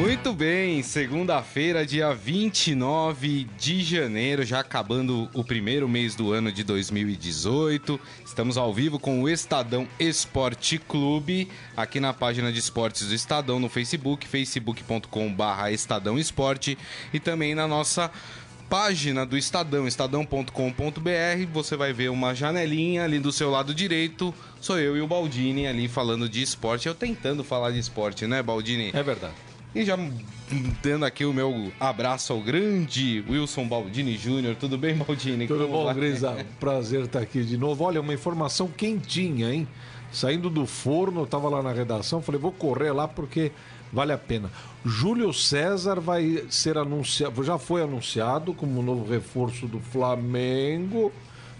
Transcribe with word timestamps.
Muito 0.00 0.32
bem, 0.32 0.82
segunda-feira, 0.82 1.84
dia 1.84 2.14
29 2.14 3.46
de 3.58 3.84
janeiro, 3.84 4.42
já 4.46 4.60
acabando 4.60 5.28
o 5.34 5.44
primeiro 5.44 5.86
mês 5.86 6.14
do 6.14 6.32
ano 6.32 6.50
de 6.50 6.64
2018. 6.64 8.00
Estamos 8.24 8.56
ao 8.56 8.72
vivo 8.72 8.98
com 8.98 9.22
o 9.22 9.28
Estadão 9.28 9.86
Esporte 9.98 10.78
Clube, 10.78 11.50
aqui 11.76 12.00
na 12.00 12.14
página 12.14 12.50
de 12.50 12.58
esportes 12.58 13.08
do 13.08 13.14
Estadão 13.14 13.60
no 13.60 13.68
Facebook, 13.68 14.26
facebook.com/barra 14.26 15.70
Estadão 15.70 16.18
Esporte 16.18 16.78
e 17.12 17.20
também 17.20 17.54
na 17.54 17.68
nossa 17.68 18.10
página 18.70 19.26
do 19.26 19.36
Estadão, 19.36 19.86
estadão.com.br, 19.86 21.46
você 21.52 21.76
vai 21.76 21.92
ver 21.92 22.08
uma 22.08 22.34
janelinha 22.34 23.04
ali 23.04 23.18
do 23.18 23.30
seu 23.30 23.50
lado 23.50 23.74
direito. 23.74 24.34
Sou 24.62 24.78
eu 24.78 24.96
e 24.96 25.02
o 25.02 25.06
Baldini 25.06 25.66
ali 25.66 25.88
falando 25.88 26.26
de 26.26 26.40
esporte. 26.40 26.88
Eu 26.88 26.94
tentando 26.94 27.44
falar 27.44 27.72
de 27.72 27.78
esporte, 27.78 28.26
né, 28.26 28.42
Baldini? 28.42 28.92
É 28.94 29.02
verdade. 29.02 29.49
E 29.72 29.84
já 29.84 29.96
dando 30.82 31.04
aqui 31.04 31.24
o 31.24 31.32
meu 31.32 31.70
abraço 31.78 32.32
ao 32.32 32.40
grande 32.40 33.24
Wilson 33.28 33.68
Baldini 33.68 34.16
Júnior. 34.16 34.56
Tudo 34.56 34.76
bem, 34.76 34.96
Baldini? 34.96 35.46
Tudo 35.46 35.66
Como 35.66 35.78
bom, 35.78 35.84
vai? 35.84 35.94
Grisa? 35.94 36.44
Prazer 36.58 37.04
estar 37.04 37.20
aqui 37.20 37.44
de 37.44 37.56
novo. 37.56 37.84
Olha, 37.84 38.00
uma 38.00 38.12
informação 38.12 38.66
quentinha, 38.66 39.52
hein? 39.52 39.68
Saindo 40.12 40.50
do 40.50 40.66
forno, 40.66 41.20
eu 41.20 41.24
estava 41.24 41.48
lá 41.48 41.62
na 41.62 41.72
redação, 41.72 42.20
falei, 42.20 42.40
vou 42.40 42.50
correr 42.50 42.90
lá 42.90 43.06
porque 43.06 43.52
vale 43.92 44.12
a 44.12 44.18
pena. 44.18 44.50
Júlio 44.84 45.32
César 45.32 46.00
vai 46.00 46.44
ser 46.50 46.76
anunciado, 46.76 47.44
já 47.44 47.56
foi 47.56 47.80
anunciado 47.80 48.52
como 48.52 48.82
novo 48.82 49.08
reforço 49.08 49.68
do 49.68 49.78
Flamengo, 49.78 51.12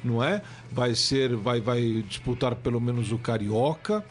não 0.03 0.23
é? 0.23 0.43
Vai 0.73 0.97
ser, 0.97 1.37
vai, 1.37 1.61
vai 1.61 2.05
disputar 2.09 2.57
pelo 2.57 2.81
menos 2.81 3.13
o 3.13 3.19
Carioca 3.19 4.05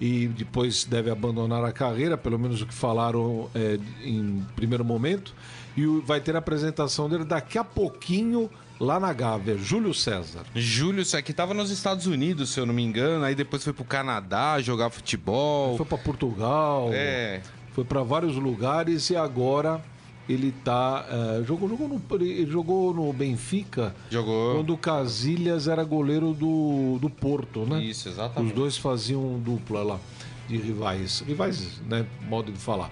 e 0.00 0.28
depois 0.28 0.84
deve 0.84 1.10
abandonar 1.10 1.64
a 1.64 1.72
carreira, 1.72 2.16
pelo 2.16 2.38
menos 2.38 2.60
o 2.60 2.66
que 2.66 2.74
falaram 2.74 3.48
é, 3.54 3.78
em 4.04 4.44
primeiro 4.54 4.84
momento. 4.84 5.34
E 5.76 5.84
vai 6.04 6.20
ter 6.20 6.34
a 6.34 6.38
apresentação 6.38 7.08
dele 7.08 7.24
daqui 7.24 7.58
a 7.58 7.64
pouquinho 7.64 8.50
lá 8.78 9.00
na 9.00 9.12
Gávea, 9.12 9.56
Júlio 9.56 9.92
César. 9.94 10.44
Júlio 10.54 11.04
César, 11.04 11.22
que 11.22 11.30
estava 11.30 11.54
nos 11.54 11.70
Estados 11.70 12.06
Unidos, 12.06 12.50
se 12.50 12.60
eu 12.60 12.66
não 12.66 12.74
me 12.74 12.82
engano, 12.82 13.24
aí 13.24 13.34
depois 13.34 13.64
foi 13.64 13.72
para 13.72 13.82
o 13.82 13.86
Canadá 13.86 14.60
jogar 14.60 14.90
futebol. 14.90 15.76
Foi 15.76 15.86
para 15.86 15.98
Portugal. 15.98 16.90
É. 16.92 17.40
Foi 17.72 17.84
para 17.84 18.02
vários 18.02 18.36
lugares 18.36 19.10
e 19.10 19.16
agora 19.16 19.82
ele 20.28 20.52
tá. 20.64 21.06
Uh, 21.08 21.44
jogou, 21.44 21.68
jogou, 21.68 21.88
no, 21.88 22.02
ele 22.20 22.50
jogou 22.50 22.94
no 22.94 23.12
Benfica. 23.12 23.94
Jogou. 24.10 24.56
Quando 24.56 24.74
o 24.74 24.78
Casilhas 24.78 25.68
era 25.68 25.84
goleiro 25.84 26.32
do, 26.32 26.98
do 27.00 27.08
Porto, 27.08 27.64
né? 27.64 27.82
Isso, 27.82 28.08
exatamente. 28.08 28.50
Os 28.50 28.56
dois 28.56 28.76
faziam 28.76 29.38
dupla 29.38 29.82
lá, 29.82 30.00
de 30.48 30.56
rivais. 30.56 31.20
Rivais, 31.26 31.80
né? 31.88 32.06
Modo 32.28 32.50
de 32.50 32.58
falar. 32.58 32.90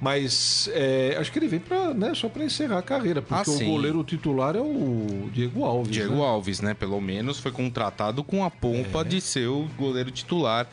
Mas 0.00 0.68
é, 0.74 1.16
acho 1.18 1.32
que 1.32 1.38
ele 1.38 1.48
vem 1.48 1.60
pra, 1.60 1.94
né, 1.94 2.12
só 2.14 2.28
para 2.28 2.44
encerrar 2.44 2.78
a 2.78 2.82
carreira, 2.82 3.22
porque 3.22 3.50
ah, 3.50 3.54
o 3.54 3.64
goleiro 3.64 4.04
titular 4.04 4.54
é 4.56 4.60
o 4.60 5.30
Diego 5.32 5.64
Alves. 5.64 5.90
Diego 5.90 6.16
né? 6.16 6.20
Alves, 6.20 6.60
né? 6.60 6.74
Pelo 6.74 7.00
menos 7.00 7.38
foi 7.38 7.52
contratado 7.52 8.22
com 8.22 8.44
a 8.44 8.50
pompa 8.50 9.00
é. 9.00 9.04
de 9.04 9.20
ser 9.20 9.46
o 9.46 9.66
goleiro 9.78 10.10
titular 10.10 10.68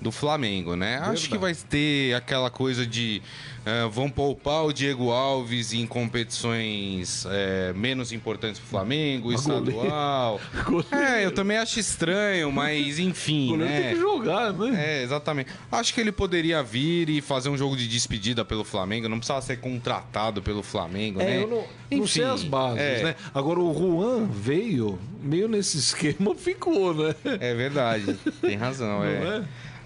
do 0.00 0.10
Flamengo, 0.10 0.74
né? 0.74 0.92
Verdade. 0.92 1.12
Acho 1.12 1.28
que 1.28 1.38
vai 1.38 1.54
ter 1.54 2.14
aquela 2.14 2.50
coisa 2.50 2.86
de 2.86 3.20
uh, 3.60 3.90
vão 3.90 4.10
poupar 4.10 4.64
o 4.64 4.72
Diego 4.72 5.10
Alves 5.10 5.72
em 5.72 5.86
competições 5.86 7.24
uh, 7.26 7.76
menos 7.76 8.12
importantes 8.12 8.58
para 8.58 8.66
o 8.66 8.70
Flamengo, 8.70 9.32
estadual. 9.32 10.40
É, 10.90 11.24
eu 11.24 11.32
também 11.32 11.58
acho 11.58 11.78
estranho, 11.78 12.50
mas 12.50 12.98
enfim, 12.98 13.56
né? 13.56 13.80
Tem 13.80 13.94
que 13.94 14.00
jogar, 14.00 14.52
né? 14.52 15.00
É, 15.00 15.02
exatamente. 15.02 15.50
Acho 15.70 15.92
que 15.92 16.00
ele 16.00 16.12
poderia 16.12 16.62
vir 16.62 17.08
e 17.08 17.20
fazer 17.20 17.48
um 17.48 17.56
jogo 17.56 17.76
de 17.76 17.86
despedida 17.86 18.44
pelo 18.44 18.64
Flamengo, 18.64 19.08
não 19.08 19.18
precisava 19.18 19.42
ser 19.42 19.58
contratado 19.58 20.42
pelo 20.42 20.62
Flamengo, 20.62 21.20
é, 21.20 21.24
né? 21.24 21.42
Eu 21.42 21.48
não, 21.48 21.64
enfim, 21.90 22.00
não 22.00 22.06
sei 22.06 22.24
as 22.24 22.42
bases, 22.42 22.80
é. 22.80 23.02
né? 23.02 23.16
Agora 23.34 23.60
o 23.60 23.72
Juan 23.72 24.26
veio 24.26 24.98
meio 25.22 25.48
nesse 25.48 25.76
esquema, 25.78 26.34
ficou, 26.34 26.94
né? 26.94 27.14
É 27.40 27.54
verdade, 27.54 28.18
tem 28.40 28.56
razão, 28.56 29.04
é. 29.04 29.08
é? 29.08 29.44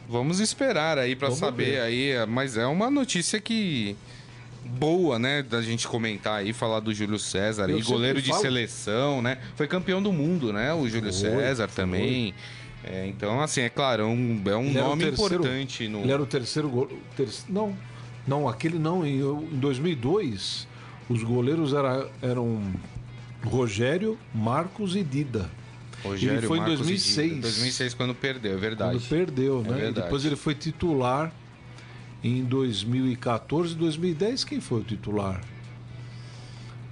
Vamos 0.08 0.40
esperar 0.40 0.98
aí 0.98 1.16
para 1.16 1.30
saber 1.30 1.72
ver. 1.72 1.80
aí, 1.80 2.26
mas 2.26 2.56
é 2.56 2.66
uma 2.66 2.90
notícia 2.90 3.40
que 3.40 3.96
boa, 4.64 5.18
né, 5.18 5.42
da 5.42 5.60
gente 5.62 5.86
comentar 5.86 6.40
aí, 6.40 6.52
falar 6.52 6.80
do 6.80 6.92
Júlio 6.92 7.18
César, 7.18 7.70
e 7.70 7.82
goleiro 7.82 8.20
de 8.20 8.30
falo. 8.30 8.42
seleção, 8.42 9.22
né? 9.22 9.38
Foi 9.56 9.66
campeão 9.66 10.02
do 10.02 10.12
mundo, 10.12 10.52
né, 10.52 10.72
o 10.72 10.88
Júlio 10.88 11.12
foi, 11.12 11.30
César 11.30 11.68
foi. 11.68 11.84
também. 11.84 12.34
É, 12.82 13.06
então, 13.06 13.40
assim, 13.40 13.62
é 13.62 13.70
claro, 13.70 14.02
é 14.02 14.06
um, 14.06 14.42
é 14.44 14.56
um 14.56 14.70
nome 14.70 15.04
terceiro, 15.04 15.34
importante 15.36 15.88
no 15.88 16.00
Ele 16.00 16.12
era 16.12 16.22
o 16.22 16.26
terceiro 16.26 16.68
goleiro, 16.68 17.00
ter, 17.16 17.28
não, 17.48 17.74
não, 18.26 18.48
aquele 18.48 18.78
não, 18.78 19.06
em, 19.06 19.20
em 19.20 19.58
2002 19.58 20.66
os 21.08 21.22
goleiros 21.22 21.72
era, 21.72 22.08
eram 22.22 22.62
Rogério, 23.42 24.18
Marcos 24.34 24.96
e 24.96 25.02
Dida. 25.02 25.50
Rogério 26.04 26.38
ele 26.38 26.46
foi 26.46 26.58
Marcos 26.58 26.74
em 26.74 26.84
2006. 26.84 27.40
2006 27.40 27.94
quando 27.94 28.14
perdeu, 28.14 28.52
é 28.52 28.56
verdade. 28.56 28.98
Quando 28.98 29.08
perdeu, 29.08 29.64
é 29.66 29.70
né? 29.70 29.88
É 29.88 29.92
depois 29.92 30.24
ele 30.24 30.36
foi 30.36 30.54
titular 30.54 31.32
em 32.22 32.44
2014, 32.44 33.74
2010 33.74 34.44
quem 34.44 34.60
foi 34.60 34.80
o 34.80 34.84
titular? 34.84 35.40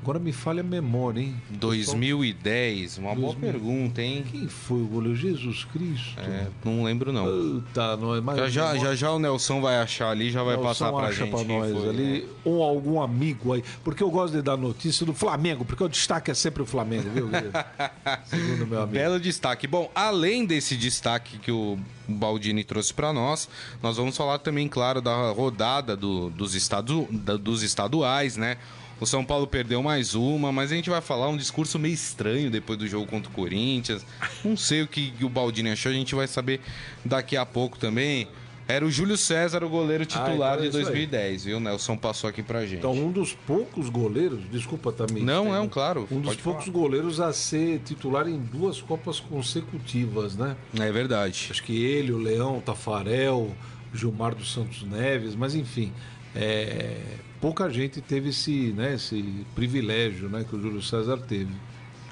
Agora 0.02 0.18
me 0.18 0.32
falha 0.32 0.62
a 0.62 0.64
memória, 0.64 1.20
hein? 1.20 1.40
2010, 1.50 2.98
uma 2.98 3.14
2000... 3.14 3.22
boa 3.22 3.36
pergunta, 3.36 4.02
hein? 4.02 4.24
Quem 4.28 4.48
foi 4.48 4.82
o 4.82 4.86
goleiro? 4.86 5.16
Jesus 5.16 5.62
Cristo? 5.62 6.18
É, 6.18 6.48
não 6.64 6.82
lembro 6.82 7.12
não. 7.12 7.62
Tá, 7.72 7.96
não 7.96 8.12
é 8.16 8.20
mais. 8.20 8.36
Já, 8.36 8.48
já, 8.48 8.76
já, 8.76 8.94
já 8.96 9.12
o 9.12 9.20
Nelson 9.20 9.60
vai 9.60 9.76
achar 9.76 10.10
ali, 10.10 10.28
já 10.32 10.42
vai 10.42 10.56
Nelson 10.56 10.68
passar 10.68 10.92
pra 10.92 11.06
acha 11.06 11.24
gente. 11.24 11.30
Pra 11.30 11.44
nós 11.44 11.70
foi, 11.70 11.88
ali, 11.88 12.22
né? 12.22 12.28
ou 12.44 12.64
algum 12.64 13.00
amigo 13.00 13.52
aí. 13.52 13.62
Porque 13.84 14.02
eu 14.02 14.10
gosto 14.10 14.34
de 14.34 14.42
dar 14.42 14.56
notícia 14.56 15.06
do 15.06 15.14
Flamengo, 15.14 15.64
porque 15.64 15.84
o 15.84 15.88
destaque 15.88 16.32
é 16.32 16.34
sempre 16.34 16.64
o 16.64 16.66
Flamengo, 16.66 17.08
viu, 17.08 17.30
Segundo 18.26 18.66
meu 18.66 18.82
amigo. 18.82 18.94
Belo 18.94 19.20
destaque. 19.20 19.68
Bom, 19.68 19.88
além 19.94 20.44
desse 20.44 20.76
destaque 20.76 21.38
que 21.38 21.52
o 21.52 21.78
Baldini 22.08 22.64
trouxe 22.64 22.92
para 22.92 23.12
nós, 23.12 23.48
nós 23.80 23.96
vamos 23.96 24.16
falar 24.16 24.38
também, 24.38 24.66
claro, 24.66 25.00
da 25.00 25.30
rodada 25.30 25.96
do, 25.96 26.28
dos, 26.30 26.56
estadu, 26.56 27.06
da, 27.08 27.36
dos 27.36 27.62
estaduais, 27.62 28.36
né? 28.36 28.56
O 29.02 29.06
São 29.06 29.24
Paulo 29.24 29.48
perdeu 29.48 29.82
mais 29.82 30.14
uma, 30.14 30.52
mas 30.52 30.70
a 30.70 30.76
gente 30.76 30.88
vai 30.88 31.00
falar 31.00 31.28
um 31.28 31.36
discurso 31.36 31.76
meio 31.76 31.92
estranho 31.92 32.48
depois 32.48 32.78
do 32.78 32.86
jogo 32.86 33.04
contra 33.04 33.28
o 33.28 33.34
Corinthians. 33.34 34.06
Não 34.44 34.56
sei 34.56 34.82
o 34.82 34.86
que 34.86 35.12
o 35.20 35.28
Baldini 35.28 35.72
achou, 35.72 35.90
a 35.90 35.94
gente 35.94 36.14
vai 36.14 36.28
saber 36.28 36.60
daqui 37.04 37.36
a 37.36 37.44
pouco 37.44 37.76
também. 37.76 38.28
Era 38.68 38.86
o 38.86 38.90
Júlio 38.92 39.16
César, 39.16 39.64
o 39.64 39.68
goleiro 39.68 40.06
titular 40.06 40.52
ah, 40.52 40.66
então 40.66 40.80
é 40.80 40.84
de 40.84 40.88
2010, 40.88 41.44
viu? 41.46 41.58
Nelson 41.58 41.96
passou 41.96 42.30
aqui 42.30 42.44
pra 42.44 42.64
gente. 42.64 42.78
Então, 42.78 42.92
um 42.92 43.10
dos 43.10 43.32
poucos 43.32 43.88
goleiros, 43.88 44.48
desculpa 44.48 44.92
também. 44.92 45.24
Não, 45.24 45.52
é 45.52 45.58
um 45.58 45.68
claro. 45.68 46.06
Um 46.08 46.20
dos 46.20 46.36
poucos 46.36 46.66
falar. 46.66 46.78
goleiros 46.78 47.18
a 47.18 47.32
ser 47.32 47.80
titular 47.80 48.28
em 48.28 48.38
duas 48.38 48.80
Copas 48.80 49.18
consecutivas, 49.18 50.36
né? 50.36 50.56
É 50.78 50.92
verdade. 50.92 51.48
Acho 51.50 51.64
que 51.64 51.84
ele, 51.84 52.12
o 52.12 52.18
Leão, 52.18 52.58
o 52.58 52.60
Tafarel, 52.60 53.50
Gilmar 53.92 54.32
dos 54.32 54.52
Santos 54.52 54.84
Neves, 54.84 55.34
mas 55.34 55.56
enfim. 55.56 55.92
É, 56.36 56.98
pouca 57.42 57.68
gente 57.68 58.00
teve 58.00 58.30
esse, 58.30 58.72
né, 58.72 58.94
esse 58.94 59.44
privilégio 59.52 60.28
né, 60.28 60.46
que 60.48 60.54
o 60.54 60.62
Júlio 60.62 60.80
César 60.80 61.18
teve. 61.18 61.50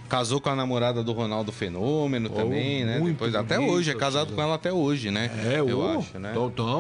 Casou 0.08 0.40
com 0.40 0.50
a 0.50 0.56
namorada 0.56 1.04
do 1.04 1.12
Ronaldo 1.12 1.52
Fenômeno 1.52 2.28
oh, 2.32 2.36
também, 2.36 2.84
né? 2.84 2.98
Depois, 2.98 3.32
até 3.32 3.60
hoje, 3.60 3.92
é 3.92 3.94
casado 3.94 4.34
com 4.34 4.42
ela 4.42 4.56
até 4.56 4.72
hoje, 4.72 5.08
né? 5.08 5.30
É, 5.46 5.60
eu 5.60 5.78
oh, 5.78 5.98
acho, 6.00 6.18
né? 6.18 6.34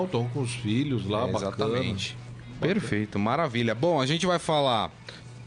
Estão 0.04 0.28
com 0.34 0.40
os 0.40 0.52
filhos 0.52 1.06
lá, 1.06 1.28
é, 1.28 1.30
Exatamente. 1.30 2.16
Bacana. 2.16 2.74
Perfeito, 2.74 3.20
maravilha. 3.20 3.72
Bom, 3.72 4.00
a 4.00 4.06
gente 4.06 4.26
vai 4.26 4.40
falar 4.40 4.90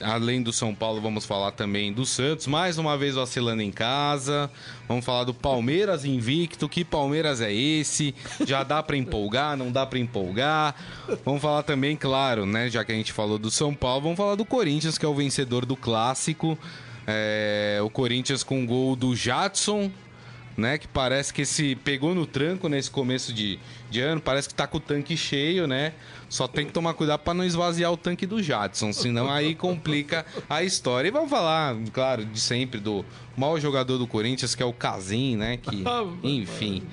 além 0.02 0.42
do 0.42 0.52
São 0.52 0.74
Paulo, 0.74 1.02
vamos 1.02 1.26
falar 1.26 1.52
também 1.52 1.94
do 1.94 2.06
Santos, 2.06 2.48
mais 2.48 2.78
uma 2.78 2.98
vez 2.98 3.16
vacilando 3.16 3.62
em 3.62 3.72
casa. 3.72 4.50
Vamos 4.88 5.06
falar 5.06 5.24
do 5.24 5.34
Palmeiras 5.34 6.06
invicto. 6.06 6.68
Que 6.68 6.84
Palmeiras 6.84 7.42
é 7.42 7.54
esse? 7.54 8.14
Já 8.46 8.64
dá 8.64 8.82
para 8.82 8.98
empolgar? 8.98 9.56
Não 9.56 9.72
dá 9.72 9.86
para 9.86 10.00
empolgar? 10.00 10.76
Vamos 11.24 11.42
falar 11.42 11.64
também, 11.64 11.96
claro, 11.96 12.46
né? 12.46 12.70
Já 12.70 12.84
que 12.84 12.92
a 12.92 12.96
gente 12.96 13.12
falou 13.12 13.38
do 13.38 13.52
São 13.52 13.74
Paulo, 13.74 14.02
vamos 14.02 14.18
falar 14.18 14.36
do 14.36 14.46
Corinthians, 14.46 14.98
que 14.98 15.06
é 15.06 15.10
o 15.10 15.16
vencedor 15.16 15.66
do 15.66 15.76
clássico. 15.76 16.58
É, 17.06 17.80
o 17.84 17.90
Corinthians 17.90 18.44
com 18.44 18.64
o 18.64 18.68
gol 18.68 18.96
do 18.96 19.16
Jadson, 19.16 19.92
né? 20.58 20.78
Que 20.78 20.88
parece 20.88 21.34
que 21.34 21.46
se 21.46 21.76
pegou 21.76 22.16
no 22.16 22.26
tranco 22.26 22.70
nesse 22.70 22.90
começo 22.90 23.34
de, 23.34 23.60
de 23.94 24.02
ano, 24.02 24.20
parece 24.20 24.50
que 24.50 24.56
tá 24.56 24.66
com 24.66 24.78
o 24.78 24.80
tanque 24.80 25.16
cheio, 25.16 25.68
né? 25.68 25.94
Só 26.28 26.48
tem 26.48 26.66
que 26.66 26.72
tomar 26.74 26.96
cuidado 26.96 27.20
para 27.20 27.34
não 27.34 27.46
esvaziar 27.46 27.92
o 27.92 27.98
tanque 27.98 28.26
do 28.26 28.42
Jadson, 28.42 28.92
senão 28.92 29.32
aí 29.32 29.54
complica 29.54 30.26
a 30.50 30.64
história. 30.64 31.08
E 31.08 31.12
vamos 31.12 31.30
falar, 31.30 31.76
claro, 31.94 32.26
de 32.26 32.40
sempre 32.40 32.80
do 32.80 33.06
maior 33.38 33.60
jogador 33.60 33.98
do 34.00 34.08
Corinthians, 34.08 34.56
que 34.56 34.64
é 34.64 34.66
o 34.66 34.74
Casim, 34.74 35.38
né? 35.38 35.58
Que, 35.58 35.84
enfim. 36.28 36.84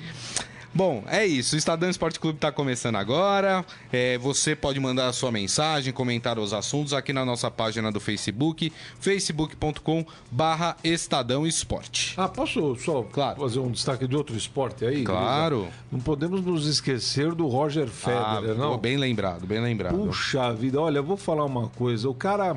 Bom, 0.73 1.03
é 1.07 1.25
isso. 1.25 1.55
O 1.55 1.57
Estadão 1.57 1.89
Esporte 1.89 2.17
Clube 2.17 2.37
está 2.37 2.49
começando 2.49 2.95
agora. 2.95 3.65
É, 3.91 4.17
você 4.17 4.55
pode 4.55 4.79
mandar 4.79 5.07
a 5.07 5.13
sua 5.13 5.29
mensagem, 5.29 5.91
comentar 5.91 6.39
os 6.39 6.53
assuntos 6.53 6.93
aqui 6.93 7.11
na 7.11 7.25
nossa 7.25 7.51
página 7.51 7.91
do 7.91 7.99
Facebook, 7.99 8.71
facebook.com 8.97 10.05
barra 10.31 10.77
Estadão 10.81 11.45
Esporte. 11.45 12.13
Ah, 12.15 12.29
posso 12.29 12.75
só 12.77 13.03
Claro. 13.03 13.41
fazer 13.41 13.59
um 13.59 13.69
destaque 13.69 14.07
de 14.07 14.15
outro 14.15 14.35
esporte 14.37 14.85
aí? 14.85 15.03
Claro. 15.03 15.61
Grisa? 15.63 15.73
Não 15.91 15.99
podemos 15.99 16.41
nos 16.41 16.65
esquecer 16.65 17.33
do 17.35 17.47
Roger 17.47 17.87
Federer, 17.89 18.51
Ah, 18.51 18.55
não? 18.55 18.77
Bem 18.77 18.95
lembrado, 18.95 19.45
bem 19.45 19.59
lembrado. 19.59 19.97
Puxa 19.97 20.53
vida, 20.53 20.79
olha, 20.79 20.99
eu 20.99 21.03
vou 21.03 21.17
falar 21.17 21.43
uma 21.45 21.67
coisa. 21.67 22.09
O 22.09 22.13
cara. 22.13 22.55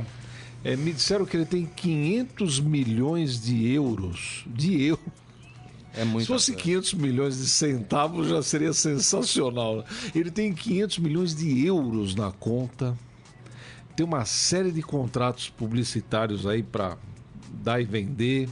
é, 0.63 0.77
me 0.77 0.93
disseram 0.93 1.27
que 1.27 1.37
ele 1.37 1.45
tem 1.45 1.67
500 1.67 2.59
milhões 2.61 3.43
de 3.43 3.71
euros. 3.73 4.45
De 4.47 4.81
euros. 4.83 5.05
É 5.97 6.05
muito 6.05 6.23
Se 6.23 6.33
fosse 6.33 6.55
500 6.55 6.95
milhões 6.95 7.39
de 7.39 7.47
centavos, 7.47 8.29
já 8.29 8.43
seria 8.43 8.73
sensacional. 8.73 9.85
Ele 10.15 10.31
tem 10.31 10.53
500 10.53 10.99
milhões 10.99 11.35
de 11.35 11.65
euros 11.67 12.15
na 12.15 12.33
conta. 12.33 12.97
Tem 13.97 14.05
uma 14.05 14.25
série 14.25 14.73
de 14.73 14.83
contratos 14.83 15.49
publicitários 15.51 16.47
aí 16.47 16.63
para 16.63 16.99
dar 17.63 17.81
e 17.81 17.85
vender. 17.85 18.49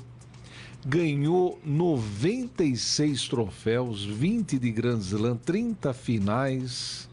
Ganhou 0.86 1.60
96 1.64 3.28
troféus, 3.28 4.04
20 4.04 4.58
de 4.58 4.70
Grand 4.70 4.98
Slam, 4.98 5.36
30 5.36 5.92
finais. 5.92 7.08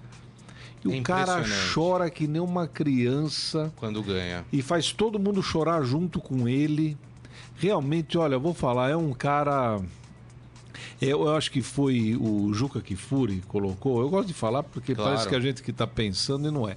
E 0.85 0.95
É 0.95 0.99
o 0.99 1.03
cara 1.03 1.43
chora 1.73 2.09
que 2.09 2.27
nem 2.27 2.41
uma 2.41 2.67
criança 2.67 3.71
quando 3.75 4.01
ganha. 4.01 4.45
e 4.51 4.61
faz 4.61 4.91
todo 4.91 5.19
mundo 5.19 5.43
chorar 5.43 5.83
junto 5.83 6.19
com 6.21 6.47
ele. 6.47 6.97
Realmente, 7.57 8.17
olha, 8.17 8.35
eu 8.35 8.39
vou 8.39 8.53
falar, 8.53 8.89
é 8.89 8.95
um 8.95 9.11
cara. 9.13 9.79
Eu, 11.01 11.21
eu 11.23 11.35
acho 11.35 11.51
que 11.51 11.61
foi 11.61 12.17
o 12.19 12.53
Juca 12.53 12.81
Kifuri 12.81 13.41
colocou. 13.47 14.01
Eu 14.01 14.09
gosto 14.09 14.27
de 14.27 14.33
falar 14.33 14.63
porque 14.63 14.93
Claro. 14.93 15.11
parece 15.11 15.29
que 15.29 15.35
a 15.35 15.39
gente 15.39 15.63
que 15.63 15.71
está 15.71 15.87
pensando 15.87 16.47
e 16.47 16.51
não 16.51 16.67
é. 16.67 16.75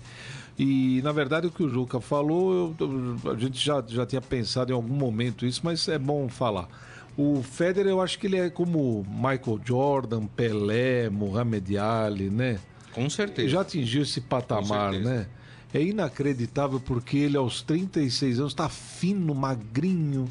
E 0.59 1.01
na 1.03 1.11
verdade 1.13 1.47
o 1.47 1.51
que 1.51 1.63
o 1.63 1.69
Juca 1.69 2.01
falou, 2.01 2.75
eu- 2.79 3.33
a 3.33 3.37
gente 3.37 3.59
já, 3.59 3.83
já 3.87 4.07
tinha 4.07 4.21
pensado 4.21 4.71
em 4.71 4.75
algum 4.75 4.95
momento 4.95 5.45
isso, 5.45 5.61
mas 5.65 5.89
é 5.89 5.99
bom 5.99 6.29
falar. 6.29 6.69
O 7.17 7.43
Federer, 7.43 7.91
eu 7.91 8.01
acho 8.01 8.19
que 8.19 8.27
ele 8.27 8.37
é 8.39 8.49
como 8.49 9.05
Michael 9.09 9.61
Jordan, 9.65 10.27
Pelé, 10.27 11.11
Muhammad 11.11 11.69
Ali, 11.77 12.31
né? 12.31 12.59
Com 12.95 13.09
certeza. 13.11 13.49
já 13.49 13.61
atingiu 13.63 14.03
esse 14.03 14.21
patamar, 14.21 14.93
né? 14.93 15.27
É 15.75 15.83
inacreditável 15.83 16.79
porque 16.79 17.17
ele 17.17 17.37
aos 17.37 17.63
36 17.63 18.39
anos 18.39 18.53
está 18.53 18.69
fino, 18.69 19.35
magrinho, 19.35 20.27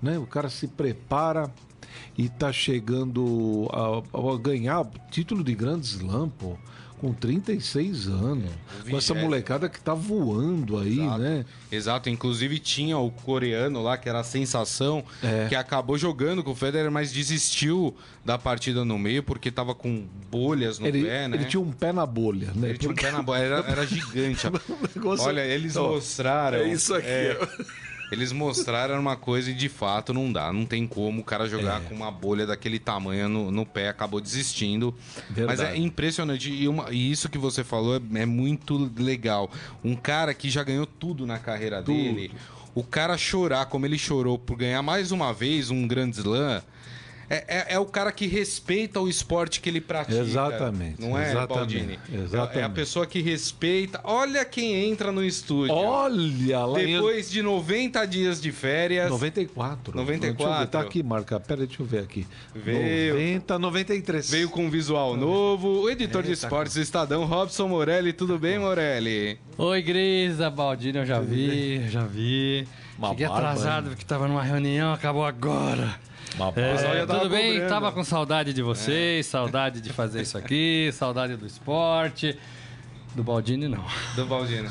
né? 0.00 0.18
O 0.18 0.26
cara 0.26 0.48
se 0.48 0.66
prepara 0.68 1.52
e 2.16 2.28
tá 2.28 2.52
chegando 2.52 3.68
a, 3.72 4.34
a 4.34 4.38
ganhar 4.38 4.86
título 5.10 5.42
de 5.44 5.54
grande 5.54 5.86
slam, 5.86 6.28
pô, 6.28 6.56
com 7.00 7.12
36 7.12 8.06
anos. 8.08 8.44
o 8.44 8.90
com 8.90 8.96
essa 8.96 9.12
vigésimo. 9.12 9.20
molecada 9.20 9.68
que 9.68 9.78
tá 9.80 9.92
voando 9.92 10.78
aí, 10.78 11.00
Exato. 11.00 11.18
né? 11.18 11.44
Exato, 11.70 12.08
inclusive 12.08 12.58
tinha 12.58 12.96
o 12.96 13.10
coreano 13.10 13.82
lá, 13.82 13.98
que 13.98 14.08
era 14.08 14.20
a 14.20 14.24
sensação, 14.24 15.04
É. 15.22 15.46
que 15.48 15.54
acabou 15.54 15.98
jogando 15.98 16.42
com 16.42 16.52
o 16.52 16.54
Federer, 16.54 16.90
mas 16.90 17.12
desistiu 17.12 17.94
da 18.24 18.38
partida 18.38 18.84
no 18.84 18.98
meio, 18.98 19.22
porque 19.22 19.50
tava 19.50 19.74
com 19.74 20.06
bolhas 20.30 20.78
no 20.78 20.86
Ele, 20.86 21.04
pé, 21.04 21.28
né? 21.28 21.36
ele 21.36 21.44
tinha 21.46 21.60
um 21.60 21.72
pé 21.72 21.92
na 21.92 22.06
bolha, 22.06 22.52
né? 22.54 22.70
Ele 22.70 22.78
tinha 22.78 22.90
um 22.90 22.94
Porque- 22.94 23.06
pé 23.06 23.12
na 23.12 23.22
bola, 23.22 23.38
era, 23.38 23.56
era 23.68 23.86
gigante. 23.86 24.46
negócio- 24.96 25.26
Olha, 25.26 25.44
eles 25.44 25.76
Ó, 25.76 25.90
mostraram. 25.90 26.58
É 26.58 26.68
isso 26.72 26.94
aqui. 26.94 27.06
é, 27.06 27.38
ó. 27.38 27.64
Eles 28.14 28.32
mostraram 28.32 28.98
uma 29.00 29.16
coisa 29.16 29.50
e 29.50 29.54
de 29.54 29.68
fato 29.68 30.14
não 30.14 30.32
dá. 30.32 30.52
Não 30.52 30.64
tem 30.64 30.86
como 30.86 31.20
o 31.20 31.24
cara 31.24 31.46
jogar 31.48 31.82
É. 31.82 31.84
com 31.88 31.94
uma 31.94 32.10
bolha 32.10 32.46
daquele 32.46 32.78
tamanho 32.78 33.28
no, 33.28 33.50
no 33.50 33.66
pé, 33.66 33.88
acabou 33.88 34.20
desistindo. 34.20 34.94
Verdade. 35.30 35.60
Mas 35.60 35.70
é 35.70 35.76
impressionante. 35.76 36.50
E, 36.50 36.66
uma- 36.68 36.90
e 36.90 37.10
isso 37.10 37.28
que 37.28 37.38
você 37.38 37.62
falou 37.62 37.96
é, 37.96 38.20
é 38.20 38.26
muito 38.26 38.90
legal. 38.98 39.50
Um 39.84 39.94
cara 39.94 40.32
que 40.32 40.48
já 40.48 40.62
ganhou 40.62 40.86
tudo 40.86 41.26
na 41.26 41.38
carreira 41.38 41.82
Tudo. 41.82 41.94
dele, 41.96 42.30
o 42.74 42.82
cara 42.82 43.16
chorar 43.18 43.66
como 43.66 43.86
ele 43.86 43.98
chorou 43.98 44.38
por 44.38 44.56
ganhar 44.56 44.82
mais 44.82 45.12
uma 45.12 45.32
vez 45.32 45.70
um 45.70 45.86
grande 45.86 46.18
slam. 46.18 46.62
É, 47.28 47.44
é- 47.70 47.74
é 47.74 47.78
o 47.78 47.86
cara 47.86 48.12
que 48.12 48.26
respeita 48.26 49.00
o 49.00 49.08
esporte 49.08 49.60
que 49.60 49.68
ele 49.68 49.80
pratica. 49.80 50.18
Exatamente, 50.20 51.00
Não 51.00 51.18
é, 51.18 51.30
exatamente, 51.30 51.48
Baldini? 51.54 51.98
É- 52.12 52.16
É 52.16 52.20
a 52.20 52.24
exatamente. 52.24 52.72
pessoa 52.74 53.06
que 53.06 53.20
respeita. 53.20 54.00
Olha 54.04 54.44
quem 54.44 54.90
entra 54.90 55.10
no 55.10 55.24
estúdio. 55.24 55.74
Olha 55.74 56.64
lá. 56.66 56.78
Depois 56.78 57.30
de 57.30 57.42
90 57.42 58.04
dias 58.06 58.40
de 58.40 58.52
férias. 58.52 59.10
94. 59.10 59.96
94. 59.96 60.36
Deixa 60.36 60.52
eu 60.54 60.58
ver, 60.60 60.66
Tá 60.70 60.80
aqui, 60.80 61.02
marca. 61.02 61.40
Pera, 61.40 61.66
deixa 61.66 61.82
eu 61.82 61.86
ver 61.86 62.00
aqui. 62.00 62.26
Veio. 62.54 63.14
90, 63.14 63.58
93. 63.58 64.30
Veio 64.30 64.48
com 64.50 64.66
um 64.66 64.70
visual 64.70 65.16
novo. 65.16 65.68
O 65.82 65.90
editor 65.90 66.22
de 66.22 66.32
esportes 66.32 66.74
do 66.74 66.80
Estadão, 66.82 67.24
Robson 67.24 67.68
Morelli. 67.68 68.12
Tudo 68.12 68.38
bem, 68.38 68.58
Morelli? 68.58 69.38
Oi, 69.56 69.82
Grisa, 69.82 70.50
Baldini, 70.50 70.98
eu 70.98 71.06
já 71.06 71.20
vi, 71.20 71.88
já 71.88 72.04
vi. 72.04 72.66
Uma 73.04 73.10
Cheguei 73.10 73.26
barba, 73.28 73.48
atrasado 73.50 73.84
hein? 73.84 73.90
porque 73.90 74.04
tava 74.04 74.26
numa 74.28 74.42
reunião, 74.42 74.92
acabou 74.92 75.24
agora. 75.24 75.94
Uma 76.36 76.52
É, 76.56 77.06
tudo 77.06 77.28
bem? 77.28 77.52
cobrando. 77.52 77.68
Tava 77.68 77.92
com 77.92 78.02
saudade 78.02 78.52
de 78.52 78.62
vocês, 78.62 79.26
saudade 79.26 79.80
de 79.80 79.92
fazer 79.92 80.22
isso 80.22 80.36
aqui, 80.38 80.90
saudade 80.92 81.36
do 81.36 81.46
esporte. 81.46 82.38
Do 83.14 83.22
Baldini, 83.22 83.68
não. 83.68 83.84
Do 84.16 84.26
Baldini. 84.26 84.68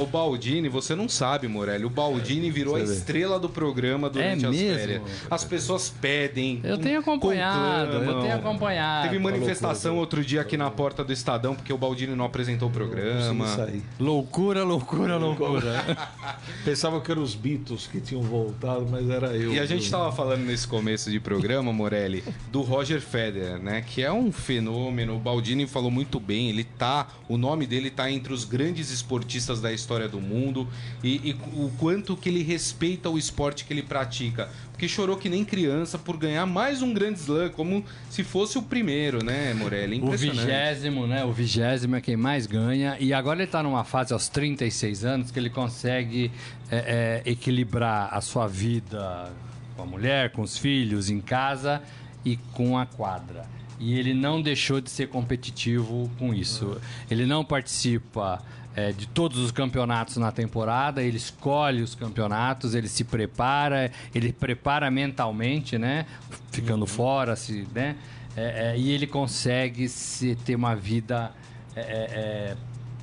O 0.00 0.06
Baldini, 0.06 0.68
você 0.68 0.94
não 0.94 1.08
sabe, 1.08 1.48
Morelli. 1.48 1.84
O 1.84 1.90
Baldini 1.90 2.50
virou 2.50 2.76
a 2.76 2.80
estrela 2.80 3.38
do 3.38 3.48
programa 3.48 4.08
durante 4.08 4.44
É 4.44 4.48
as 4.48 4.54
mesmo? 4.56 4.78
férias. 4.78 5.02
As 5.30 5.44
pessoas 5.44 5.88
pedem. 6.00 6.60
Eu 6.62 6.78
tenho 6.78 7.00
acompanhado, 7.00 7.92
eu 7.92 7.98
conclamam. 8.00 8.22
tenho 8.22 8.34
acompanhado. 8.36 9.08
Teve 9.08 9.18
manifestação 9.22 9.92
loucura. 9.92 10.00
outro 10.00 10.24
dia 10.24 10.40
aqui 10.40 10.56
na 10.56 10.70
porta 10.70 11.04
do 11.04 11.12
Estadão 11.12 11.54
porque 11.54 11.72
o 11.72 11.78
Baldini 11.78 12.14
não 12.14 12.24
apresentou 12.24 12.68
o 12.68 12.72
programa. 12.72 13.44
Isso 13.44 13.60
aí. 13.60 13.82
Loucura, 13.98 14.64
loucura, 14.64 15.16
loucura. 15.16 15.84
Pensava 16.64 17.00
que 17.00 17.10
eram 17.10 17.22
os 17.22 17.34
Beatles 17.34 17.86
que 17.86 18.00
tinham 18.00 18.22
voltado, 18.22 18.86
mas 18.90 19.08
era 19.10 19.28
eu. 19.36 19.52
E 19.52 19.58
a 19.58 19.66
gente 19.66 19.84
estava 19.84 20.12
falando 20.12 20.42
nesse 20.44 20.66
começo 20.66 21.10
de 21.10 21.18
programa, 21.18 21.72
Morelli, 21.72 22.22
do 22.50 22.62
Roger 22.62 23.00
Federer, 23.00 23.58
né? 23.58 23.82
Que 23.82 24.02
é 24.02 24.12
um 24.12 24.30
fenômeno. 24.30 25.16
O 25.16 25.18
Baldini 25.18 25.66
falou 25.66 25.90
muito 25.90 26.20
bem. 26.20 26.48
Ele 26.50 26.64
tá, 26.64 27.08
o 27.28 27.36
nome 27.36 27.66
dele 27.66 27.90
tá 27.90 28.10
entre 28.10 28.32
os 28.32 28.44
grandes 28.44 28.90
esportistas 28.90 29.60
da 29.60 29.71
história 29.74 30.08
do 30.08 30.20
mundo 30.20 30.68
e, 31.02 31.30
e 31.30 31.36
o 31.54 31.70
quanto 31.78 32.16
que 32.16 32.28
ele 32.28 32.42
respeita 32.42 33.08
o 33.08 33.18
esporte 33.18 33.64
que 33.64 33.72
ele 33.72 33.82
pratica. 33.82 34.48
Porque 34.72 34.88
chorou 34.88 35.16
que 35.16 35.28
nem 35.28 35.44
criança 35.44 35.98
por 35.98 36.16
ganhar 36.16 36.44
mais 36.46 36.82
um 36.82 36.92
grande 36.92 37.20
slam, 37.20 37.50
como 37.50 37.84
se 38.10 38.24
fosse 38.24 38.58
o 38.58 38.62
primeiro, 38.62 39.24
né, 39.24 39.54
Morelli? 39.54 40.00
O 40.00 40.10
vigésimo, 40.10 41.06
né? 41.06 41.24
O 41.24 41.32
vigésimo 41.32 41.96
é 41.96 42.00
quem 42.00 42.16
mais 42.16 42.46
ganha. 42.46 42.96
E 42.98 43.12
agora 43.12 43.42
ele 43.42 43.50
tá 43.50 43.62
numa 43.62 43.84
fase 43.84 44.12
aos 44.12 44.28
36 44.28 45.04
anos 45.04 45.30
que 45.30 45.38
ele 45.38 45.50
consegue 45.50 46.32
é, 46.70 47.22
é, 47.24 47.30
equilibrar 47.30 48.08
a 48.12 48.20
sua 48.20 48.46
vida 48.46 49.30
com 49.76 49.82
a 49.82 49.86
mulher, 49.86 50.30
com 50.30 50.42
os 50.42 50.58
filhos, 50.58 51.10
em 51.10 51.20
casa 51.20 51.82
e 52.24 52.36
com 52.36 52.78
a 52.78 52.86
quadra. 52.86 53.44
E 53.78 53.98
ele 53.98 54.14
não 54.14 54.40
deixou 54.40 54.80
de 54.80 54.90
ser 54.90 55.08
competitivo 55.08 56.08
com 56.18 56.32
isso. 56.32 56.80
Ele 57.10 57.26
não 57.26 57.44
participa 57.44 58.40
é, 58.74 58.92
de 58.92 59.06
todos 59.06 59.38
os 59.38 59.50
campeonatos 59.50 60.16
na 60.16 60.32
temporada, 60.32 61.02
ele 61.02 61.16
escolhe 61.16 61.82
os 61.82 61.94
campeonatos, 61.94 62.74
ele 62.74 62.88
se 62.88 63.04
prepara, 63.04 63.90
ele 64.14 64.32
prepara 64.32 64.90
mentalmente, 64.90 65.78
né? 65.78 66.06
Ficando 66.50 66.86
fora, 66.86 67.36
se, 67.36 67.66
né? 67.74 67.96
É, 68.36 68.72
é, 68.72 68.78
e 68.78 68.90
ele 68.90 69.06
consegue 69.06 69.88
se, 69.88 70.34
ter 70.36 70.54
uma 70.54 70.74
vida 70.74 71.32
é, 71.76 71.80
é, 71.80 71.84
é, 71.84 72.56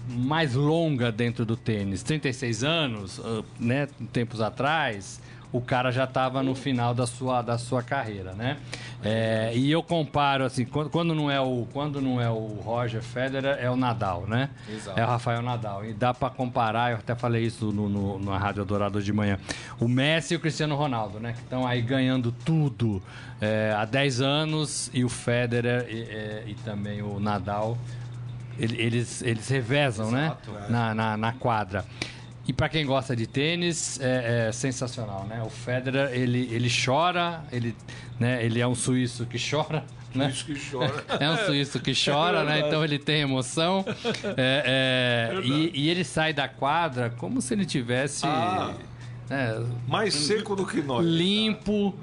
mais 0.09 0.55
longa 0.55 1.11
dentro 1.11 1.45
do 1.45 1.55
tênis. 1.55 2.01
36 2.01 2.63
anos, 2.63 3.21
ah, 3.23 3.43
né? 3.59 3.87
Tempos 4.11 4.41
atrás, 4.41 5.21
o 5.51 5.59
cara 5.59 5.91
já 5.91 6.03
estava 6.03 6.43
no 6.43 6.53
final 6.53 6.93
da 6.93 7.07
sua, 7.07 7.41
da 7.41 7.57
sua 7.57 7.81
carreira, 7.81 8.33
né? 8.33 8.57
É, 9.03 9.51
e 9.55 9.71
eu 9.71 9.81
comparo 9.81 10.43
assim, 10.43 10.63
quando, 10.65 10.89
quando 10.89 11.15
não 11.15 11.31
é 11.31 11.39
o 11.39 11.65
quando 11.73 11.99
não 12.01 12.21
é 12.21 12.29
o 12.29 12.59
Roger 12.63 13.01
Federer, 13.01 13.57
é 13.59 13.69
o 13.69 13.75
Nadal, 13.75 14.25
né? 14.27 14.49
Exato. 14.69 14.99
É 14.99 15.03
o 15.03 15.07
Rafael 15.07 15.41
Nadal. 15.41 15.83
E 15.85 15.93
dá 15.93 16.13
para 16.13 16.29
comparar, 16.29 16.91
eu 16.91 16.97
até 16.97 17.15
falei 17.15 17.43
isso 17.45 17.71
no, 17.71 17.89
no, 17.89 18.19
na 18.19 18.37
Rádio 18.37 18.63
Dourado 18.65 19.01
de 19.01 19.11
manhã. 19.11 19.39
O 19.79 19.87
Messi 19.87 20.33
e 20.33 20.37
o 20.37 20.39
Cristiano 20.39 20.75
Ronaldo, 20.75 21.19
né? 21.19 21.33
Que 21.33 21.39
estão 21.39 21.65
aí 21.65 21.81
ganhando 21.81 22.31
tudo 22.31 23.01
é, 23.41 23.73
há 23.75 23.85
10 23.85 24.21
anos 24.21 24.91
e 24.93 25.03
o 25.03 25.09
Federer 25.09 25.87
e, 25.89 26.01
é, 26.03 26.43
e 26.45 26.53
também 26.55 27.01
o 27.01 27.19
Nadal 27.19 27.77
ele- 28.59 28.79
eles, 28.79 29.21
eles 29.21 29.47
revezam, 29.47 30.09
Exato, 30.09 30.51
né? 30.51 30.65
é. 30.67 30.71
Na, 30.71 30.93
na, 30.93 31.17
na 31.17 31.31
quadra. 31.31 31.85
E 32.49 32.53
para 32.53 32.67
quem 32.67 32.83
gosta 32.83 33.15
de 33.15 33.27
tênis, 33.27 33.99
é, 34.01 34.47
é 34.47 34.51
sensacional, 34.51 35.23
né? 35.29 35.39
O 35.45 35.51
Federer, 35.51 36.09
ele, 36.13 36.49
ele 36.51 36.67
chora, 36.67 37.43
ele, 37.51 37.75
né? 38.19 38.43
ele 38.43 38.59
é 38.59 38.65
um 38.65 38.73
suíço 38.73 39.27
que 39.27 39.37
chora, 39.37 39.85
né? 40.15 40.33
Que 40.35 40.55
chora. 40.71 41.05
É 41.19 41.29
um 41.29 41.37
suíço 41.45 41.79
que 41.79 41.93
chora, 41.93 42.43
né? 42.43 42.61
Então 42.61 42.83
ele 42.83 42.97
tem 42.97 43.21
emoção. 43.21 43.85
É, 44.35 45.31
é, 45.35 45.41
e, 45.45 45.71
e 45.75 45.89
ele 45.91 46.03
sai 46.03 46.33
da 46.33 46.47
quadra 46.47 47.11
como 47.19 47.39
se 47.39 47.53
ele 47.53 47.67
tivesse 47.67 48.25
Ah. 48.25 48.73
né, 49.29 49.63
Mais 49.87 50.15
seco 50.15 50.55
do 50.55 50.65
que 50.65 50.81
nós. 50.81 51.05
limpo, 51.05 51.93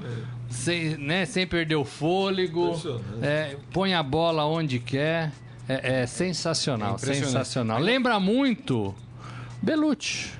sem, 0.49 0.97
né, 0.97 1.25
sem 1.27 1.45
perder 1.45 1.75
o 1.75 1.85
fôlego, 1.85 2.81
é, 3.21 3.57
põe 3.73 3.95
a 3.95 4.03
bola 4.03 4.45
onde 4.45 4.79
quer. 4.79 5.33
É, 5.69 6.03
é 6.03 6.07
sensacional, 6.07 6.95
É 6.95 6.99
sensacional. 6.99 7.81
Lembra 7.81 8.21
muito 8.21 8.95
Belucci. 9.63 10.31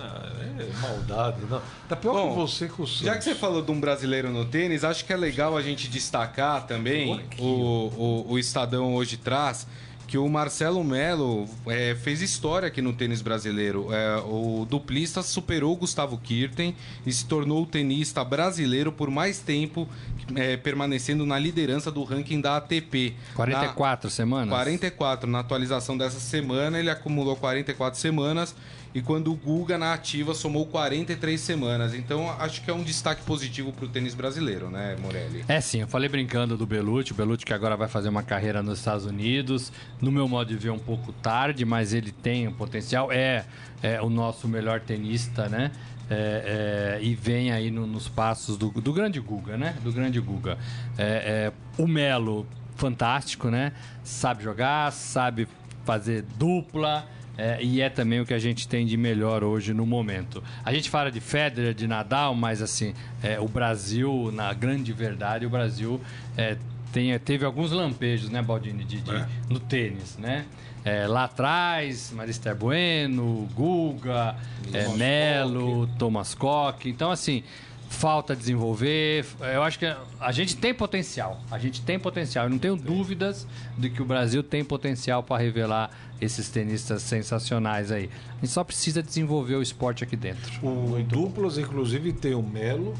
É 0.00 0.80
maldade, 0.80 1.38
não. 1.48 1.60
Tá 1.88 1.96
pior 1.96 2.12
Bom, 2.12 2.30
que 2.30 2.36
você 2.36 2.68
com 2.68 2.82
o 2.82 2.86
Santos. 2.86 3.04
Já 3.04 3.16
que 3.16 3.24
você 3.24 3.34
falou 3.34 3.62
de 3.62 3.70
um 3.70 3.80
brasileiro 3.80 4.30
no 4.30 4.44
tênis, 4.44 4.84
acho 4.84 5.04
que 5.04 5.12
é 5.12 5.16
legal 5.16 5.56
a 5.56 5.62
gente 5.62 5.88
destacar 5.88 6.66
também 6.66 7.20
o, 7.38 7.44
o, 7.44 8.32
o 8.32 8.38
Estadão 8.38 8.94
hoje 8.94 9.16
traz 9.16 9.66
que 10.08 10.16
o 10.16 10.26
Marcelo 10.26 10.82
Melo 10.82 11.46
é, 11.66 11.94
fez 11.94 12.22
história 12.22 12.66
aqui 12.66 12.80
no 12.80 12.94
tênis 12.94 13.20
brasileiro. 13.20 13.92
É, 13.92 14.16
o 14.24 14.66
duplista 14.68 15.22
superou 15.22 15.74
o 15.74 15.76
Gustavo 15.76 16.16
Kirten 16.16 16.74
e 17.04 17.12
se 17.12 17.26
tornou 17.26 17.62
o 17.62 17.66
tenista 17.66 18.24
brasileiro 18.24 18.90
por 18.90 19.10
mais 19.10 19.38
tempo 19.38 19.86
é, 20.34 20.56
permanecendo 20.56 21.26
na 21.26 21.38
liderança 21.38 21.90
do 21.92 22.02
ranking 22.04 22.40
da 22.40 22.56
ATP. 22.56 23.14
44 23.34 24.06
Na- 24.08 24.10
semanas? 24.10 24.48
44. 24.48 25.30
Na 25.30 25.40
atualização 25.40 25.96
dessa 25.96 26.18
semana, 26.18 26.78
ele 26.78 26.88
acumulou 26.88 27.36
44 27.36 28.00
semanas. 28.00 28.54
E 28.94 29.02
quando 29.02 29.30
o 29.30 29.34
Guga 29.36 29.76
na 29.76 29.92
ativa 29.92 30.34
somou 30.34 30.66
43 30.66 31.40
semanas. 31.40 31.94
Então 31.94 32.30
acho 32.38 32.62
que 32.62 32.70
é 32.70 32.74
um 32.74 32.82
destaque 32.82 33.22
positivo 33.22 33.72
para 33.72 33.84
o 33.84 33.88
tênis 33.88 34.14
brasileiro, 34.14 34.70
né, 34.70 34.96
Morelli? 35.00 35.44
É 35.46 35.60
sim, 35.60 35.80
eu 35.82 35.86
falei 35.88 36.08
brincando 36.08 36.56
do 36.56 36.66
Belucci, 36.66 37.12
o 37.12 37.14
Belucci 37.14 37.44
que 37.44 37.52
agora 37.52 37.76
vai 37.76 37.88
fazer 37.88 38.08
uma 38.08 38.22
carreira 38.22 38.62
nos 38.62 38.78
Estados 38.78 39.04
Unidos, 39.04 39.70
no 40.00 40.10
meu 40.10 40.26
modo 40.26 40.48
de 40.48 40.56
ver 40.56 40.70
um 40.70 40.78
pouco 40.78 41.12
tarde, 41.12 41.64
mas 41.64 41.92
ele 41.92 42.10
tem 42.12 42.48
um 42.48 42.52
potencial, 42.52 43.12
é, 43.12 43.44
é 43.82 44.00
o 44.00 44.08
nosso 44.08 44.48
melhor 44.48 44.80
tenista, 44.80 45.48
né? 45.48 45.70
É, 46.10 46.96
é, 46.98 47.04
e 47.04 47.14
vem 47.14 47.52
aí 47.52 47.70
no- 47.70 47.86
nos 47.86 48.08
passos 48.08 48.56
do, 48.56 48.70
do 48.70 48.92
grande 48.94 49.20
Guga, 49.20 49.58
né? 49.58 49.76
Do 49.84 49.92
grande 49.92 50.18
Guga. 50.18 50.56
É, 50.96 51.50
é, 51.78 51.82
o 51.82 51.86
Melo, 51.86 52.46
fantástico, 52.76 53.50
né? 53.50 53.72
Sabe 54.02 54.42
jogar, 54.42 54.90
sabe 54.92 55.46
fazer 55.84 56.22
dupla. 56.38 57.06
É, 57.38 57.62
e 57.62 57.80
é 57.80 57.88
também 57.88 58.20
o 58.20 58.26
que 58.26 58.34
a 58.34 58.38
gente 58.38 58.66
tem 58.66 58.84
de 58.84 58.96
melhor 58.96 59.44
hoje 59.44 59.72
no 59.72 59.86
momento. 59.86 60.42
A 60.64 60.72
gente 60.72 60.90
fala 60.90 61.10
de 61.10 61.20
Federer, 61.20 61.72
de 61.72 61.86
Nadal, 61.86 62.34
mas 62.34 62.60
assim, 62.60 62.92
é, 63.22 63.38
o 63.40 63.46
Brasil, 63.48 64.30
na 64.34 64.52
grande 64.52 64.92
verdade, 64.92 65.46
o 65.46 65.50
Brasil 65.50 66.00
é, 66.36 66.56
tem, 66.92 67.16
teve 67.20 67.44
alguns 67.44 67.70
lampejos, 67.70 68.28
né, 68.28 68.42
Baldini, 68.42 68.84
de, 68.84 69.00
de- 69.00 69.24
no 69.48 69.60
tênis, 69.60 70.18
né? 70.18 70.44
É, 70.84 71.06
lá 71.06 71.24
atrás, 71.24 72.12
Marister 72.14 72.54
Bueno, 72.56 73.48
Guga, 73.54 74.36
é, 74.72 74.88
Melo, 74.96 75.86
Thomas 75.98 76.34
Koch. 76.34 76.88
Então, 76.88 77.10
assim, 77.10 77.42
falta 77.88 78.36
desenvolver. 78.36 79.24
Eu 79.40 79.62
acho 79.62 79.78
que 79.78 79.86
a 80.20 80.32
gente 80.32 80.56
tem 80.56 80.74
potencial. 80.74 81.40
A 81.50 81.58
gente 81.58 81.80
tem 81.82 81.98
potencial. 81.98 82.44
Eu 82.44 82.50
não 82.50 82.58
tenho 82.58 82.76
dúvidas 82.76 83.46
de 83.76 83.90
que 83.90 84.02
o 84.02 84.04
Brasil 84.04 84.42
tem 84.42 84.64
potencial 84.64 85.22
para 85.22 85.42
revelar 85.42 85.90
esses 86.20 86.48
tenistas 86.48 87.02
sensacionais 87.02 87.90
aí. 87.90 88.10
A 88.30 88.40
gente 88.40 88.52
só 88.52 88.62
precisa 88.62 89.02
desenvolver 89.02 89.56
o 89.56 89.62
esporte 89.62 90.04
aqui 90.04 90.16
dentro. 90.16 90.66
O 90.66 91.02
duplas, 91.02 91.58
inclusive, 91.58 92.12
tem 92.12 92.34
o 92.34 92.42
Melo, 92.42 92.94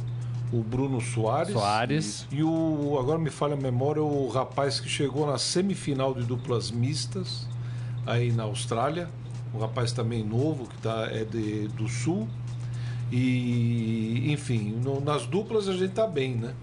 o 0.52 0.62
Bruno 0.62 1.00
Soares. 1.00 1.52
Soares. 1.52 2.26
E 2.30 2.42
o. 2.42 2.97
Agora 2.99 3.18
me 3.18 3.30
falha 3.30 3.54
a 3.54 3.57
memória, 3.57 4.02
o 4.02 4.28
rapaz 4.28 4.80
que 4.80 4.88
chegou 4.88 5.26
na 5.26 5.38
semifinal 5.38 6.14
de 6.14 6.25
duplas 6.25 6.71
mistas, 6.71 7.47
aí 8.07 8.33
na 8.33 8.45
Austrália. 8.45 9.09
Um 9.54 9.59
rapaz 9.59 9.92
também 9.92 10.23
novo, 10.23 10.66
que 10.66 10.76
tá, 10.78 11.09
é 11.11 11.25
de, 11.25 11.68
do 11.68 11.88
sul. 11.88 12.28
E, 13.11 14.31
enfim, 14.33 14.79
no- 14.85 15.00
nas 15.00 15.27
duplas 15.27 15.69
a 15.69 15.73
gente 15.73 15.93
tá 15.93 16.07
bem, 16.07 16.35
né? 16.35 16.55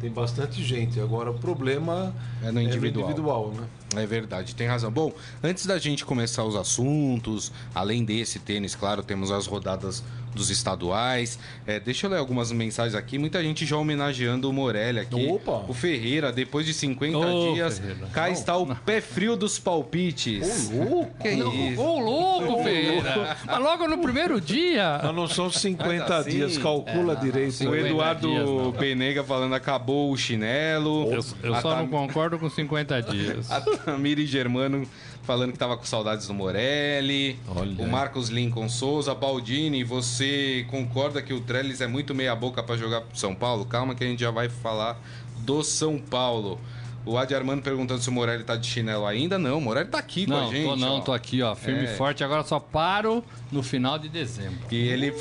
Tem 0.00 0.10
bastante 0.10 0.62
gente. 0.64 0.98
Agora 0.98 1.30
o 1.30 1.34
problema 1.38 2.14
É 2.42 2.50
no 2.50 2.60
individual. 2.60 3.04
individual 3.06 3.52
né? 3.54 3.66
É 4.02 4.06
verdade, 4.06 4.54
tem 4.54 4.66
razão. 4.66 4.90
Bom, 4.90 5.12
antes 5.42 5.66
da 5.66 5.78
gente 5.78 6.04
começar 6.06 6.44
os 6.44 6.56
assuntos, 6.56 7.52
além 7.74 8.04
desse 8.04 8.38
tênis, 8.38 8.74
claro, 8.74 9.02
temos 9.02 9.30
as 9.30 9.46
rodadas 9.46 10.02
dos 10.34 10.50
estaduais. 10.50 11.38
É, 11.66 11.80
deixa 11.80 12.06
eu 12.06 12.10
ler 12.10 12.18
algumas 12.18 12.52
mensagens 12.52 12.94
aqui. 12.94 13.18
Muita 13.18 13.42
gente 13.42 13.66
já 13.66 13.76
homenageando 13.76 14.48
o 14.48 14.52
Morelli 14.52 15.00
aqui. 15.00 15.26
Opa! 15.28 15.64
O 15.68 15.74
Ferreira, 15.74 16.32
depois 16.32 16.64
de 16.66 16.72
50 16.74 17.18
Ô, 17.18 17.52
dias, 17.52 17.78
Ferreira. 17.78 18.06
cá 18.12 18.30
está 18.30 18.56
o 18.56 18.74
pé 18.74 19.00
frio 19.00 19.36
dos 19.36 19.58
palpites. 19.58 20.70
Ô, 20.72 20.84
louco! 20.84 21.18
Que 21.22 21.28
isso? 21.30 21.80
Ô, 21.80 21.98
louco, 21.98 22.62
Ferreira! 22.64 23.36
Mas 23.46 23.58
logo 23.60 23.88
no 23.88 23.98
primeiro 23.98 24.40
dia. 24.40 25.00
Mas 25.02 25.14
não 25.14 25.26
são 25.28 25.50
50 25.50 25.86
Mas 25.86 26.10
assim, 26.10 26.30
dias, 26.30 26.58
calcula 26.58 27.16
direito. 27.16 27.48
O 27.50 27.52
50 27.52 27.88
Eduardo 27.88 28.28
dias, 28.28 28.48
não. 28.48 28.72
Penega 28.72 29.24
falando 29.24 29.54
acabou 29.54 30.12
o 30.12 30.16
chinelo. 30.16 31.04
Eu, 31.12 31.24
eu 31.42 31.54
só 31.60 31.76
não 31.76 31.86
Tam- 31.86 31.88
concordo 31.88 32.38
com 32.38 32.48
50 32.48 33.02
dias. 33.02 33.50
A 33.50 33.60
Tamiri 33.60 34.26
Germano 34.26 34.86
falando 35.22 35.52
que 35.52 35.58
tava 35.58 35.76
com 35.76 35.84
saudades 35.84 36.26
do 36.26 36.34
Morelli. 36.34 37.38
Olha 37.48 37.84
O. 37.84 37.88
Marcos 37.88 38.28
Lincoln 38.28 38.68
Souza. 38.68 39.14
Baldini, 39.14 39.84
você 39.84 40.66
concorda 40.70 41.22
que 41.22 41.32
o 41.32 41.40
Trellis 41.40 41.80
é 41.80 41.86
muito 41.86 42.14
meia 42.14 42.34
boca 42.34 42.62
para 42.62 42.76
jogar 42.76 43.02
pro 43.02 43.16
São 43.18 43.34
Paulo? 43.34 43.64
Calma 43.64 43.94
que 43.94 44.02
a 44.04 44.06
gente 44.06 44.20
já 44.20 44.30
vai 44.30 44.48
falar 44.48 45.00
do 45.38 45.62
São 45.62 45.98
Paulo. 45.98 46.60
O 47.06 47.16
Adi 47.16 47.34
Armando 47.34 47.62
perguntando 47.62 48.02
se 48.02 48.08
o 48.10 48.12
Morelli 48.12 48.44
tá 48.44 48.56
de 48.56 48.66
chinelo 48.66 49.06
ainda. 49.06 49.38
Não, 49.38 49.56
o 49.56 49.60
Morelli 49.60 49.88
tá 49.88 49.98
aqui 49.98 50.26
com 50.26 50.34
a 50.34 50.40
Não, 50.42 50.50
gente. 50.52 50.64
tô 50.66 50.76
não, 50.76 50.96
ó. 50.96 51.00
tô 51.00 51.12
aqui, 51.12 51.40
ó, 51.42 51.54
firme 51.54 51.86
É. 51.86 51.94
e 51.94 51.96
forte. 51.96 52.22
Agora 52.22 52.42
só 52.44 52.60
paro 52.60 53.24
no 53.50 53.62
final 53.62 53.98
de 53.98 54.08
dezembro. 54.08 54.58
E 54.70 54.76
ele 54.76 55.14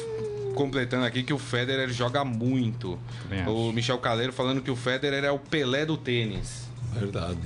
completando 0.56 1.06
aqui 1.06 1.24
que 1.24 1.32
o 1.34 1.38
Federer 1.38 1.89
joga 1.89 2.25
muito. 2.25 3.00
O 3.48 3.72
Michel 3.72 3.98
Caleiro 4.00 4.34
falando 4.34 4.62
que 4.62 4.70
o 4.70 4.75
Federer 4.75 5.24
é 5.24 5.32
o 5.32 5.39
Pelé 5.39 5.86
do 5.86 5.96
tênis. 5.96 6.68
Verdade. 6.94 7.38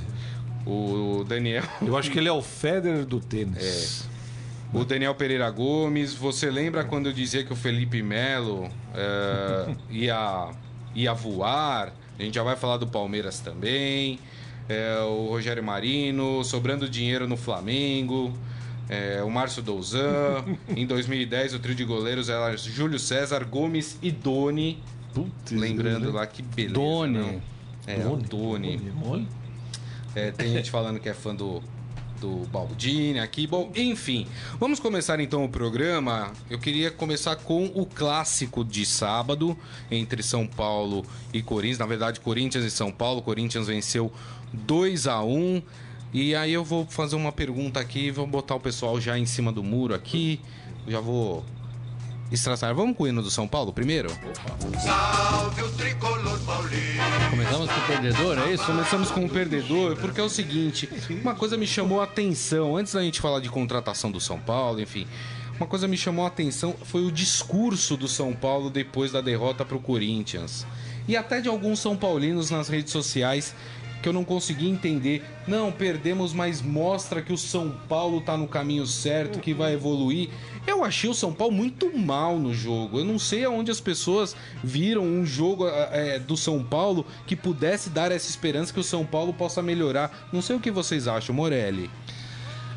O 0.66 1.24
Daniel 1.28 1.64
Eu 1.82 1.98
acho 1.98 2.10
que 2.10 2.18
ele 2.18 2.30
é 2.30 2.32
o 2.32 2.42
Federer 2.42 3.06
do 3.06 3.20
tênis. 3.20 4.08
O 4.74 4.84
Daniel 4.84 5.14
Pereira 5.14 5.50
Gomes, 5.52 6.16
você 6.16 6.50
lembra 6.50 6.84
quando 6.84 7.08
eu 7.08 7.14
dizia 7.14 7.44
que 7.44 7.54
o 7.54 7.56
Felipe 7.56 8.02
Melo 8.02 8.68
eh, 8.96 9.76
ia, 9.92 10.50
ia 10.96 11.14
voar? 11.14 11.94
A 12.18 12.24
gente 12.24 12.34
já 12.34 12.42
vai 12.42 12.56
falar 12.56 12.78
do 12.78 12.88
Palmeiras 12.88 13.40
também. 13.40 14.18
Eh, 14.68 15.00
o 15.04 15.28
Rogério 15.30 15.64
Marino, 15.64 16.44
sobrando 16.44 16.90
dinheiro 16.90 17.28
no 17.28 17.38
Flamengo. 17.38 18.34
Eh, 18.90 19.22
o 19.24 19.30
Márcio 19.30 19.62
Douzan. 19.62 20.44
em 20.76 20.88
2010, 20.88 21.54
o 21.54 21.60
trio 21.60 21.76
de 21.76 21.84
goleiros 21.86 22.28
era 22.28 22.58
Júlio 22.58 22.98
César, 22.98 23.44
Gomes 23.44 24.00
e 24.02 24.10
Doni. 24.10 24.82
Putz, 25.14 25.52
Lembrando 25.52 26.08
né? 26.08 26.20
lá 26.20 26.26
que 26.26 26.42
beleza. 26.42 26.74
Doni. 26.74 27.18
não? 27.20 27.42
É, 27.86 27.98
o 28.08 28.16
Doni. 28.18 28.78
Doni. 28.78 29.28
É, 30.16 30.32
tem 30.32 30.52
gente 30.52 30.70
falando 30.70 31.00
que 31.00 31.10
é 31.10 31.14
fã 31.14 31.36
do, 31.36 31.62
do 32.20 32.48
Baldini 32.48 33.20
aqui. 33.20 33.46
Bom, 33.46 33.72
enfim, 33.76 34.28
vamos 34.60 34.80
começar 34.80 35.20
então 35.20 35.44
o 35.44 35.50
programa. 35.50 36.32
Eu 36.50 36.58
queria 36.60 36.90
começar 36.92 37.36
com 37.36 37.66
o 37.74 37.86
clássico 37.86 38.64
de 38.64 38.86
sábado 38.86 39.58
entre 39.92 40.24
São 40.24 40.48
Paulo 40.48 41.06
e 41.34 41.42
Corinthians. 41.42 41.80
Na 41.80 41.86
verdade, 41.86 42.20
Corinthians 42.20 42.64
e 42.64 42.72
São 42.72 42.92
Paulo. 42.92 43.22
Corinthians 43.22 43.68
venceu 43.68 44.12
2 44.54 45.08
a 45.08 45.22
1 45.24 45.62
E 46.14 46.36
aí 46.36 46.54
eu 46.54 46.64
vou 46.64 46.86
fazer 46.86 47.16
uma 47.16 47.32
pergunta 47.32 47.80
aqui, 47.80 48.12
vou 48.12 48.28
botar 48.28 48.56
o 48.56 48.60
pessoal 48.60 49.02
já 49.02 49.18
em 49.18 49.26
cima 49.26 49.52
do 49.52 49.64
muro 49.64 49.94
aqui. 49.94 50.40
Já 50.88 51.00
vou 51.00 51.44
estraçar. 52.36 52.74
Vamos 52.74 52.98
com 52.98 53.04
o 53.04 53.08
hino 53.08 53.22
do 53.22 53.30
São 53.30 53.48
Paulo 53.48 53.72
primeiro? 53.72 54.10
Começamos 57.30 57.70
com 57.72 57.80
o 57.80 57.88
perdedor, 57.88 58.40
é 58.40 58.54
isso? 58.54 58.66
Começamos 58.66 59.12
com 59.12 59.26
o 59.26 59.30
perdedor, 59.30 59.96
porque 59.98 60.20
é 60.20 60.24
o 60.24 60.30
seguinte, 60.30 60.90
uma 61.22 61.36
coisa 61.36 61.58
me 61.58 61.68
chamou 61.68 62.02
a 62.02 62.06
atenção, 62.06 62.76
antes 62.76 62.94
da 62.94 63.02
gente 63.02 63.22
falar 63.22 63.40
de 63.40 63.50
contratação 63.50 64.12
do 64.12 64.20
São 64.20 64.40
Paulo, 64.40 64.82
enfim, 64.82 65.08
uma 65.58 65.68
coisa 65.68 65.88
me 65.88 65.98
chamou 65.98 66.26
a 66.26 66.28
atenção 66.28 66.76
foi 66.84 67.06
o 67.06 67.12
discurso 67.12 67.96
do 67.96 68.08
São 68.08 68.34
Paulo 68.34 68.70
depois 68.70 69.12
da 69.12 69.22
derrota 69.22 69.64
para 69.64 69.78
o 69.78 69.80
Corinthians. 69.80 70.66
E 71.08 71.16
até 71.16 71.42
de 71.42 71.48
alguns 71.50 71.80
São 71.80 71.96
Paulinos 71.96 72.50
nas 72.50 72.70
redes 72.70 72.92
sociais 72.92 73.54
que 74.04 74.10
eu 74.10 74.14
não 74.14 74.26
consegui 74.26 74.70
entender. 74.70 75.24
Não, 75.48 75.72
perdemos, 75.72 76.34
mas 76.34 76.62
mostra 76.62 77.22
que 77.22 77.32
o 77.32 77.38
São 77.38 77.72
Paulo 77.88 78.20
tá 78.20 78.36
no 78.36 78.48
caminho 78.48 78.86
certo, 78.86 79.40
que 79.40 79.54
vai 79.54 79.74
evoluir. 79.74 80.30
Eu 80.68 80.84
achei 80.84 81.10
o 81.10 81.14
São 81.14 81.34
Paulo 81.34 81.54
muito 81.54 81.98
mal 81.98 82.38
no 82.38 82.54
jogo. 82.54 83.00
Eu 83.00 83.06
não 83.06 83.18
sei 83.18 83.46
aonde 83.46 83.72
as 83.72 83.80
pessoas 83.80 84.36
viram 84.62 85.04
um 85.04 85.26
jogo 85.26 85.66
é, 85.68 86.20
do 86.20 86.36
São 86.36 86.62
Paulo 86.62 87.06
que 87.26 87.36
pudesse 87.36 87.90
dar 87.90 88.12
essa 88.12 88.30
esperança 88.30 88.74
que 88.74 88.80
o 88.80 88.84
São 88.84 89.06
Paulo 89.06 89.34
possa 89.34 89.62
melhorar. 89.62 90.28
Não 90.34 90.42
sei 90.42 90.58
o 90.58 90.60
que 90.60 90.70
vocês 90.70 91.08
acham, 91.08 91.34
Morelli. 91.34 91.90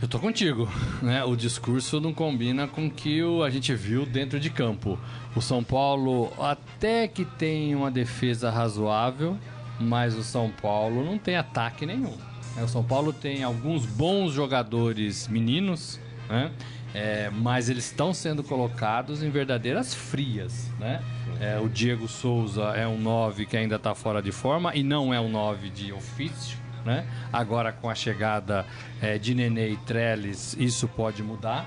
Eu 0.00 0.06
tô 0.06 0.18
contigo, 0.18 0.68
né? 1.02 1.24
O 1.24 1.34
discurso 1.34 2.00
não 2.00 2.12
combina 2.12 2.68
com 2.68 2.86
o 2.86 2.90
que 2.90 3.20
a 3.44 3.50
gente 3.50 3.74
viu 3.74 4.06
dentro 4.06 4.38
de 4.38 4.50
campo. 4.50 4.98
O 5.34 5.40
São 5.40 5.64
Paulo 5.64 6.32
até 6.38 7.08
que 7.08 7.24
tem 7.24 7.74
uma 7.74 7.90
defesa 7.90 8.50
razoável, 8.50 9.36
mas 9.78 10.14
o 10.14 10.22
São 10.22 10.50
Paulo 10.50 11.04
não 11.04 11.18
tem 11.18 11.36
ataque 11.36 11.84
nenhum. 11.86 12.16
né? 12.54 12.62
O 12.62 12.68
São 12.68 12.82
Paulo 12.82 13.12
tem 13.12 13.42
alguns 13.42 13.84
bons 13.86 14.32
jogadores 14.32 15.28
meninos, 15.28 16.00
né? 16.28 16.50
É, 16.94 17.30
mas 17.30 17.68
eles 17.68 17.84
estão 17.86 18.14
sendo 18.14 18.42
colocados 18.42 19.22
em 19.22 19.28
verdadeiras 19.28 19.94
frias, 19.94 20.70
né? 20.78 21.02
É, 21.40 21.58
o 21.58 21.68
Diego 21.68 22.08
Souza 22.08 22.62
é 22.74 22.86
um 22.88 22.98
9 22.98 23.44
que 23.44 23.56
ainda 23.56 23.76
está 23.76 23.94
fora 23.94 24.22
de 24.22 24.32
forma 24.32 24.74
e 24.74 24.82
não 24.82 25.12
é 25.12 25.20
um 25.20 25.28
9 25.28 25.68
de 25.68 25.92
ofício, 25.92 26.56
né? 26.86 27.04
Agora 27.30 27.70
com 27.70 27.90
a 27.90 27.94
chegada 27.94 28.64
é, 29.02 29.18
de 29.18 29.34
Nenê 29.34 29.70
e 29.70 29.76
Trellis, 29.78 30.56
isso 30.58 30.88
pode 30.88 31.22
mudar. 31.22 31.66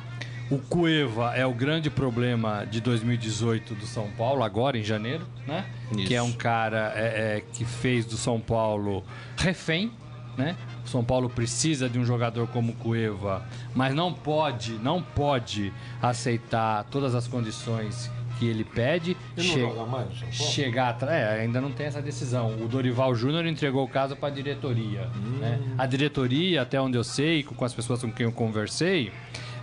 O 0.50 0.58
Cueva 0.58 1.36
é 1.36 1.46
o 1.46 1.54
grande 1.54 1.92
problema 1.92 2.66
de 2.66 2.82
2018 2.82 3.76
do 3.76 3.86
São 3.86 4.10
Paulo, 4.18 4.42
agora 4.42 4.80
em 4.80 4.84
janeiro, 4.84 5.28
né? 5.46 5.64
Isso. 5.92 6.08
Que 6.08 6.16
é 6.16 6.22
um 6.22 6.32
cara 6.32 6.94
é, 6.96 7.38
é, 7.38 7.44
que 7.54 7.66
fez 7.66 8.06
do 8.06 8.16
São 8.18 8.40
Paulo 8.40 9.04
refém, 9.38 9.92
né? 10.38 10.56
O 10.86 10.88
São 10.88 11.04
Paulo 11.04 11.30
precisa 11.30 11.90
de 11.90 12.00
um 12.00 12.06
jogador 12.06 12.48
como 12.48 12.72
o 12.72 12.76
Cueva, 12.76 13.44
mas 13.76 13.94
não 13.94 14.14
pode, 14.14 14.74
não 14.74 15.02
pode 15.02 15.72
aceitar 16.02 16.84
todas 16.86 17.14
as 17.16 17.28
condições 17.28 18.10
que 18.40 18.46
ele 18.48 18.64
pede. 18.64 19.18
Ele 19.38 19.48
não 19.48 19.54
Che- 19.54 19.60
joga 19.60 19.86
mais 19.86 20.08
no 20.08 20.16
São 20.16 20.28
Paulo? 20.30 20.54
chegar 20.54 20.90
atrás. 20.90 21.14
É, 21.14 21.42
ainda 21.42 21.60
não 21.60 21.72
tem 21.72 21.86
essa 21.88 22.02
decisão. 22.02 22.56
O 22.64 22.68
Dorival 22.68 23.14
Júnior 23.14 23.46
entregou 23.46 23.84
o 23.84 23.88
caso 23.90 24.16
para 24.16 24.30
a 24.30 24.32
diretoria. 24.32 25.10
né? 25.40 25.60
A 25.78 25.86
diretoria, 25.86 26.62
até 26.62 26.80
onde 26.80 26.98
eu 26.98 27.04
sei, 27.04 27.44
com 27.44 27.64
as 27.66 27.74
pessoas 27.74 28.02
com 28.02 28.12
quem 28.12 28.26
eu 28.26 28.32
conversei, 28.32 29.12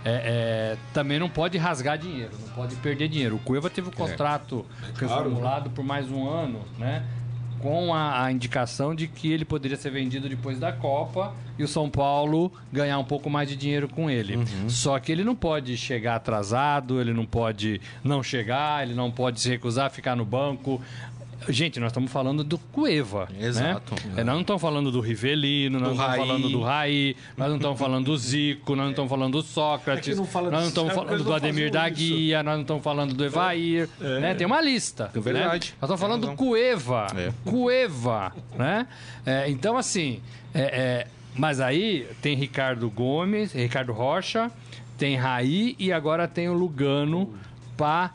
é, 0.05 0.75
é, 0.75 0.77
também 0.93 1.19
não 1.19 1.29
pode 1.29 1.57
rasgar 1.57 1.97
dinheiro, 1.97 2.31
não 2.39 2.49
pode 2.49 2.75
perder 2.77 3.07
dinheiro. 3.07 3.35
O 3.35 3.39
Cueva 3.39 3.69
teve 3.69 3.89
o 3.89 3.91
contrato 3.91 4.65
reformulado 4.95 5.69
por 5.69 5.83
mais 5.83 6.09
um 6.11 6.27
ano, 6.29 6.61
né? 6.77 7.03
Com 7.61 7.91
a, 7.91 8.23
a 8.23 8.31
indicação 8.31 8.93
de 8.93 9.07
que 9.07 9.31
ele 9.31 9.43
poderia 9.43 9.75
ser 9.75 9.89
vendido 9.89 10.29
depois 10.29 10.59
da 10.59 10.71
Copa 10.71 11.33
e 11.57 11.63
o 11.63 11.67
São 11.67 11.89
Paulo 11.89 12.51
ganhar 12.71 12.99
um 12.99 13.03
pouco 13.03 13.31
mais 13.31 13.49
de 13.49 13.55
dinheiro 13.55 13.87
com 13.89 14.09
ele. 14.11 14.37
Só 14.69 14.99
que 14.99 15.11
ele 15.11 15.23
não 15.23 15.35
pode 15.35 15.75
chegar 15.75 16.15
atrasado, 16.15 17.01
ele 17.01 17.13
não 17.13 17.25
pode 17.25 17.81
não 18.03 18.21
chegar, 18.21 18.83
ele 18.83 18.93
não 18.93 19.09
pode 19.09 19.41
se 19.41 19.49
recusar 19.49 19.87
a 19.87 19.89
ficar 19.89 20.15
no 20.15 20.23
banco. 20.23 20.79
Gente, 21.49 21.79
nós 21.79 21.91
estamos 21.91 22.11
falando 22.11 22.43
do 22.43 22.57
Cueva. 22.57 23.27
Exato. 23.39 23.95
Né? 24.07 24.15
É, 24.17 24.23
nós 24.23 24.35
não 24.35 24.41
estamos 24.41 24.61
falando 24.61 24.91
do 24.91 24.99
Rivelino, 24.99 25.79
nós 25.79 25.89
Do 25.89 25.95
não 25.95 26.03
estamos 26.03 26.27
falando 26.27 26.49
do 26.49 26.61
Raí, 26.61 27.15
nós 27.37 27.49
não 27.49 27.55
estamos 27.55 27.79
falando 27.79 28.05
do 28.05 28.17
Zico, 28.17 28.75
nós 28.75 28.83
não 28.85 28.91
estamos 28.91 29.09
falando 29.09 29.31
do 29.33 29.41
Sócrates, 29.41 30.13
É 30.13 30.15
não 30.15 30.25
fala 30.25 30.51
nós 30.51 30.61
não 30.61 30.67
estamos 30.69 30.91
é 30.91 30.95
falando 30.95 31.23
do 31.23 31.33
Ademir 31.33 31.71
da. 31.71 31.87
Guia, 31.87 32.43
nós 32.43 32.55
não 32.55 32.61
estamos 32.61 32.83
falando 32.83 33.13
do 33.13 33.25
Evair, 33.25 33.89
né? 33.99 34.33
Tem 34.33 34.45
uma 34.45 34.61
lista. 34.61 35.09
É 35.15 35.19
verdade. 35.19 35.69
Né? 35.69 35.77
Nós 35.81 35.89
estamos 35.89 35.99
falando 35.99 36.27
do 36.27 36.35
Cueva. 36.35 37.07
É. 37.15 37.31
Cueva, 37.49 38.33
né? 38.57 38.87
É, 39.25 39.49
então, 39.49 39.77
assim, 39.77 40.21
é, 40.53 40.61
é, 40.61 41.07
mas 41.35 41.59
aí 41.59 42.07
tem 42.21 42.35
Ricardo 42.35 42.89
Gomes, 42.89 43.53
Ricardo 43.53 43.93
Rocha, 43.93 44.51
tem 44.97 45.15
Raí 45.15 45.75
e 45.77 45.91
agora 45.91 46.27
tem 46.27 46.49
o 46.49 46.53
Lugano 46.53 47.33
para 47.77 48.11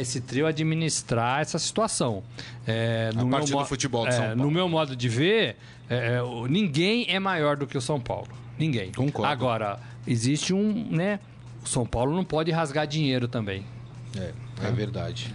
esse 0.00 0.20
trio 0.20 0.46
administrar 0.46 1.40
essa 1.42 1.58
situação. 1.58 2.22
É, 2.66 3.10
no 3.14 3.26
meu 3.26 3.44
do 3.44 3.64
futebol 3.64 4.04
de 4.06 4.10
é, 4.10 4.12
São 4.12 4.24
Paulo. 4.26 4.42
No 4.42 4.50
meu 4.50 4.68
modo 4.68 4.94
de 4.94 5.08
ver, 5.08 5.56
é, 5.88 5.96
é, 6.18 6.20
ninguém 6.48 7.06
é 7.08 7.18
maior 7.18 7.56
do 7.56 7.66
que 7.66 7.76
o 7.76 7.80
São 7.80 8.00
Paulo. 8.00 8.28
Ninguém. 8.58 8.92
Concordo. 8.92 9.30
Agora, 9.30 9.78
existe 10.06 10.54
um, 10.54 10.86
né? 10.90 11.18
O 11.64 11.68
São 11.68 11.84
Paulo 11.84 12.14
não 12.14 12.24
pode 12.24 12.50
rasgar 12.50 12.86
dinheiro 12.86 13.26
também. 13.26 13.64
É, 14.16 14.32
é 14.62 14.70
verdade. 14.70 15.34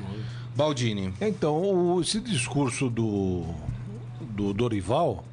Baldini. 0.55 1.13
Então, 1.19 1.55
o- 1.61 2.01
esse 2.01 2.19
discurso 2.19 2.89
do, 2.89 3.43
do 4.21 4.53
Dorival, 4.53 5.23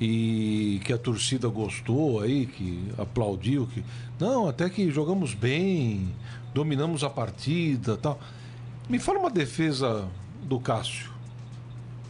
e 0.00 0.80
que 0.84 0.92
a 0.92 0.98
torcida 0.98 1.48
gostou 1.48 2.20
aí, 2.20 2.46
que 2.46 2.88
aplaudiu, 2.98 3.66
que. 3.72 3.82
Não, 4.18 4.48
até 4.48 4.68
que 4.70 4.90
jogamos 4.90 5.34
bem, 5.34 6.08
dominamos 6.56 7.04
a 7.04 7.10
partida 7.10 7.98
tal. 7.98 8.18
Me 8.88 8.98
fala 8.98 9.18
uma 9.18 9.30
defesa 9.30 10.08
do 10.42 10.58
Cássio. 10.58 11.10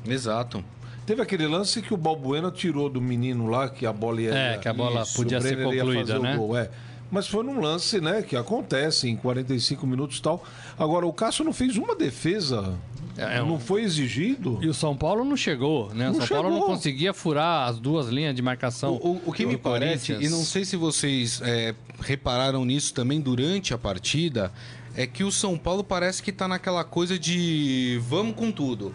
Exato. 0.07 0.65
Teve 1.05 1.21
aquele 1.21 1.49
lance 1.49 1.83
que 1.83 1.93
o 1.93 1.97
Balbuena 1.97 2.53
tirou 2.53 2.89
do 2.89 3.01
menino 3.01 3.49
lá, 3.49 3.69
que 3.69 3.85
a 3.85 3.93
bola 3.93 4.21
ia. 4.21 4.33
É, 4.33 4.59
que 4.59 4.69
a 4.69 4.73
bola 4.73 5.05
podia 5.17 5.39
o 5.39 5.43
ser 5.43 5.57
concluída, 5.57 6.01
fazer 6.01 6.19
o 6.19 6.23
né? 6.23 6.37
gol, 6.37 6.57
é. 6.57 6.71
Mas 7.11 7.27
foi 7.27 7.43
num 7.43 7.61
lance, 7.61 8.01
né, 8.01 8.23
que 8.23 8.37
acontece 8.37 9.09
em 9.09 9.17
45 9.17 9.87
minutos 9.87 10.19
e 10.19 10.23
tal. 10.23 10.45
Agora, 10.79 11.07
o 11.07 11.13
Cássio 11.13 11.45
não 11.45 11.53
fez 11.53 11.77
uma 11.77 11.97
defesa. 11.97 12.75
É, 13.17 13.39
não 13.41 13.59
foi 13.59 13.83
exigido. 13.83 14.59
E 14.63 14.69
o 14.69 14.75
São 14.75 14.97
Paulo 14.97 15.25
não 15.25 15.37
chegou, 15.37 15.93
né? 15.95 16.07
Não 16.09 16.15
São 16.17 16.27
Paulo 16.29 16.49
não 16.51 16.57
chegou. 16.59 16.69
conseguia 16.75 17.13
furar 17.15 17.69
as 17.69 17.79
duas 17.79 18.09
linhas 18.09 18.35
de 18.35 18.43
marcação. 18.43 18.95
O, 19.03 19.13
o- 19.17 19.23
o 19.27 19.33
que 19.33 19.47
me 19.47 19.57
parece, 19.57 20.13
e 20.13 20.29
não 20.29 20.45
sei 20.45 20.65
se 20.65 20.77
vocês 20.77 21.41
é, 21.43 21.75
repararam 22.01 22.65
nisso 22.65 22.93
também 22.93 23.21
durante 23.21 23.73
a 23.73 23.79
partida, 23.79 24.53
é 24.95 25.07
que 25.07 25.25
o 25.25 25.33
São 25.33 25.57
Paulo 25.57 25.83
parece 25.83 26.23
que 26.23 26.31
tá 26.33 26.47
naquela 26.47 26.85
coisa 26.85 27.19
de 27.19 28.01
vamos 28.09 28.35
com 28.37 28.51
tudo. 28.53 28.95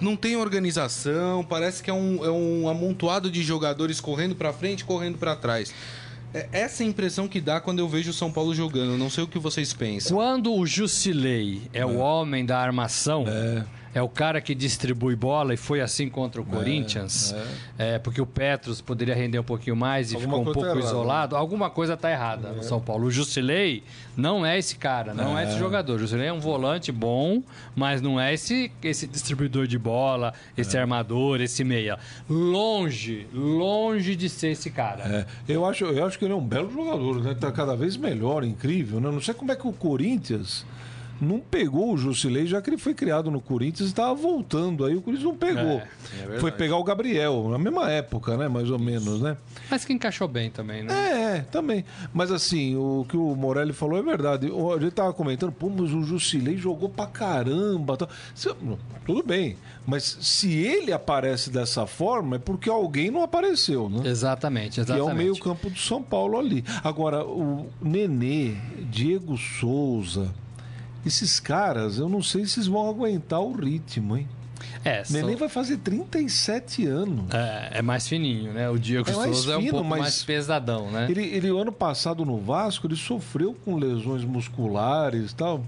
Não 0.00 0.14
tem 0.14 0.36
organização, 0.36 1.42
parece 1.42 1.82
que 1.82 1.88
é 1.88 1.94
um, 1.94 2.22
é 2.24 2.30
um 2.30 2.68
amontoado 2.68 3.30
de 3.30 3.42
jogadores 3.42 3.98
correndo 4.00 4.34
pra 4.34 4.52
frente, 4.52 4.84
correndo 4.84 5.16
pra 5.16 5.34
trás. 5.34 5.72
É 6.36 6.48
essa 6.52 6.82
é 6.82 6.86
a 6.86 6.88
impressão 6.88 7.26
que 7.26 7.40
dá 7.40 7.60
quando 7.60 7.78
eu 7.78 7.88
vejo 7.88 8.10
o 8.10 8.12
São 8.12 8.30
Paulo 8.30 8.54
jogando. 8.54 8.98
Não 8.98 9.08
sei 9.08 9.24
o 9.24 9.26
que 9.26 9.38
vocês 9.38 9.72
pensam. 9.72 10.16
Quando 10.16 10.52
o 10.52 10.66
Jusilei 10.66 11.62
é, 11.72 11.84
o 11.84 11.96
homem 11.96 12.44
da 12.44 12.58
armação, 12.58 13.24
é. 13.26 13.64
O 14.02 14.08
cara 14.08 14.40
que 14.40 14.54
distribui 14.54 15.16
bola 15.16 15.54
e 15.54 15.56
foi 15.56 15.80
assim 15.80 16.08
contra 16.08 16.40
o 16.40 16.44
Corinthians, 16.44 17.34
é, 17.78 17.98
porque 17.98 18.20
o 18.20 18.26
Petros 18.26 18.80
poderia 18.80 19.14
render 19.14 19.38
um 19.38 19.44
pouquinho 19.44 19.76
mais 19.76 20.12
e 20.12 20.16
Alguma 20.16 20.38
ficou 20.38 20.40
um 20.40 20.44
coisa 20.44 20.60
pouco 20.60 20.68
tá 20.68 20.78
errada, 20.78 20.86
isolado, 20.86 21.36
alguma 21.36 21.70
coisa 21.70 21.94
está 21.94 22.10
errada 22.10 22.52
no 22.52 22.62
São 22.62 22.80
Paulo. 22.80 23.06
O 23.06 23.10
Jusilei 23.10 23.82
não 24.16 24.44
é 24.44 24.58
esse 24.58 24.76
cara, 24.76 25.14
não 25.14 25.38
é, 25.38 25.44
esse 25.44 25.58
jogador. 25.58 25.96
O 25.96 25.98
Jusilei 25.98 26.28
é 26.28 26.32
um 26.32 26.40
volante 26.40 26.92
bom, 26.92 27.42
mas 27.74 28.00
não 28.02 28.20
é 28.20 28.34
esse, 28.34 28.70
esse 28.82 29.06
distribuidor 29.06 29.66
de 29.66 29.78
bola, 29.78 30.34
esse 30.56 30.76
armador, 30.76 31.40
esse 31.40 31.64
meia. 31.64 31.98
Longe, 32.28 33.26
longe 33.32 34.14
de 34.14 34.28
ser 34.28 34.48
esse 34.48 34.70
cara. 34.70 35.26
É, 35.48 35.52
eu, 35.52 35.64
acho, 35.64 35.84
eu 35.84 36.06
acho 36.06 36.18
que 36.18 36.24
ele 36.24 36.32
é 36.32 36.36
um 36.36 36.46
belo 36.46 36.70
jogador, 36.70 37.22
né? 37.22 37.34
Tá 37.34 37.50
cada 37.50 37.74
vez 37.74 37.96
melhor, 37.96 38.44
incrível, 38.44 39.00
né? 39.00 39.10
Não 39.10 39.20
sei 39.20 39.34
como 39.34 39.52
é 39.52 39.56
que 39.56 39.66
o 39.66 39.72
Corinthians 39.72 40.64
não 41.20 41.40
pegou 41.40 41.92
o 41.92 41.96
Jusilei, 41.96 42.46
já 42.46 42.60
que 42.60 42.68
ele 42.70 42.78
foi 42.78 42.94
criado 42.94 43.30
no 43.30 43.40
Corinthians 43.40 43.88
e 43.88 43.92
estava 43.92 44.14
voltando. 44.14 44.84
Aí 44.84 44.94
o 44.94 45.00
Corinthians 45.02 45.24
não 45.30 45.36
pegou. 45.36 45.82
verdade. 46.16 46.40
foi 46.40 46.52
pegar 46.52 46.76
o 46.76 46.84
Gabriel, 46.84 47.48
na 47.48 47.58
mesma 47.58 47.90
época, 47.90 48.36
né? 48.36 48.48
Mais 48.48 48.70
ou 48.70 48.78
menos, 48.78 49.20
né? 49.20 49.36
Mas 49.70 49.84
que 49.84 49.92
encaixou 49.92 50.28
bem 50.28 50.50
também, 50.50 50.82
né? 50.82 50.92
É, 50.94 51.36
é, 51.38 51.40
também. 51.42 51.84
Mas 52.12 52.30
assim, 52.30 52.76
o 52.76 53.04
que 53.08 53.16
o 53.16 53.34
Morelli 53.34 53.72
falou 53.72 53.98
é 53.98 54.02
verdade. 54.02 54.46
A 54.46 54.80
gente 54.80 54.92
tava 54.92 55.12
comentando, 55.12 55.52
pô, 55.52 55.68
mas 55.68 55.92
o 55.92 56.02
Jusilei 56.02 56.56
jogou 56.56 56.88
pra 56.88 57.06
caramba. 57.06 57.96
Se- 58.34 58.54
tudo 59.04 59.22
bem, 59.22 59.56
mas 59.86 60.18
se 60.20 60.52
ele 60.52 60.92
aparece 60.92 61.50
dessa 61.50 61.86
forma, 61.86 62.36
é 62.36 62.38
porque 62.38 62.68
alguém 62.68 63.10
não 63.10 63.22
apareceu, 63.22 63.88
né? 63.88 64.02
Exatamente, 64.08 64.74
Que 64.74 64.80
é 64.80 64.82
exatamente. 64.82 65.12
o 65.12 65.16
meio-campo 65.16 65.70
do 65.70 65.78
São 65.78 66.02
Paulo 66.02 66.38
ali. 66.38 66.64
Agora, 66.84 67.24
o 67.24 67.68
Nenê, 67.80 68.54
Diego 68.90 69.36
Souza, 69.36 70.32
esses 71.08 71.38
caras, 71.40 71.98
eu 71.98 72.08
não 72.08 72.22
sei 72.22 72.44
se 72.46 72.58
eles 72.58 72.66
vão 72.68 72.88
aguentar 72.88 73.40
o 73.40 73.52
ritmo, 73.52 74.16
hein? 74.16 74.28
É, 74.84 75.02
são- 75.04 75.20
Nenê 75.20 75.34
vai 75.36 75.48
fazer 75.48 75.78
37 75.78 76.86
anos. 76.86 77.32
É, 77.34 77.78
é 77.78 77.82
mais 77.82 78.06
fininho, 78.06 78.52
né? 78.52 78.70
O 78.70 78.78
Diego 78.78 79.08
É 79.08 79.12
Souza 79.12 79.52
é 79.54 79.56
um 79.56 79.66
pouco 79.68 79.84
mas- 79.84 80.00
mais 80.00 80.24
pesadão, 80.24 80.90
né? 80.90 81.06
Ele, 81.10 81.22
ele, 81.24 81.48
ano 81.48 81.72
passado 81.72 82.24
no 82.24 82.38
Vasco, 82.38 82.86
ele 82.86 82.96
sofreu 82.96 83.54
com 83.64 83.76
lesões 83.76 84.24
musculares 84.24 85.32
e 85.32 85.34
tal. 85.34 85.64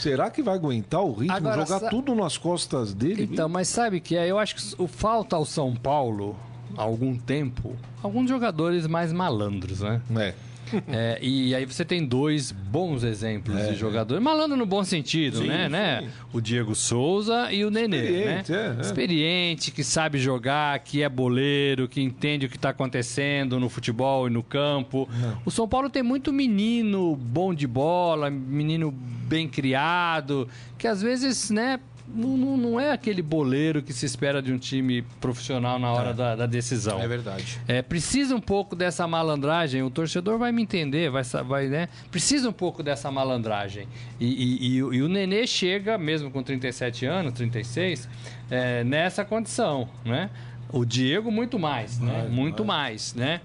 Será 0.00 0.30
que 0.30 0.42
vai 0.42 0.54
aguentar 0.54 1.00
o 1.02 1.12
ritmo? 1.12 1.36
Agora, 1.36 1.64
jogar 1.64 1.80
sa- 1.80 1.88
tudo 1.88 2.14
nas 2.14 2.36
costas 2.36 2.92
dele? 2.92 3.22
Então, 3.30 3.48
mas 3.48 3.68
sabe 3.68 4.00
que 4.00 4.16
é? 4.16 4.28
Eu 4.28 4.38
acho 4.38 4.56
que 4.56 4.82
o 4.82 4.86
falta 4.88 5.36
ao 5.36 5.44
São 5.44 5.74
Paulo, 5.76 6.34
há 6.76 6.82
algum 6.82 7.16
tempo, 7.16 7.76
alguns 8.02 8.28
jogadores 8.28 8.86
mais 8.86 9.12
malandros, 9.12 9.80
né? 9.80 10.00
É. 10.16 10.34
É, 10.88 11.18
e 11.20 11.54
aí 11.54 11.64
você 11.66 11.84
tem 11.84 12.04
dois 12.04 12.50
bons 12.50 13.04
exemplos 13.04 13.56
de 13.68 13.74
jogadores, 13.74 14.22
malandro 14.22 14.56
no 14.56 14.64
bom 14.64 14.82
sentido, 14.82 15.38
Sim, 15.38 15.48
né, 15.48 15.68
né? 15.68 16.00
sim. 16.02 16.08
O 16.32 16.40
Diego 16.40 16.74
Souza 16.74 17.52
e 17.52 17.64
o 17.64 17.70
Nenê, 17.70 18.00
né? 18.00 18.40
Experiente, 18.40 18.52
é, 18.52 18.76
é. 18.78 18.80
Experiente, 18.80 19.70
que 19.70 19.84
sabe 19.84 20.18
jogar, 20.18 20.78
que 20.78 21.02
é 21.02 21.08
boleiro, 21.08 21.88
que 21.88 22.00
entende 22.00 22.46
o 22.46 22.48
que 22.48 22.56
está 22.56 22.70
acontecendo 22.70 23.60
no 23.60 23.68
futebol 23.68 24.26
e 24.26 24.30
no 24.30 24.42
campo. 24.42 25.08
O 25.44 25.50
São 25.50 25.68
Paulo 25.68 25.90
tem 25.90 26.02
muito 26.02 26.32
menino 26.32 27.14
bom 27.16 27.52
de 27.52 27.66
bola, 27.66 28.30
menino 28.30 28.90
bem 28.90 29.48
criado, 29.48 30.48
que 30.78 30.86
às 30.86 31.02
vezes, 31.02 31.50
né? 31.50 31.80
Não, 32.14 32.36
não- 32.36 32.56
não 32.56 32.80
é 32.80 32.92
aquele 32.92 33.22
boleiro 33.22 33.82
que 33.82 33.92
se 33.92 34.04
espera 34.06 34.42
de 34.42 34.52
um 34.52 34.58
time 34.58 35.02
profissional 35.20 35.78
na 35.78 35.90
hora 35.92 36.12
da, 36.12 36.36
da 36.36 36.46
decisão. 36.46 37.00
É 37.00 37.08
verdade. 37.08 37.58
É, 37.66 37.80
precisa 37.82 38.34
um 38.36 38.40
pouco 38.40 38.76
dessa 38.76 39.06
malandragem. 39.06 39.82
O 39.82 39.90
torcedor 39.90 40.38
vai 40.38 40.52
me 40.52 40.62
entender, 40.62 41.10
vai, 41.10 41.22
vai 41.24 41.66
né? 41.68 41.88
Precisa 42.10 42.48
um 42.48 42.52
pouco 42.52 42.82
dessa 42.82 43.10
malandragem. 43.10 43.86
E, 44.20 44.26
e- 44.26 44.74
e 44.76 44.82
o- 44.82 44.92
e 44.94 45.02
o 45.02 45.08
Nenê 45.08 45.46
chega, 45.46 45.96
mesmo 45.96 46.30
com 46.30 46.42
37 46.42 47.06
anos, 47.06 47.32
36, 47.32 48.08
é, 48.50 48.84
nessa 48.84 49.24
condição, 49.24 49.88
né? 50.04 50.28
O 50.72 50.84
Diego 50.86 51.30
muito 51.30 51.58
mais, 51.58 51.98
né? 51.98 52.28
Muito 52.30 52.64
mais, 52.64 53.14
né? 53.14 53.40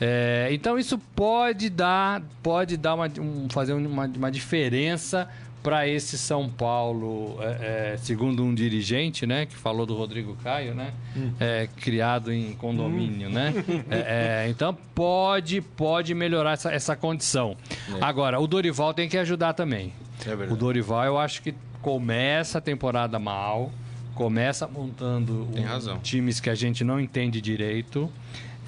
É, 0.00 0.48
então 0.50 0.78
isso 0.78 0.98
pode 1.14 1.68
dar, 1.68 2.22
pode 2.42 2.78
dar 2.78 2.94
uma, 2.94 3.06
um, 3.18 3.48
fazer 3.50 3.74
uma, 3.74 4.06
uma 4.06 4.30
diferença 4.30 5.28
para 5.62 5.86
esse 5.86 6.16
São 6.16 6.48
Paulo, 6.48 7.36
é, 7.42 7.92
é, 7.92 7.96
segundo 7.98 8.42
um 8.42 8.54
dirigente, 8.54 9.26
né, 9.26 9.44
que 9.44 9.54
falou 9.54 9.84
do 9.84 9.94
Rodrigo 9.94 10.34
Caio, 10.42 10.74
né, 10.74 10.92
é, 11.38 11.68
criado 11.76 12.32
em 12.32 12.52
condomínio, 12.54 13.28
né, 13.28 13.52
É, 13.90 14.44
é, 14.46 14.48
então 14.48 14.76
pode, 14.94 15.60
pode 15.60 16.14
melhorar 16.14 16.52
essa, 16.52 16.72
essa 16.72 16.96
condição. 16.96 17.56
Agora, 18.00 18.40
o 18.40 18.46
Dorival 18.46 18.94
tem 18.94 19.08
que 19.08 19.18
ajudar 19.18 19.52
também. 19.52 19.92
É. 20.26 20.52
O 20.52 20.56
Dorival, 20.56 21.04
eu 21.04 21.18
acho 21.18 21.42
que 21.42 21.54
começa 21.82 22.58
a 22.58 22.60
temporada 22.60 23.18
mal, 23.18 23.70
começa 24.14 24.66
montando 24.66 25.46
um- 25.54 25.58
times 25.98 26.40
que 26.40 26.48
a 26.50 26.54
gente 26.54 26.82
não 26.84 26.98
entende 27.00 27.40
direito, 27.40 28.10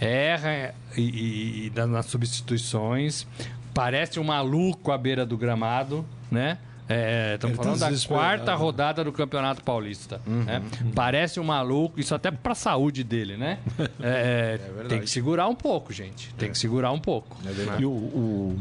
erra 0.00 0.74
e, 0.96 1.70
e- 1.74 1.80
nas 1.86 2.06
substituições, 2.06 3.26
parece 3.74 4.18
um 4.20 4.24
maluco 4.24 4.90
à 4.92 4.98
beira 4.98 5.24
do 5.24 5.36
gramado, 5.36 6.04
né? 6.30 6.58
É, 6.92 7.34
Estamos 7.34 7.52
Ele 7.52 7.58
tá 7.58 7.62
falando 7.64 7.80
da 7.80 7.88
desesperado. 7.88 8.24
quarta 8.24 8.54
rodada 8.54 9.04
do 9.04 9.12
Campeonato 9.12 9.62
Paulista. 9.62 10.20
né? 10.26 10.62
Parece 10.94 11.40
um 11.40 11.44
maluco, 11.44 11.98
isso 11.98 12.14
até 12.14 12.30
para 12.30 12.52
a 12.52 12.56
saúde 12.56 13.02
dele, 13.04 13.36
né? 13.36 13.58
É, 14.00 14.58
verdade. 14.58 14.88
tem 14.88 15.00
que 15.00 15.10
segurar 15.10 15.46
um 15.48 15.54
pouco, 15.54 15.92
gente. 15.92 16.32
Tem 16.34 16.50
que 16.50 16.58
segurar 16.58 16.92
um 16.92 16.98
pouco. 16.98 17.36
É. 17.46 17.80
E 17.80 17.84
o, 17.86 17.90
o, 17.90 18.58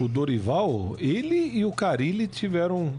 o 0.00 0.08
Dorival, 0.08 0.96
ele 0.98 1.36
e 1.36 1.64
o 1.64 1.72
Carilli 1.72 2.26
tiveram 2.26 2.92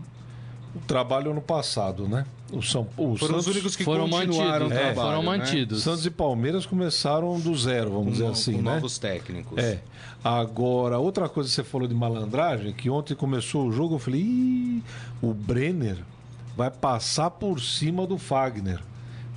trabalho 0.80 1.32
ano 1.32 1.42
passado, 1.42 2.08
né? 2.08 2.26
O 2.52 2.62
São 2.62 2.88
o 2.98 3.16
Foram 3.18 3.38
os 3.38 3.46
Santos, 3.46 3.48
únicos 3.48 3.76
que 3.76 3.84
foram 3.84 4.10
continuaram 4.10 4.68
mantidos, 4.68 4.70
o 4.70 4.74
é, 4.74 4.94
trabalho, 4.94 4.96
foram 5.10 5.32
né? 5.32 5.38
mantidos. 5.38 5.84
Santos 5.84 6.06
e 6.06 6.10
Palmeiras 6.12 6.66
começaram 6.66 7.40
do 7.40 7.56
zero, 7.58 7.92
vamos 7.92 8.14
dizer 8.14 8.26
Com- 8.26 8.32
assim, 8.32 8.54
com 8.54 8.62
né? 8.62 8.74
novos 8.76 8.98
técnicos. 8.98 9.58
É. 9.58 9.82
Agora, 10.24 11.00
outra 11.00 11.28
coisa 11.28 11.50
que 11.50 11.56
você 11.56 11.64
falou 11.64 11.88
de 11.88 11.96
malandragem, 11.96 12.74
que 12.74 12.90
ontem 12.90 13.16
começou 13.16 13.68
o 13.68 13.72
jogo, 13.72 13.96
eu 13.96 14.00
falei, 14.00 14.22
Ih, 14.22 14.84
o 15.22 15.34
Brenner 15.34 15.98
vai 16.56 16.70
passar 16.70 17.32
por 17.32 17.60
cima 17.62 18.06
do 18.06 18.18
Fagner. 18.18 18.80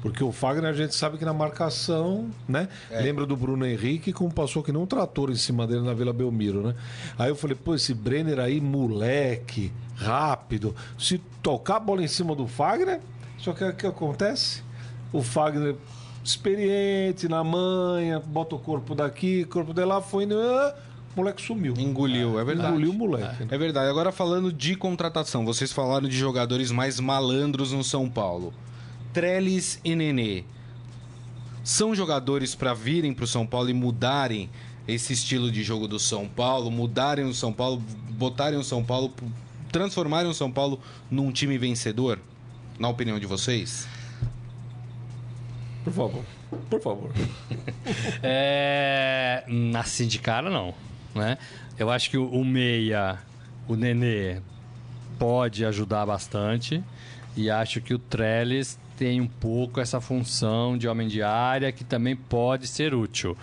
Porque 0.05 0.23
o 0.23 0.31
Fagner 0.31 0.69
a 0.69 0.73
gente 0.75 0.95
sabe 0.95 1.17
que 1.17 1.25
na 1.25 1.33
marcação, 1.33 2.29
né? 2.47 2.69
Lembra 2.91 3.25
do 3.25 3.35
Bruno 3.35 3.65
Henrique, 3.65 4.13
como 4.13 4.31
passou 4.31 4.63
que 4.63 4.71
nem 4.71 4.79
um 4.79 4.85
trator 4.85 5.31
em 5.31 5.35
cima 5.35 5.67
dele 5.67 5.81
na 5.81 5.95
Vila 5.95 6.13
Belmiro, 6.13 6.61
né? 6.61 6.75
Aí 7.19 7.31
eu 7.31 7.35
falei, 7.35 7.57
pô, 7.57 7.75
esse 7.75 7.95
Brenner 7.95 8.39
aí, 8.39 8.61
moleque, 8.61 9.73
rápido. 9.97 10.77
Se 10.99 11.17
tocar 11.43 11.77
a 11.77 11.81
bola 11.81 12.03
em 12.03 12.07
cima 12.07 12.37
do 12.37 12.47
Fagner, 12.47 13.01
só 13.39 13.55
que 13.55 13.65
o 13.65 13.75
que 13.75 13.87
acontece? 13.87 14.63
O 15.11 15.23
Fagner 15.23 15.75
experiente, 16.23 17.27
na 17.27 17.43
manha, 17.43 18.21
bota 18.21 18.57
o 18.57 18.59
corpo 18.59 18.95
daqui, 18.95 19.47
corpo 19.47 19.73
de 19.73 19.87
lá, 19.87 20.03
foi 20.03 20.25
indo, 20.25 20.39
ah, 20.39 20.75
o 21.15 21.21
moleque 21.21 21.41
sumiu. 21.41 21.73
Engoliu, 21.79 22.39
é 22.39 22.45
verdade. 22.45 22.69
Engoliu 22.69 22.91
o 22.91 22.95
moleque. 22.95 23.45
né? 23.45 23.49
É 23.51 23.57
verdade. 23.57 23.89
Agora 23.89 24.13
falando 24.13 24.53
de 24.53 24.77
contratação, 24.77 25.47
vocês 25.47 25.73
falaram 25.73 26.07
de 26.07 26.17
jogadores 26.17 26.71
mais 26.71 27.01
malandros 27.01 27.73
no 27.73 27.83
São 27.83 28.11
Paulo. 28.11 28.53
Trellis 29.15 29.81
e 29.85 29.95
Nenê. 29.95 30.43
São 31.63 31.95
jogadores 31.95 32.55
para 32.55 32.75
virem 32.75 33.15
para 33.15 33.25
o 33.25 33.29
São 33.29 33.47
Paulo 33.47 33.71
e 33.71 33.73
mudarem 33.73 34.51
esse 34.87 35.13
estilo 35.13 35.51
de 35.51 35.63
jogo 35.63 35.87
do 35.87 35.99
São 36.01 36.29
Paulo, 36.29 36.71
mudarem 36.71 37.25
o 37.25 37.33
São 37.33 37.53
Paulo, 37.53 37.83
botarem 38.11 38.59
o 38.59 38.65
São 38.65 38.85
Paulo, 38.85 39.15
transformarem 39.71 40.31
o 40.31 40.35
São 40.35 40.51
Paulo 40.51 40.81
num 41.09 41.31
time 41.31 41.57
vencedor? 41.57 42.19
Na 42.77 42.89
opinião 42.89 43.19
de 43.21 43.25
vocês? 43.25 43.87
Por 45.85 45.93
favor. 45.93 46.25
Por 46.69 46.81
favor. 46.81 47.11
É, 48.23 49.45
assim 49.79 50.07
de 50.07 50.19
cara, 50.19 50.49
não. 50.51 50.75
Né? 51.15 51.37
Eu 51.79 51.91
acho 51.91 52.11
que 52.11 52.17
o, 52.17 52.27
o 52.27 52.45
Meia, 52.45 53.19
o 53.69 53.77
Nenê, 53.77 54.41
pode 55.19 55.65
ajudar 55.65 56.07
bastante. 56.07 56.83
E 57.37 57.51
acho 57.51 57.81
que 57.81 57.93
o 57.93 57.99
Trellis 57.99 58.79
tem 58.97 59.21
um 59.21 59.27
pouco 59.27 59.81
essa 59.81 60.01
função 60.01 60.77
de 60.77 60.89
homem 60.89 61.09
de 61.09 61.23
área 61.23 61.73
que 61.73 61.85
também 61.85 62.17
pode 62.17 62.67
ser 62.67 62.95
útil. 62.95 63.37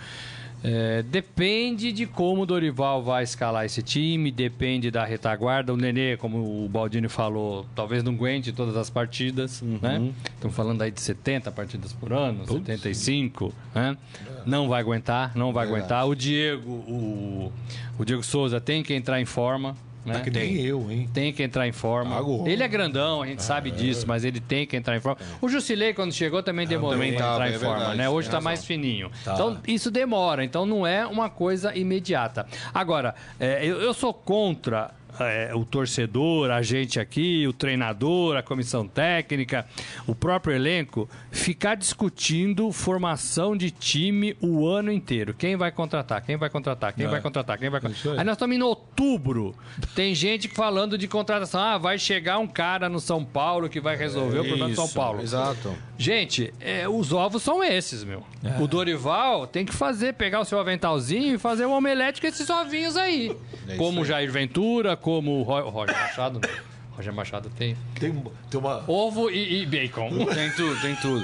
É, 0.63 1.01
depende 1.01 1.91
de 1.91 2.05
como 2.05 2.43
o 2.43 2.45
Dorival 2.45 3.01
vai 3.01 3.23
escalar 3.23 3.65
esse 3.65 3.81
time, 3.81 4.31
depende 4.31 4.91
da 4.91 5.03
retaguarda. 5.03 5.73
O 5.73 5.77
Nenê, 5.77 6.17
como 6.17 6.65
o 6.65 6.69
Baldini 6.69 7.09
falou, 7.09 7.65
talvez 7.75 8.03
não 8.03 8.13
aguente 8.13 8.51
todas 8.51 8.77
as 8.77 8.87
partidas, 8.87 9.61
né? 9.63 10.11
Estamos 10.35 10.55
falando 10.55 10.83
aí 10.83 10.91
de 10.91 11.01
70 11.01 11.51
partidas 11.51 11.93
por 11.93 12.13
ano, 12.13 12.45
75, 12.45 13.51
né? 13.73 13.97
Não 14.45 14.69
vai 14.69 14.81
aguentar, 14.81 15.31
não 15.35 15.51
vai 15.51 15.65
Verdade. 15.65 15.93
aguentar. 15.93 16.07
O 16.07 16.15
Diego, 16.15 16.69
o, 16.69 17.51
o 17.97 18.05
Diego 18.05 18.21
Souza 18.21 18.61
tem 18.61 18.83
que 18.83 18.93
entrar 18.93 19.19
em 19.19 19.25
forma, 19.25 19.75
né? 20.05 20.21
Que 20.21 20.29
nem 20.29 20.57
eu, 20.57 20.89
hein? 20.91 21.09
Tem 21.13 21.31
que 21.31 21.43
entrar 21.43 21.67
em 21.67 21.71
forma. 21.71 22.17
Agora. 22.17 22.49
Ele 22.49 22.63
é 22.63 22.67
grandão, 22.67 23.21
a 23.21 23.27
gente 23.27 23.43
sabe 23.43 23.71
disso, 23.71 24.05
mas 24.07 24.23
ele 24.23 24.39
tem 24.39 24.65
que 24.65 24.75
entrar 24.75 24.95
em 24.95 24.99
forma. 24.99 25.19
O 25.41 25.47
Jusilei, 25.47 25.93
quando 25.93 26.13
chegou, 26.13 26.41
também 26.41 26.67
demorou 26.67 26.93
também 26.93 27.13
para 27.13 27.33
entrar 27.33 27.49
em 27.51 27.53
é 27.53 27.59
forma, 27.59 27.77
verdade, 27.77 27.97
né? 27.97 28.09
Hoje 28.09 28.29
tem 28.29 28.37
está 28.37 28.41
mais 28.43 28.65
fininho. 28.65 29.11
Então, 29.21 29.59
isso 29.67 29.91
demora. 29.91 30.43
Então, 30.43 30.65
não 30.65 30.85
é 30.85 31.05
uma 31.05 31.29
coisa 31.29 31.75
imediata. 31.75 32.45
Agora, 32.73 33.15
é, 33.39 33.65
eu, 33.65 33.81
eu 33.81 33.93
sou 33.93 34.13
contra 34.13 34.91
é, 35.19 35.52
o 35.54 35.65
torcedor, 35.65 36.52
a 36.52 36.62
gente 36.62 37.00
aqui, 37.00 37.45
o 37.47 37.54
treinador, 37.54 38.38
a 38.38 38.43
comissão 38.43 38.88
técnica, 38.88 39.65
o 40.08 40.15
próprio 40.15 40.56
elenco, 40.56 41.10
ficar 41.32 41.76
discutindo 41.76 42.71
formação 42.71 43.56
de 43.56 43.71
time 43.71 44.36
o 44.41 44.67
ano 44.67 44.91
inteiro. 44.91 45.34
Quem 45.34 45.56
vai 45.56 45.71
contratar? 45.71 46.24
Quem 46.24 46.38
vai 46.38 46.50
contratar? 46.50 46.93
Quem 46.93 47.08
vai 47.08 47.21
contratar? 47.21 47.58
Quem 47.58 47.69
vai 47.69 47.82
contratar? 47.82 48.13
aí. 48.13 48.19
Aí 48.19 48.26
nós 48.26 48.36
estamos 48.36 48.56
em 48.56 48.62
outubro. 48.62 49.56
Tem 49.95 50.13
gente 50.15 50.47
falando 50.47 50.97
de 50.97 51.08
contratação. 51.08 51.62
Ah, 51.62 51.78
vai 51.78 51.97
chegar 51.97 52.38
um 52.39 52.47
cara 52.47 52.89
no 52.89 53.00
São 53.00 53.24
Paulo 53.24 53.69
que 53.69 53.80
vai 53.80 53.95
resolver 53.95 54.39
o 54.39 54.45
problema 54.45 54.69
do 54.69 54.76
São 54.76 54.89
Paulo. 54.89 55.21
Exato. 55.21 55.76
Gente, 56.01 56.53
é, 56.59 56.87
os 56.89 57.13
ovos 57.13 57.43
são 57.43 57.63
esses, 57.63 58.03
meu. 58.03 58.23
O 58.59 58.67
Dorival 58.67 59.45
tem 59.45 59.63
que 59.63 59.71
fazer, 59.73 60.13
pegar 60.13 60.39
o 60.39 60.45
seu 60.45 60.59
aventalzinho 60.59 61.35
e 61.35 61.37
fazer 61.37 61.65
um 61.65 61.71
omelete 61.73 62.19
com 62.19 62.27
esses 62.27 62.49
ovinhos 62.49 62.97
aí. 62.97 63.35
É 63.67 63.75
como 63.75 63.99
o 63.99 64.03
aí. 64.03 64.07
Jair 64.07 64.31
Ventura, 64.31 64.97
como 64.97 65.39
o 65.39 65.43
Ro- 65.43 65.69
Roger 65.69 65.95
Machado. 65.95 66.39
não. 66.41 66.49
Roger 66.95 67.13
Machado 67.13 67.49
tem 67.57 67.77
Tem, 67.99 68.13
tem 68.49 68.59
uma. 68.59 68.83
ovo 68.87 69.29
e, 69.29 69.61
e 69.61 69.65
bacon. 69.65 70.09
Tem 70.33 70.51
tudo, 70.51 70.81
tem 70.81 70.95
tudo. 70.95 71.23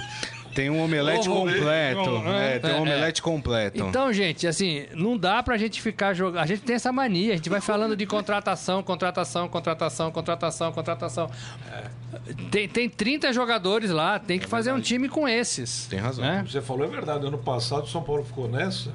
Tem 0.57 0.71
um 0.71 0.83
omelete 0.83 1.29
Ovo, 1.29 1.41
completo. 1.41 2.27
É, 2.29 2.57
tem 2.57 2.71
um 2.71 2.77
é, 2.77 2.81
omelete 2.81 3.21
completo. 3.21 3.79
Então, 3.79 4.11
gente, 4.11 4.47
assim, 4.47 4.87
não 4.95 5.15
dá 5.15 5.43
pra 5.43 5.55
gente 5.55 5.79
ficar 5.79 6.15
jogando. 6.15 6.41
A 6.41 6.47
gente 6.47 6.63
tem 6.63 6.75
essa 6.75 6.91
mania, 6.91 7.33
a 7.33 7.35
gente 7.35 7.47
vai 7.47 7.61
falando 7.61 7.95
de 7.95 8.07
contratação, 8.07 8.81
contratação, 8.81 9.47
contratação, 9.47 10.11
contratação, 10.11 10.71
contratação. 10.71 11.29
Tem, 12.49 12.67
tem 12.67 12.89
30 12.89 13.31
jogadores 13.33 13.91
lá, 13.91 14.17
tem 14.17 14.39
que 14.39 14.47
fazer 14.47 14.71
um 14.71 14.81
time 14.81 15.07
com 15.07 15.29
esses. 15.29 15.85
Tem 15.85 15.99
razão. 15.99 16.25
né? 16.25 16.43
Você 16.49 16.59
falou 16.59 16.85
é 16.85 16.89
verdade. 16.89 17.27
Ano 17.27 17.37
passado 17.37 17.83
o 17.83 17.87
São 17.87 18.01
Paulo 18.01 18.25
ficou 18.25 18.49
nessa, 18.49 18.91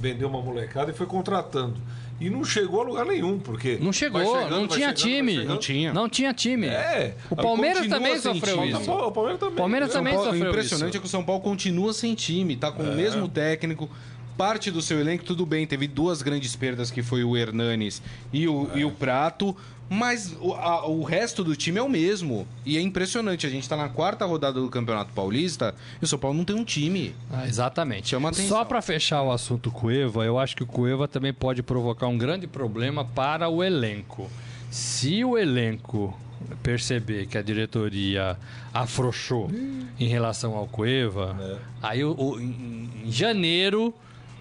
vendeu 0.00 0.26
uma 0.26 0.40
molecada 0.40 0.90
e 0.90 0.94
foi 0.94 1.06
contratando. 1.06 1.76
E 2.20 2.30
não 2.30 2.44
chegou 2.44 2.80
a 2.80 2.84
lugar 2.84 3.04
nenhum, 3.06 3.38
porque. 3.38 3.76
Não 3.80 3.92
chegou, 3.92 4.20
vai 4.22 4.32
chegando, 4.42 4.50
não 4.60 4.68
vai 4.68 4.78
tinha 4.78 4.96
chegando, 4.96 5.16
time. 5.16 5.32
chegando. 5.32 5.48
Não 5.48 5.58
tinha. 5.58 5.92
Não 5.92 6.08
tinha 6.08 6.32
time. 6.32 6.66
É. 6.68 7.16
O 7.28 7.34
Palmeiras 7.36 7.86
também 7.88 8.18
sofreu 8.20 8.56
time. 8.58 8.70
isso. 8.80 8.90
O 8.90 9.10
Palmeiras 9.12 9.40
também. 9.40 9.56
Palmeiras 9.56 9.92
também 9.92 10.14
Paulo- 10.14 10.30
sofreu 10.30 10.46
o 10.46 10.50
impressionante 10.50 10.88
isso. 10.90 10.96
é 10.96 11.00
que 11.00 11.06
o 11.06 11.10
São 11.10 11.24
Paulo 11.24 11.42
continua 11.42 11.92
sem 11.92 12.14
time, 12.14 12.56
tá 12.56 12.70
com 12.70 12.82
o 12.84 12.94
mesmo 12.94 13.28
técnico. 13.28 13.90
Parte 14.36 14.68
do 14.70 14.82
seu 14.82 14.98
elenco, 14.98 15.22
tudo 15.22 15.46
bem, 15.46 15.64
teve 15.64 15.86
duas 15.86 16.20
grandes 16.20 16.56
perdas 16.56 16.90
que 16.90 17.04
foi 17.04 17.22
o 17.22 17.36
Hernanes 17.36 18.02
e 18.32 18.48
o, 18.48 18.68
e 18.74 18.84
o 18.84 18.90
Prato, 18.90 19.56
mas 19.88 20.36
o, 20.40 20.54
a- 20.54 20.86
o 20.88 21.02
resto 21.02 21.44
do 21.44 21.54
time 21.54 21.78
é 21.78 21.82
o 21.82 21.88
mesmo. 21.88 22.46
E 22.64 22.76
é 22.76 22.80
impressionante, 22.80 23.46
a 23.46 23.50
gente 23.50 23.68
tá 23.68 23.76
na 23.76 23.88
quarta 23.88 24.24
rodada 24.24 24.60
do 24.60 24.68
Campeonato 24.68 25.12
Paulista 25.12 25.74
e 26.00 26.04
o 26.04 26.08
São 26.08 26.18
Paulo 26.18 26.36
não 26.36 26.44
tem 26.44 26.56
um 26.56 26.64
time. 26.64 27.14
Ah, 27.30 27.46
exatamente. 27.46 28.08
Chama 28.08 28.28
atenção. 28.30 28.48
Só 28.58 28.64
para 28.64 28.80
fechar 28.82 29.22
o 29.22 29.30
assunto 29.32 29.70
Cueva, 29.70 30.24
eu 30.24 30.38
acho 30.38 30.56
que 30.56 30.62
o 30.62 30.66
Cueva 30.66 31.06
também 31.06 31.32
pode 31.32 31.62
provocar 31.62 32.06
um 32.08 32.16
grande 32.18 32.46
problema 32.46 33.04
para 33.04 33.48
o 33.48 33.62
elenco. 33.62 34.30
Se 34.70 35.24
o 35.24 35.38
elenco 35.38 36.18
perceber 36.62 37.26
que 37.26 37.38
a 37.38 37.42
diretoria 37.42 38.36
afrouxou 38.72 39.50
em 39.98 40.08
relação 40.08 40.56
ao 40.56 40.66
Cueva, 40.66 41.36
É. 41.40 41.56
aí 41.82 42.04
o- 42.04 42.14
o- 42.18 42.40
em, 42.40 42.90
em 43.06 43.12
janeiro 43.12 43.94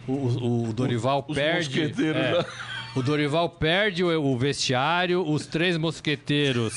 o, 0.07 0.67
o- 0.69 0.73
Dorival 0.73 1.23
perde. 1.23 1.81
é. 1.81 2.45
O 2.95 3.01
Dorival 3.01 3.49
perde 3.49 4.03
o, 4.03 4.37
vestiário, 4.37 5.27
os 5.27 5.45
três 5.45 5.77
mosqueteiros 5.77 6.73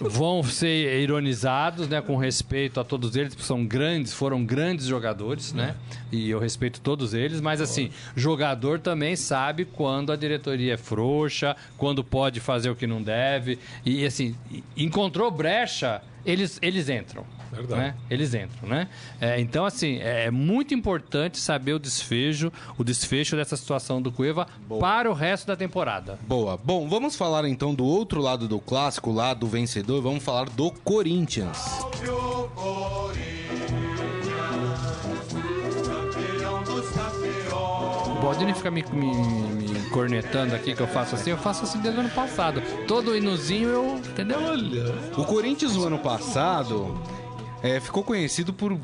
vão 0.00 0.42
ser 0.42 1.00
ironizados, 1.00 1.88
né, 1.88 2.00
com 2.00 2.16
respeito 2.16 2.80
a 2.80 2.84
todos 2.84 3.14
eles, 3.16 3.34
porque 3.34 3.46
são 3.46 3.64
grandes, 3.64 4.12
foram 4.12 4.44
grandes 4.44 4.86
jogadores, 4.86 5.52
né? 5.52 5.76
E 6.10 6.28
eu 6.28 6.38
respeito 6.38 6.80
todos 6.80 7.14
eles, 7.14 7.40
mas 7.40 7.60
assim, 7.60 7.90
jogador 8.14 8.80
também 8.80 9.14
sabe 9.14 9.64
quando 9.64 10.12
a 10.12 10.16
diretoria 10.16 10.74
é 10.74 10.76
frouxa, 10.76 11.56
quando 11.76 12.02
pode 12.02 12.40
fazer 12.40 12.70
o 12.70 12.76
que 12.76 12.86
não 12.86 13.02
deve, 13.02 13.58
e 13.84 14.04
assim, 14.04 14.34
encontrou 14.76 15.30
brecha 15.30 16.02
eles, 16.24 16.58
eles 16.60 16.88
entram. 16.88 17.24
Verdade. 17.52 17.80
Né? 17.80 17.94
Eles 18.10 18.34
entram, 18.34 18.68
né? 18.68 18.88
É, 19.20 19.40
então, 19.40 19.64
assim, 19.64 19.98
é 19.98 20.30
muito 20.30 20.74
importante 20.74 21.38
saber 21.38 21.72
o 21.72 21.78
desfecho, 21.78 22.52
o 22.78 22.84
desfecho 22.84 23.36
dessa 23.36 23.56
situação 23.56 24.00
do 24.00 24.12
Cueva 24.12 24.46
para 24.80 25.10
o 25.10 25.14
resto 25.14 25.46
da 25.46 25.56
temporada. 25.56 26.18
Boa. 26.26 26.58
Bom, 26.62 26.88
vamos 26.88 27.16
falar 27.16 27.46
então 27.48 27.74
do 27.74 27.84
outro 27.84 28.20
lado 28.20 28.48
do 28.48 28.58
clássico, 28.58 29.12
lá 29.12 29.34
do 29.34 29.46
vencedor. 29.46 30.00
Vamos 30.02 30.22
falar 30.22 30.48
do 30.50 30.70
Corinthians. 30.70 31.58
O 38.06 38.20
Baldini 38.20 38.54
fica 38.54 38.70
me, 38.70 38.84
me, 38.92 39.14
me 39.14 39.90
cornetando 39.90 40.54
aqui 40.54 40.74
que 40.74 40.80
eu 40.82 40.86
faço 40.88 41.14
assim, 41.14 41.30
eu 41.30 41.38
faço 41.38 41.64
assim 41.64 41.80
desde 41.80 41.98
o 41.98 42.02
ano 42.02 42.10
passado. 42.10 42.62
Todo 42.86 43.16
hinozinho 43.16 43.68
eu. 43.68 43.96
Entendeu? 43.96 44.38
O 45.16 45.24
Corinthians 45.24 45.76
no 45.76 45.86
ano 45.86 45.98
passado 45.98 46.98
é, 47.62 47.80
ficou 47.80 48.02
conhecido 48.02 48.52
por 48.52 48.78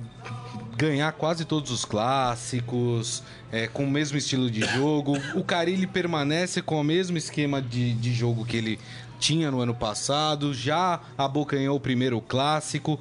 ganhar 0.77 1.13
quase 1.13 1.45
todos 1.45 1.71
os 1.71 1.85
clássicos, 1.85 3.23
é, 3.51 3.69
com 3.69 3.85
o 3.85 3.91
mesmo 3.91 4.19
estilo 4.19 4.51
de 4.51 4.63
jogo. 4.63 5.17
O 5.35 5.45
Carilli 5.45 5.87
permanece 5.87 6.63
com 6.63 6.81
o 6.81 6.85
mesmo 6.85 7.17
esquema 7.17 7.61
de, 7.61 7.93
de 7.95 8.13
jogo 8.13 8.45
que 8.45 8.57
ele 8.57 8.79
tinha 9.19 9.51
no 9.51 9.61
ano 9.61 9.75
passado, 9.75 10.53
já 10.53 11.01
abocanhou 11.17 11.77
o 11.77 11.81
primeiro 11.81 12.21
clássico. 12.21 12.99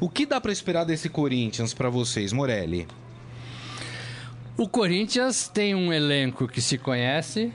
O 0.00 0.08
que 0.08 0.24
dá 0.24 0.40
pra 0.40 0.52
esperar 0.52 0.84
desse 0.84 1.08
Corinthians 1.08 1.74
pra 1.74 1.90
vocês, 1.90 2.32
Morelli? 2.32 2.86
O 4.56 4.68
Corinthians 4.68 5.48
tem 5.48 5.74
um 5.74 5.92
elenco 5.92 6.48
que 6.48 6.60
se 6.60 6.78
conhece, 6.78 7.52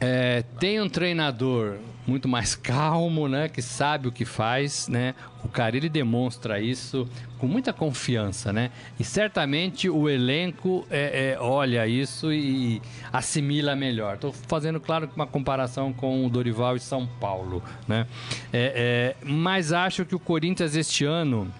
é, 0.00 0.42
tem 0.60 0.80
um 0.80 0.88
treinador 0.88 1.78
muito 2.06 2.28
mais 2.28 2.54
calmo, 2.54 3.28
né, 3.28 3.48
que 3.48 3.62
sabe 3.62 4.08
o 4.08 4.12
que 4.12 4.24
faz, 4.24 4.88
né? 4.88 5.14
O 5.42 5.48
Carilli 5.48 5.88
demonstra 5.88 6.60
isso 6.60 7.08
com 7.38 7.46
muita 7.46 7.72
confiança, 7.72 8.52
né? 8.52 8.70
E 8.98 9.04
certamente 9.04 9.88
o 9.88 10.08
elenco 10.08 10.86
é, 10.90 11.32
é, 11.32 11.40
olha 11.40 11.86
isso 11.86 12.32
e 12.32 12.80
assimila 13.12 13.74
melhor. 13.74 14.14
Estou 14.14 14.32
fazendo, 14.32 14.80
claro, 14.80 15.08
uma 15.14 15.26
comparação 15.26 15.92
com 15.92 16.26
o 16.26 16.30
Dorival 16.30 16.76
e 16.76 16.80
São 16.80 17.06
Paulo, 17.06 17.62
né? 17.88 18.06
É, 18.52 19.14
é, 19.22 19.26
mas 19.26 19.72
acho 19.72 20.04
que 20.04 20.14
o 20.14 20.18
Corinthians 20.18 20.76
este 20.76 21.04
ano 21.04 21.52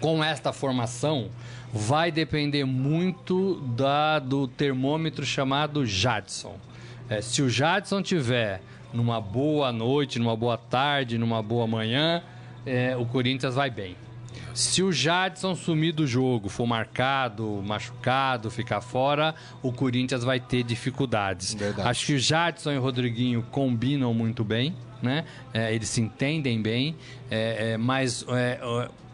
com 0.00 0.22
esta 0.22 0.52
formação 0.52 1.30
vai 1.72 2.10
depender 2.10 2.64
muito 2.64 3.60
da, 3.76 4.18
do 4.18 4.46
termômetro 4.46 5.24
chamado 5.24 5.86
Jadson. 5.86 6.56
É, 7.08 7.20
se 7.20 7.40
o 7.40 7.48
Jadson 7.48 8.02
tiver 8.02 8.60
numa 8.92 9.20
boa 9.20 9.72
noite, 9.72 10.18
numa 10.18 10.36
boa 10.36 10.56
tarde, 10.56 11.18
numa 11.18 11.42
boa 11.42 11.66
manhã, 11.66 12.22
é, 12.66 12.96
o 12.96 13.04
Corinthians 13.06 13.54
vai 13.54 13.70
bem. 13.70 13.96
Se 14.54 14.82
o 14.82 14.92
Jadson 14.92 15.54
sumir 15.54 15.94
do 15.94 16.06
jogo, 16.06 16.48
for 16.48 16.66
marcado, 16.66 17.62
machucado, 17.66 18.50
ficar 18.50 18.80
fora, 18.80 19.34
o 19.62 19.72
Corinthians 19.72 20.24
vai 20.24 20.38
ter 20.38 20.62
dificuldades. 20.62 21.54
Verdade. 21.54 21.88
Acho 21.88 22.06
que 22.06 22.14
o 22.14 22.18
Jadson 22.18 22.72
e 22.72 22.78
o 22.78 22.82
Rodriguinho 22.82 23.42
combinam 23.50 24.12
muito 24.12 24.44
bem, 24.44 24.74
né? 25.02 25.24
É, 25.54 25.74
eles 25.74 25.88
se 25.88 26.00
entendem 26.00 26.60
bem, 26.60 26.94
é, 27.30 27.72
é, 27.72 27.76
mas 27.78 28.24
é, 28.28 28.60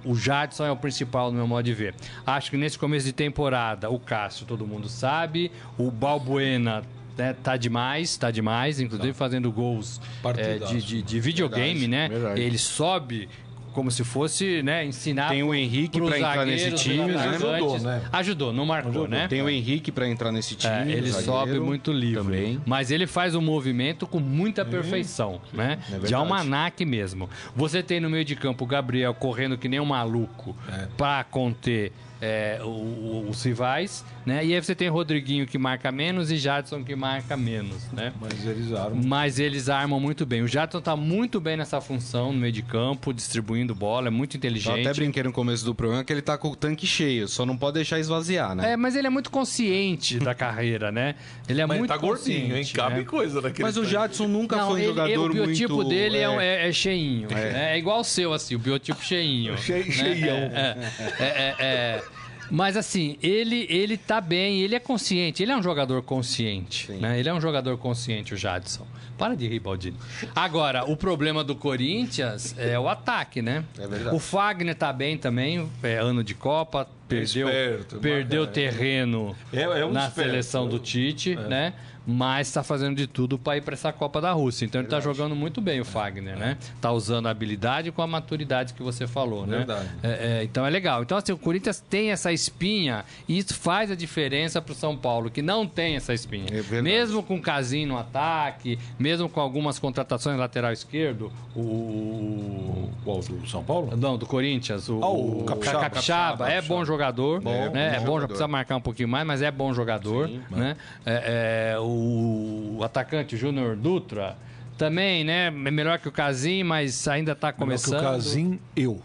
o 0.05 0.15
Jadson 0.15 0.65
é 0.65 0.71
o 0.73 0.77
principal 0.77 1.31
no 1.31 1.37
meu 1.37 1.47
modo 1.47 1.65
de 1.65 1.75
ver. 1.75 1.95
Acho 2.27 2.51
que 2.51 2.57
nesse 2.57 2.79
começo 2.79 3.07
de 3.07 3.13
temporada, 3.13 3.89
o 3.91 3.99
Cássio 3.99 4.45
todo 4.45 4.67
mundo 4.67 4.89
sabe, 4.89 5.53
o 5.77 5.91
Balbuena 5.91 6.83
né, 7.19 7.35
tá 7.43 7.57
demais, 7.57 8.17
tá 8.17 8.31
demais, 8.31 8.81
inclusive 8.81 9.13
fazendo 9.13 9.51
gols 9.51 10.01
é, 10.37 10.59
de, 10.59 10.81
de, 10.81 11.03
de 11.03 11.21
videogame, 11.21 11.81
Verdade, 11.81 11.89
né? 11.89 12.09
verdade. 12.09 12.41
Ele 12.41 12.57
sobe 12.57 13.29
como 13.73 13.91
se 13.93 14.03
fosse, 14.03 14.61
né, 14.63 14.85
ensinar 14.85 15.29
Tem 15.29 15.43
o 15.43 15.55
Henrique 15.55 16.01
pra 16.01 16.19
entrar 16.19 16.47
nesse 16.47 16.73
time, 16.73 17.13
né? 17.13 17.29
Ajudou, 17.29 17.79
né? 17.79 18.03
Ajudou, 18.13 18.53
não 18.53 18.67
marcou, 18.67 19.07
né? 19.07 19.29
Tem 19.29 19.41
o 19.41 19.49
Henrique 19.49 19.93
pra 19.93 20.09
entrar 20.09 20.33
nesse 20.33 20.57
time. 20.57 20.93
É, 20.93 20.97
ele 20.97 21.13
sobe 21.13 21.61
muito 21.61 21.93
livre. 21.93 22.25
Também. 22.25 22.61
Mas 22.67 22.91
ele 22.91 23.07
faz 23.07 23.35
o 23.35 23.43
movimento 23.43 24.05
com 24.07 24.19
muita 24.19 24.65
perfeição, 24.65 25.41
né? 25.53 25.79
é 25.93 25.99
de 25.99 26.15
almanac 26.15 26.85
mesmo. 26.85 27.31
Você 27.55 27.83
tem 27.83 28.01
no 28.01 28.11
meio 28.11 28.25
de 28.25 28.35
campo 28.35 28.65
o 28.65 28.67
Gabriel 28.67 29.15
correndo 29.15 29.57
que 29.57 29.69
nem 29.69 29.79
um 29.79 29.85
maluco 29.85 30.57
pra 30.97 31.23
conter 31.23 31.93
é, 32.21 32.59
o- 32.63 33.27
os 33.31 33.43
rivais, 33.45 34.05
né? 34.27 34.45
E 34.45 34.55
aí 34.55 34.61
você 34.63 34.75
tem 34.75 34.89
Rodriguinho 34.89 35.47
que 35.47 35.57
marca 35.59 35.91
menos 35.93 36.31
e 36.31 36.37
Jadson 36.37 36.83
que 36.85 36.95
marca 36.97 37.37
menos, 37.37 37.91
né? 37.93 38.13
Mas 38.21 38.45
eles 38.47 38.73
armam. 38.73 39.01
Mas 39.05 39.39
eles 39.39 39.69
armam 39.69 40.01
muito 40.01 40.27
bem. 40.27 40.43
O 40.43 40.49
Jadson 40.49 40.81
tá 40.81 40.97
muito 40.97 41.41
bem 41.41 41.57
nessa 41.57 41.81
função 41.81 42.33
no 42.33 42.39
meio 42.39 42.53
de 42.53 42.63
campo, 42.63 43.13
distribuindo 43.13 43.75
bola, 43.75 44.09
é 44.09 44.11
muito 44.11 44.35
Eu 44.35 44.39
inteligente. 44.39 44.81
até 44.87 44.93
brinquei 44.95 45.23
no 45.23 45.33
começo 45.33 45.65
do 45.65 45.75
programa 45.75 46.03
que 46.05 46.13
ele 46.13 46.23
tá 46.23 46.37
com 46.37 46.49
o 46.49 46.57
tanque 46.57 46.87
cheio, 46.87 47.29
só 47.29 47.47
não 47.47 47.57
pode 47.57 47.75
deixar 47.75 47.99
esvaziar, 47.99 48.55
né? 48.55 48.73
É, 48.73 48.77
mas 48.77 48.97
ele 48.97 49.07
é 49.07 49.11
muito 49.11 49.31
consciente 49.31 50.19
da 50.19 50.35
carreira, 50.35 50.91
né? 50.93 51.15
Ele 51.49 51.61
é 51.61 51.67
Mas 51.67 51.79
muito 51.79 51.91
tá 51.91 51.97
gordinho, 51.97 52.37
hein? 52.39 52.49
consciente, 52.49 52.73
Cabe 52.75 52.97
né? 52.97 53.05
coisa 53.05 53.41
naquele 53.41 53.63
Mas 53.63 53.77
o 53.77 53.81
tanque. 53.81 53.93
Jadson 53.93 54.29
nunca 54.29 54.57
Não, 54.57 54.67
foi 54.69 54.75
um 54.75 54.79
ele- 54.79 54.87
jogador 54.89 55.31
o 55.31 55.35
biotipo 55.35 55.75
muito... 55.77 55.89
dele 55.89 56.19
é, 56.19 56.29
um- 56.29 56.41
é, 56.41 56.65
é- 56.65 56.69
é 56.69 56.73
cheinho. 56.73 57.29
né? 57.31 57.75
É. 57.75 57.79
igual 57.79 58.01
o 58.01 58.05
seu, 58.05 58.33
assim, 58.33 58.55
o 58.55 58.59
biotipo 58.59 59.03
cheinho. 59.03 59.57
Che- 59.59 59.73
né? 59.85 59.91
cheião. 59.91 60.37
É, 60.37 60.77
é, 61.19 61.25
é, 61.25 61.55
é. 61.61 62.03
Mas 62.51 62.77
assim, 62.77 63.17
ele, 63.23 63.67
ele 63.69 63.97
tá 63.97 64.21
bem, 64.21 64.61
ele 64.61 64.75
é 64.75 64.79
consciente, 64.81 65.43
ele 65.43 65.53
é 65.53 65.57
um 65.57 65.63
jogador 65.63 66.03
consciente. 66.03 66.91
Né? 66.93 67.19
Ele 67.19 67.29
é 67.29 67.35
um 67.35 67.41
jogador 67.41 67.77
consciente, 67.79 68.35
o 68.35 68.37
Jadson. 68.37 68.87
Para 69.17 69.35
de 69.35 69.49
rir, 69.49 69.59
Baldini. 69.59 69.97
Agora, 70.35 70.85
o 70.85 70.97
problema 70.97 71.43
do 71.43 71.57
Corinthians 71.57 72.55
é 72.57 72.79
o 72.79 72.89
ataque, 72.89 73.43
né? 73.43 73.65
É 73.79 73.87
verdade. 73.87 74.15
O 74.15 74.19
Fagner 74.21 74.75
tá 74.77 74.93
bem 74.93 75.19
também, 75.19 75.69
é 75.83 75.97
ano 75.97 76.23
de 76.23 76.35
Copa, 76.35 76.89
perdeu, 77.09 77.49
esperto, 77.49 77.99
perdeu 77.99 78.47
terreno 78.47 79.35
É- 79.53 79.63
é 79.63 79.85
um 79.85 79.91
na 79.91 80.07
esperto. 80.07 80.31
seleção 80.31 80.69
do 80.69 80.79
Tite, 80.79 81.35
né? 81.35 81.73
Mas 82.11 82.51
tá 82.51 82.63
fazendo 82.63 82.97
de 82.97 83.07
tudo 83.07 83.39
para 83.39 83.59
ir 83.59 83.61
para 83.61 83.75
essa 83.75 83.93
Copa 83.93 84.19
da 84.19 84.33
Rússia. 84.33 84.65
Então 84.65 84.81
ele 84.81 84.89
tá 84.89 84.99
jogando 84.99 85.37
muito 85.37 85.61
bem 85.61 85.79
o 85.79 85.85
Fagner, 85.85 86.39
né? 86.39 86.57
Tá 86.81 86.91
usando 86.91 87.27
a 87.27 87.31
habilidade 87.31 87.93
com 87.93 88.01
a 88.01 88.07
maturidade 88.07 88.73
que 88.73 88.83
você 88.83 89.07
falou, 89.07 89.47
né? 89.47 89.59
Verdade. 89.59 89.89
É, 90.03 90.39
é, 90.41 90.45
então 90.45 90.65
é 90.65 90.71
legal. 90.71 91.03
Então 91.03 91.19
assim, 91.19 91.33
o 91.33 91.37
Corinthians 91.39 91.81
tem 91.81 92.11
essa 92.11 92.33
espinha 92.33 93.05
e 93.29 93.37
isso 93.37 93.55
faz 93.55 93.91
a 93.91 93.95
diferença 93.95 94.63
pro 94.63 94.75
São 94.75 94.97
Paulo, 94.97 95.31
que 95.31 95.43
não 95.43 95.67
tem 95.67 95.97
essa 95.97 96.15
espinha. 96.15 96.47
É 96.51 96.63
verdade. 96.63 96.83
mesmo 96.83 97.23
com 97.23 97.37
o 97.37 97.43
Casim 97.43 97.85
no 97.85 97.99
ataque, 97.99 98.79
mesmo 98.99 99.29
com 99.29 99.41
algumas 99.41 99.79
contratações 99.79 100.39
lateral 100.39 100.73
esquerdo, 100.73 101.31
o 101.55 102.89
Qual, 103.05 103.21
do 103.21 103.47
São 103.47 103.63
Paulo? 103.63 103.95
não, 103.97 104.17
do 104.17 104.27
Corinthians. 104.27 104.89
O, 104.89 105.01
Ah, 105.03 105.11
o 105.11 105.45
Capixaba. 105.45 105.81
Capixaba 105.81 106.51
é 106.51 106.63
bom 106.63 106.85
jogador. 106.85 107.41
Bom, 107.41 107.51
né? 107.51 107.69
bom 107.69 107.77
é 107.79 107.91
bom, 108.01 108.07
jogador. 108.07 108.21
já 108.21 108.27
precisa 108.29 108.49
marcar 108.49 108.77
um 108.77 108.81
pouquinho 108.81 109.09
mais, 109.09 109.27
mas 109.27 109.43
é 109.43 109.51
bom 109.51 109.73
jogador. 109.75 110.31
né? 110.51 110.77
É, 111.05 111.73
é, 111.75 111.79
o, 111.79 111.98
o 111.99 112.85
atacante 112.85 113.37
Júnior 113.37 113.77
Dutra 113.77 114.37
também, 114.77 115.25
né? 115.25 115.47
É 115.47 115.51
melhor 115.51 115.99
que 115.99 116.09
o 116.09 116.13
Casim, 116.13 116.63
mas 116.63 117.07
ainda 117.09 117.33
está 117.33 117.49
Melhor 117.49 117.55
que 117.55 117.59
começando. 117.59 118.01
o 118.01 118.03
Casim, 118.03 118.61
eu. 118.77 119.01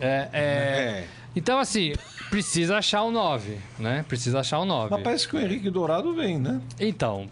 É, 0.00 0.28
é, 0.32 0.40
É. 0.40 1.06
Então, 1.34 1.58
assim, 1.58 1.92
precisa 2.30 2.78
achar 2.78 3.02
o 3.02 3.10
9, 3.10 3.58
né? 3.78 4.04
Precisa 4.08 4.40
achar 4.40 4.58
o 4.58 4.64
9. 4.64 4.90
Mas 4.90 5.02
parece 5.02 5.28
que 5.28 5.36
o 5.36 5.38
Henrique 5.38 5.68
Dourado 5.68 6.14
vem, 6.14 6.38
né? 6.38 6.60
Então, 6.80 7.28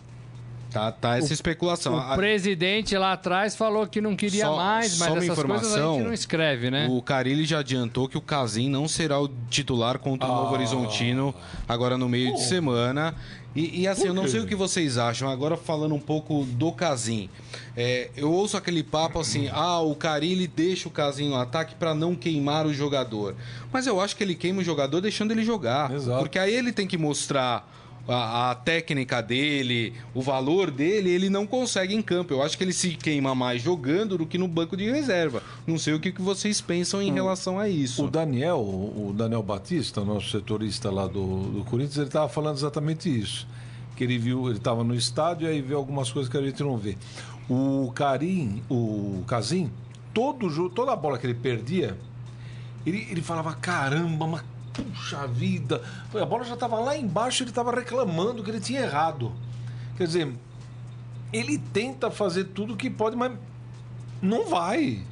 Tá, 0.74 0.90
tá 0.90 1.16
essa 1.16 1.32
especulação. 1.32 1.94
o 1.94 1.98
A- 2.00 2.16
presidente 2.16 2.96
lá 2.98 3.12
atrás 3.12 3.54
falou 3.54 3.86
que 3.86 4.00
não 4.00 4.16
queria 4.16 4.44
Só- 4.46 4.56
mais, 4.56 4.92
só 4.92 5.04
mas 5.04 5.08
essas 5.24 5.26
coisas 5.26 5.28
a 5.28 5.32
informação, 5.54 5.94
gente 5.94 6.04
não 6.04 6.12
escreve, 6.12 6.68
né? 6.70 6.88
O 6.90 7.00
Carilli 7.00 7.44
já 7.44 7.60
adiantou 7.60 8.08
que 8.08 8.18
o 8.18 8.20
Casim 8.20 8.68
não 8.68 8.88
será 8.88 9.20
o 9.20 9.28
titular 9.48 10.00
contra 10.00 10.28
o 10.28 10.32
Ah. 10.32 10.34
Novo 10.34 10.52
Horizontino 10.52 11.32
agora 11.68 11.96
no 11.96 12.08
meio 12.08 12.34
de 12.34 12.42
semana. 12.42 13.14
E, 13.54 13.82
e, 13.82 13.86
assim, 13.86 14.08
eu 14.08 14.14
não 14.14 14.26
sei 14.26 14.40
o 14.40 14.46
que 14.48 14.56
vocês 14.56 14.98
acham. 14.98 15.28
Agora 15.28 15.56
falando 15.56 15.94
um 15.94 16.00
pouco 16.00 16.42
do 16.44 16.72
Casim. 16.72 17.30
É, 17.76 18.10
eu 18.16 18.32
ouço 18.32 18.56
aquele 18.56 18.82
papo 18.82 19.20
assim: 19.20 19.48
ah, 19.52 19.78
o 19.80 19.94
Carilli 19.94 20.48
deixa 20.48 20.88
o 20.88 20.90
Casim 20.90 21.28
no 21.28 21.36
ataque 21.36 21.76
para 21.76 21.94
não 21.94 22.16
queimar 22.16 22.66
o 22.66 22.74
jogador. 22.74 23.36
Mas 23.72 23.86
eu 23.86 24.00
acho 24.00 24.16
que 24.16 24.24
ele 24.24 24.34
queima 24.34 24.60
o 24.60 24.64
jogador 24.64 25.00
deixando 25.00 25.30
ele 25.30 25.44
jogar. 25.44 25.92
Exato. 25.92 26.18
Porque 26.18 26.36
aí 26.36 26.52
ele 26.52 26.72
tem 26.72 26.84
que 26.88 26.98
mostrar. 26.98 27.72
A, 28.06 28.50
a 28.50 28.54
técnica 28.54 29.22
dele, 29.22 29.94
o 30.14 30.20
valor 30.20 30.70
dele, 30.70 31.10
ele 31.10 31.30
não 31.30 31.46
consegue 31.46 31.94
em 31.94 32.02
campo. 32.02 32.34
Eu 32.34 32.42
acho 32.42 32.58
que 32.58 32.62
ele 32.62 32.72
se 32.72 32.90
queima 32.90 33.34
mais 33.34 33.62
jogando 33.62 34.18
do 34.18 34.26
que 34.26 34.36
no 34.36 34.46
banco 34.46 34.76
de 34.76 34.90
reserva. 34.90 35.42
Não 35.66 35.78
sei 35.78 35.94
o 35.94 36.00
que, 36.00 36.12
que 36.12 36.20
vocês 36.20 36.60
pensam 36.60 37.00
em 37.00 37.12
relação 37.12 37.58
a 37.58 37.68
isso. 37.68 38.04
O 38.04 38.10
Daniel, 38.10 38.60
o 38.60 39.14
Daniel 39.16 39.42
Batista, 39.42 40.04
nosso 40.04 40.30
setorista 40.30 40.90
lá 40.90 41.06
do, 41.06 41.44
do 41.50 41.64
Corinthians, 41.64 41.96
ele 41.96 42.06
estava 42.06 42.28
falando 42.28 42.56
exatamente 42.56 43.08
isso. 43.08 43.46
Que 43.96 44.04
ele 44.04 44.18
viu, 44.18 44.48
ele 44.48 44.58
estava 44.58 44.84
no 44.84 44.94
estádio 44.94 45.48
e 45.48 45.50
aí 45.50 45.62
viu 45.62 45.78
algumas 45.78 46.12
coisas 46.12 46.30
que 46.30 46.36
a 46.36 46.42
gente 46.42 46.62
não 46.62 46.76
vê. 46.76 46.96
O 47.48 47.90
Carim, 47.94 48.62
o 48.68 49.22
Casim, 49.26 49.70
todo 50.12 50.50
jogo, 50.50 50.70
toda 50.70 50.92
a 50.92 50.96
bola 50.96 51.18
que 51.18 51.26
ele 51.26 51.34
perdia, 51.34 51.96
ele, 52.86 53.06
ele 53.10 53.22
falava, 53.22 53.54
caramba, 53.54 54.26
mas 54.26 54.44
puxa 54.74 55.26
vida. 55.26 55.80
A 56.12 56.24
bola 56.26 56.44
já 56.44 56.54
estava 56.54 56.78
lá 56.78 56.96
embaixo, 56.96 57.42
ele 57.42 57.50
estava 57.50 57.72
reclamando 57.74 58.42
que 58.42 58.50
ele 58.50 58.60
tinha 58.60 58.80
errado. 58.80 59.32
Quer 59.96 60.06
dizer, 60.06 60.32
ele 61.32 61.58
tenta 61.58 62.10
fazer 62.10 62.44
tudo 62.44 62.76
que 62.76 62.90
pode, 62.90 63.16
mas 63.16 63.32
não 64.20 64.46
vai. 64.46 65.02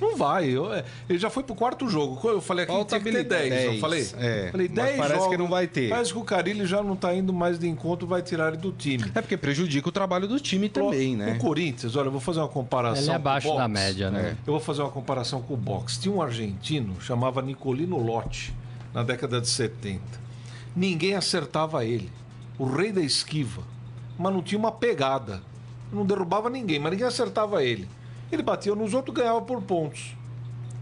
Não 0.00 0.16
vai. 0.16 0.50
Eu, 0.50 0.72
é, 0.74 0.84
ele 1.08 1.18
já 1.18 1.30
foi 1.30 1.42
pro 1.42 1.54
quarto 1.54 1.88
jogo. 1.88 2.20
Eu 2.28 2.40
falei 2.40 2.64
aqui 2.64 2.72
Falta 2.72 2.98
tinha 2.98 3.00
que 3.00 3.18
ter 3.18 3.24
10. 3.24 3.44
Eu 3.44 3.70
10, 3.70 3.80
falei, 3.80 4.08
é. 4.18 4.48
falei 4.50 4.68
Mas 4.68 4.84
10 4.84 4.96
parece 4.98 5.14
jogos. 5.14 5.28
que 5.28 5.36
não 5.38 5.48
vai 5.48 5.66
ter. 5.66 5.88
Parece 5.88 6.12
que 6.12 6.18
o 6.18 6.24
Carilli 6.24 6.66
já 6.66 6.82
não 6.82 6.94
tá 6.94 7.14
indo 7.14 7.32
mais 7.32 7.58
de 7.58 7.66
encontro, 7.66 8.06
vai 8.06 8.20
tirar 8.20 8.48
ele 8.48 8.58
do 8.58 8.72
time. 8.72 9.04
É 9.14 9.22
porque 9.22 9.36
prejudica 9.36 9.88
o 9.88 9.92
trabalho 9.92 10.28
do 10.28 10.38
time 10.38 10.68
também, 10.68 11.16
né? 11.16 11.32
O 11.32 11.38
Corinthians, 11.38 11.96
olha, 11.96 12.08
eu 12.08 12.12
vou 12.12 12.20
fazer 12.20 12.40
uma 12.40 12.48
comparação. 12.48 13.02
Ele 13.04 13.10
é 13.10 13.12
o 13.12 13.16
abaixo 13.16 13.56
da 13.56 13.68
média, 13.68 14.10
né? 14.10 14.36
Eu 14.46 14.52
vou 14.52 14.60
fazer 14.60 14.82
uma 14.82 14.90
comparação 14.90 15.40
com 15.40 15.54
o 15.54 15.56
boxe. 15.56 15.98
Tinha 15.98 16.14
um 16.14 16.20
argentino, 16.20 17.00
chamava 17.00 17.40
Nicolino 17.40 17.96
Lotti, 17.96 18.54
na 18.96 19.02
década 19.02 19.42
de 19.42 19.48
70. 19.50 20.00
Ninguém 20.74 21.14
acertava 21.14 21.84
ele. 21.84 22.10
O 22.58 22.64
rei 22.64 22.90
da 22.90 23.02
esquiva. 23.02 23.62
Mas 24.18 24.32
não 24.32 24.42
tinha 24.42 24.58
uma 24.58 24.72
pegada. 24.72 25.42
Não 25.92 26.06
derrubava 26.06 26.48
ninguém, 26.48 26.78
mas 26.80 26.92
ninguém 26.92 27.06
acertava 27.06 27.62
ele. 27.62 27.86
Ele 28.32 28.42
batia 28.42 28.74
nos 28.74 28.94
outros 28.94 29.14
ganhava 29.14 29.42
por 29.42 29.60
pontos. 29.60 30.16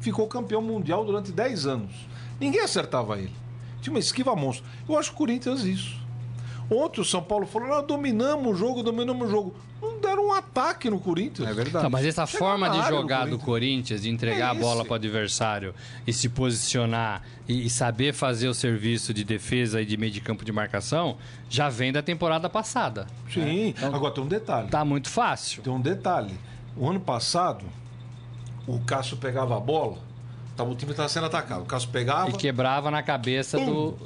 Ficou 0.01 0.29
campeão 0.29 0.63
mundial 0.63 1.05
durante 1.05 1.33
10 1.33 1.67
anos. 1.67 1.93
Ninguém 2.39 2.61
acertava 2.61 3.19
ele. 3.19 3.35
Tinha 3.81 3.93
uma 3.93 3.99
esquiva 3.99 4.37
monstro. 4.37 4.65
Eu 4.89 4.97
acho 4.97 5.11
que 5.11 5.17
o 5.17 5.19
Corinthians 5.19 5.65
isso. 5.65 6.01
Ontem 6.71 7.01
o 7.01 7.05
São 7.05 7.21
Paulo 7.21 7.47
falou: 7.47 7.67
nós 7.67 7.85
dominamos 7.85 8.47
o 8.47 8.55
jogo, 8.55 8.85
dominamos 8.85 9.27
o 9.27 9.31
jogo. 9.31 9.57
Não 9.85 10.01
deram 10.01 10.27
um 10.29 10.33
ataque 10.33 10.89
no 10.89 10.99
Corinthians. 10.99 11.49
É 11.49 11.53
verdade. 11.53 11.83
Tá, 11.85 11.91
mas 11.91 12.07
essa 12.07 12.25
Chega 12.27 12.39
forma 12.39 12.69
de 12.71 12.79
área 12.79 12.91
do 12.91 12.97
jogar 13.03 13.27
do 13.27 13.39
Corinthians. 13.39 13.45
Corinthians, 13.45 14.03
de 14.03 14.11
entregar 14.11 14.49
É 14.49 14.51
a 14.51 14.55
bola 14.55 14.85
para 14.85 14.93
o 14.93 14.95
adversário 14.97 15.75
e 16.07 16.13
se 16.13 16.29
posicionar 16.29 17.23
e, 17.49 17.67
e 17.67 17.71
saber 17.71 18.13
fazer 18.15 18.49
o 18.49 18.55
serviço 18.55 19.13
de 19.13 19.23
defesa 19.25 19.81
e 19.83 19.85
de 19.87 19.97
meio 19.97 20.11
de 20.13 20.21
campo 20.21 20.45
de 20.45 20.53
marcação, 20.53 21.17
já 21.49 21.69
vem 21.69 21.93
da 21.93 22.03
temporada 22.03 22.49
passada. 22.49 23.07
Sim. 23.33 23.75
Agora 23.83 24.13
tem 24.15 24.25
um 24.25 24.29
detalhe. 24.29 24.69
Tá 24.69 24.85
muito 24.85 25.09
fácil. 25.11 25.63
Tem 25.63 25.73
um 25.73 25.81
detalhe. 25.81 26.39
O 26.77 26.89
ano 26.89 27.01
passado, 27.01 27.65
o 28.67 28.79
Cássio 28.81 29.17
pegava 29.17 29.57
a 29.57 29.61
bola, 29.61 29.99
tava, 30.57 30.71
o 30.71 30.75
time 30.75 30.91
estava 30.93 31.09
sendo 31.09 31.27
atacado. 31.27 31.63
O 31.63 31.67
Cássio 31.67 31.91
pegava 31.91 32.31
E 32.31 32.33
quebrava 32.33 32.91
na 32.91 33.03
cabeça 33.03 33.59
do 33.59 33.97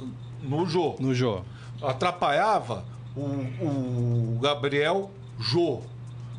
no 0.43 0.65
jogo. 0.67 0.97
no 1.01 1.13
jogo. 1.15 1.45
Atrapalhava 1.81 2.85
o, 3.15 3.21
o 3.21 4.39
Gabriel 4.41 5.09
Jô. 5.39 5.81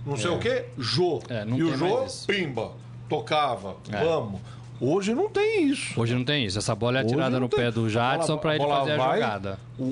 Não 0.07 0.17
sei 0.17 0.31
o 0.31 0.39
quê, 0.39 0.67
Jô. 0.79 1.21
É, 1.29 1.45
e 1.47 1.63
o 1.63 1.77
Jô, 1.77 2.07
pimba, 2.27 2.73
tocava, 3.09 3.77
É. 3.91 4.03
vamos. 4.05 4.41
Hoje 4.81 5.15
não 5.15 5.29
tem 5.29 5.67
isso. 5.69 6.01
Hoje 6.01 6.15
não 6.15 6.25
tem 6.25 6.47
isso. 6.47 6.57
Essa 6.59 6.75
bola 6.75 6.99
é 6.99 7.03
atirada 7.03 7.39
no 7.39 7.49
tem. 7.51 7.59
pé 7.61 7.71
do 7.71 7.85
A 7.85 7.89
Jadson 7.91 8.39
para 8.39 8.55
ele 8.57 8.67
fazer 8.67 8.93
a 8.93 8.97
vai, 8.97 9.21
jogada. 9.21 9.59
O, 9.79 9.83
o, 9.83 9.87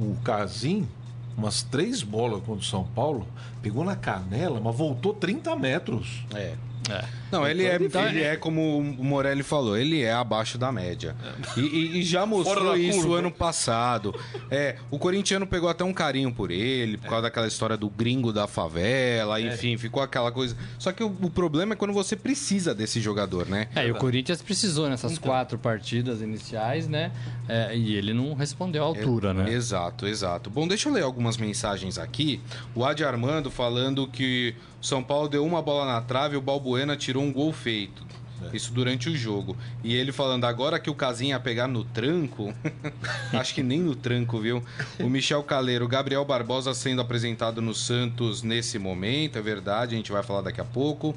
o, 0.00 0.02
o 0.12 0.16
Casim, 0.24 0.88
umas 1.36 1.62
três 1.62 2.02
bolas 2.02 2.38
contra 2.40 2.62
o 2.62 2.64
São 2.64 2.84
Paulo, 2.84 3.26
pegou 3.60 3.84
na 3.84 3.94
canela, 3.94 4.58
mas 4.64 4.74
voltou 4.74 5.12
30 5.12 5.54
metros. 5.56 6.24
É. 6.34 6.54
É. 6.90 7.04
Não, 7.32 7.46
ele 7.48 7.64
é, 7.64 7.76
Então, 7.80 8.06
ele 8.06 8.22
é 8.22 8.36
como 8.36 8.78
o 8.78 8.82
Morelli 9.04 9.42
falou, 9.42 9.76
ele 9.76 10.02
é 10.02 10.12
abaixo 10.12 10.56
da 10.58 10.70
média. 10.70 11.16
E, 11.56 11.60
e- 11.60 11.98
e 12.00 12.02
já 12.02 12.24
mostrou 12.26 12.76
isso 12.76 13.00
curva. 13.00 13.18
ano 13.18 13.30
passado. 13.30 14.14
É, 14.50 14.76
o 14.90 14.98
corintiano 14.98 15.46
pegou 15.46 15.68
até 15.68 15.82
um 15.82 15.92
carinho 15.92 16.32
por 16.32 16.50
ele, 16.50 16.98
por 16.98 17.08
causa 17.08 17.22
daquela 17.22 17.46
história 17.48 17.76
do 17.76 17.88
gringo 17.88 18.32
da 18.32 18.46
favela, 18.46 19.40
enfim, 19.40 19.76
ficou 19.76 20.02
aquela 20.02 20.30
coisa. 20.30 20.56
Só 20.78 20.92
que 20.92 21.02
o, 21.02 21.08
o 21.22 21.30
problema 21.30 21.72
é 21.72 21.76
quando 21.76 21.92
você 21.94 22.14
precisa 22.14 22.74
desse 22.74 23.00
jogador, 23.00 23.46
né? 23.48 23.68
É, 23.74 23.86
e 23.86 23.90
o 23.90 23.94
Corinthians 23.94 24.42
precisou 24.42 24.88
nessas 24.88 25.18
quatro 25.18 25.58
partidas 25.58 26.20
iniciais, 26.20 26.86
né? 26.86 27.10
É, 27.48 27.76
e 27.76 27.94
ele 27.94 28.12
não 28.12 28.34
respondeu 28.34 28.82
à 28.82 28.86
altura, 28.86 29.32
né? 29.32 29.50
Exato, 29.52 30.06
exato. 30.06 30.50
Bom, 30.50 30.68
deixa 30.68 30.88
eu 30.88 30.92
ler 30.92 31.02
algumas 31.02 31.36
mensagens 31.36 31.98
aqui. 31.98 32.40
O 32.74 32.84
Adi 32.84 33.04
Armando 33.04 33.50
falando 33.50 34.06
que 34.06 34.54
o 34.80 34.84
São 34.84 35.02
Paulo 35.02 35.28
deu 35.28 35.44
uma 35.44 35.62
bola 35.62 35.86
na 35.92 36.00
trave 36.00 36.34
e 36.34 36.38
o 36.38 36.40
Balbuena 36.42 36.96
tirou 36.96 37.21
um 37.22 37.32
gol 37.32 37.52
feito. 37.52 38.04
Isso 38.52 38.72
durante 38.72 39.08
o 39.08 39.16
jogo. 39.16 39.56
E 39.84 39.94
ele 39.94 40.10
falando, 40.10 40.44
agora 40.46 40.80
que 40.80 40.90
o 40.90 40.94
Casinha 40.96 41.36
ia 41.36 41.40
pegar 41.40 41.68
no 41.68 41.84
tranco, 41.84 42.52
acho 43.32 43.54
que 43.54 43.62
nem 43.62 43.78
no 43.78 43.94
tranco, 43.94 44.40
viu? 44.40 44.64
O 44.98 45.08
Michel 45.08 45.44
Caleiro, 45.44 45.84
o 45.84 45.88
Gabriel 45.88 46.24
Barbosa 46.24 46.74
sendo 46.74 47.00
apresentado 47.00 47.62
no 47.62 47.72
Santos 47.72 48.42
nesse 48.42 48.80
momento, 48.80 49.38
é 49.38 49.40
verdade, 49.40 49.94
a 49.94 49.96
gente 49.96 50.10
vai 50.10 50.24
falar 50.24 50.40
daqui 50.42 50.60
a 50.60 50.64
pouco. 50.64 51.14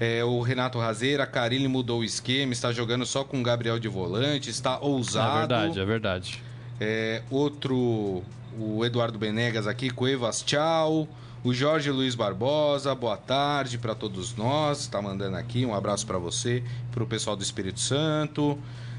É, 0.00 0.24
o 0.24 0.40
Renato 0.40 0.78
Razeira, 0.78 1.26
Carilli 1.26 1.68
mudou 1.68 2.00
o 2.00 2.04
esquema, 2.04 2.54
está 2.54 2.72
jogando 2.72 3.04
só 3.04 3.22
com 3.22 3.38
o 3.38 3.42
Gabriel 3.42 3.78
de 3.78 3.86
volante, 3.88 4.48
está 4.48 4.74
É 4.76 4.78
ousado. 4.80 5.38
verdade, 5.40 5.78
é 5.78 5.84
verdade. 5.84 6.42
É, 6.80 7.22
outro, 7.30 8.22
o 8.58 8.82
Eduardo 8.84 9.18
Benegas 9.18 9.66
aqui, 9.66 9.90
Cuevas, 9.90 10.42
tchau. 10.42 11.06
O 11.44 11.52
Jorge 11.52 11.90
Luiz 11.90 12.14
Barbosa, 12.14 12.94
boa 12.94 13.16
tarde 13.16 13.76
para 13.76 13.96
todos 13.96 14.36
nós. 14.36 14.86
Tá 14.86 15.02
mandando 15.02 15.36
aqui 15.36 15.66
um 15.66 15.74
abraço 15.74 16.06
para 16.06 16.16
você, 16.16 16.62
para 16.92 17.02
o 17.02 17.06
pessoal 17.06 17.34
do 17.34 17.42
Espírito 17.42 17.80
Santo. 17.80 18.56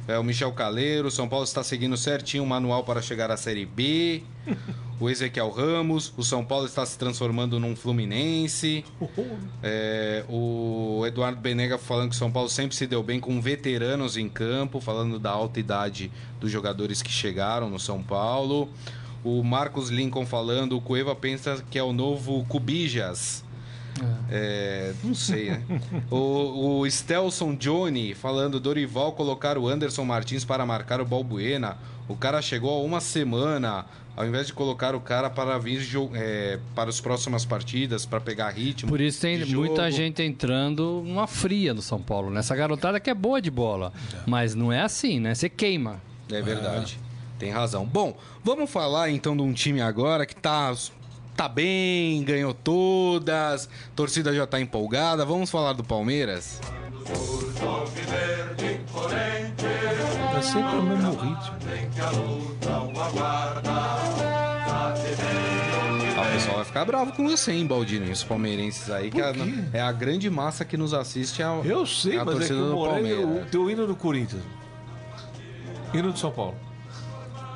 É, 0.09 0.19
o 0.19 0.23
Michel 0.25 0.51
Caleiro, 0.51 1.09
São 1.09 1.29
Paulo 1.29 1.45
está 1.45 1.63
seguindo 1.63 1.95
certinho 1.95 2.43
o 2.43 2.45
manual 2.45 2.83
para 2.83 3.01
chegar 3.01 3.31
à 3.31 3.37
Série 3.37 3.65
B. 3.65 4.23
O 4.99 5.09
Ezequiel 5.09 5.49
Ramos, 5.51 6.13
o 6.17 6.23
São 6.23 6.43
Paulo 6.43 6.65
está 6.65 6.85
se 6.85 6.97
transformando 6.97 7.57
num 7.61 7.77
Fluminense. 7.77 8.83
É, 9.65 10.25
o 10.27 11.05
Eduardo 11.07 11.39
Benega 11.39 11.77
falando 11.77 12.09
que 12.09 12.15
o 12.15 12.19
São 12.19 12.29
Paulo 12.29 12.49
sempre 12.49 12.75
se 12.75 12.85
deu 12.85 13.01
bem 13.01 13.17
com 13.17 13.39
veteranos 13.39 14.17
em 14.17 14.27
campo, 14.27 14.81
falando 14.81 15.17
da 15.17 15.31
alta 15.31 15.57
idade 15.57 16.11
dos 16.37 16.51
jogadores 16.51 17.01
que 17.01 17.09
chegaram 17.09 17.69
no 17.69 17.79
São 17.79 18.03
Paulo. 18.03 18.69
O 19.23 19.43
Marcos 19.43 19.89
Lincoln 19.89 20.25
falando, 20.25 20.77
o 20.77 20.81
Cueva 20.81 21.15
pensa 21.15 21.63
que 21.69 21.79
é 21.79 21.83
o 21.83 21.93
novo 21.93 22.43
Cubijas. 22.45 23.43
É, 24.29 24.93
não 25.03 25.13
sei, 25.13 25.51
né? 25.51 25.61
o, 26.09 26.79
o 26.79 26.89
Stelson 26.89 27.55
Johnny 27.55 28.13
falando, 28.13 28.59
Dorival 28.59 29.13
colocar 29.13 29.57
o 29.57 29.67
Anderson 29.67 30.03
Martins 30.03 30.43
para 30.43 30.65
marcar 30.65 30.99
o 30.99 31.05
Balbuena. 31.05 31.77
O 32.07 32.15
cara 32.15 32.41
chegou 32.41 32.71
há 32.71 32.83
uma 32.83 32.99
semana, 32.99 33.85
ao 34.15 34.25
invés 34.25 34.47
de 34.47 34.53
colocar 34.53 34.95
o 34.95 34.99
cara 34.99 35.29
para 35.29 35.57
vir 35.57 35.81
é, 36.15 36.59
para 36.75 36.89
as 36.89 36.99
próximas 36.99 37.45
partidas, 37.45 38.05
para 38.05 38.19
pegar 38.19 38.49
ritmo. 38.49 38.89
Por 38.89 38.99
isso 38.99 39.21
tem 39.21 39.45
muita 39.45 39.89
gente 39.91 40.21
entrando 40.21 41.03
numa 41.05 41.27
fria 41.27 41.73
no 41.73 41.81
São 41.81 42.01
Paulo, 42.01 42.29
nessa 42.29 42.55
garotada 42.55 42.99
que 42.99 43.09
é 43.09 43.13
boa 43.13 43.41
de 43.41 43.51
bola. 43.51 43.93
Mas 44.25 44.53
não 44.55 44.71
é 44.71 44.81
assim, 44.81 45.19
né? 45.19 45.33
Você 45.33 45.47
queima. 45.47 46.01
É 46.31 46.41
verdade. 46.41 46.97
Tem 47.43 47.51
razão. 47.51 47.85
Bom, 47.85 48.15
vamos 48.41 48.69
falar 48.71 49.09
então 49.09 49.35
de 49.35 49.41
um 49.43 49.51
time 49.51 49.81
agora 49.81 50.25
que 50.25 50.33
tá, 50.33 50.73
tá 51.35 51.49
bem, 51.49 52.23
ganhou 52.23 52.53
todas, 52.53 53.67
torcida 53.93 54.33
já 54.33 54.47
tá 54.47 54.61
empolgada. 54.61 55.25
Vamos 55.25 55.51
falar 55.51 55.73
do 55.73 55.83
Palmeiras? 55.83 56.61
É 60.37 60.41
sempre 60.41 60.77
o 60.77 60.83
mesmo 60.83 61.11
ritmo. 61.11 61.55
Ah, 66.15 66.21
o 66.29 66.31
pessoal 66.33 66.55
vai 66.57 66.65
ficar 66.65 66.85
bravo 66.85 67.11
com 67.13 67.27
você, 67.27 67.51
hein, 67.51 67.65
Baldini? 67.67 68.11
Os 68.11 68.23
palmeirenses 68.23 68.89
aí, 68.89 69.09
que 69.11 69.21
a- 69.21 69.33
quê? 69.33 69.53
é 69.73 69.81
a 69.81 69.91
grande 69.91 70.29
massa 70.29 70.63
que 70.63 70.77
nos 70.77 70.93
assiste. 70.93 71.41
É 71.41 71.45
a, 71.45 71.59
Eu 71.63 71.85
sei, 71.85 72.15
é 72.15 72.19
a 72.19 72.25
mas 72.25 72.35
é 72.35 72.39
que 72.39 72.47
torcida 72.47 72.63
o 72.63 72.69
do 72.69 72.85
Palmeiras. 72.89 73.25
o 73.25 73.45
teu 73.49 73.69
hino 73.69 73.85
do 73.87 73.95
Corinthians. 73.95 74.43
Hino 75.93 76.11
do 76.11 76.17
São 76.17 76.31
Paulo. 76.31 76.55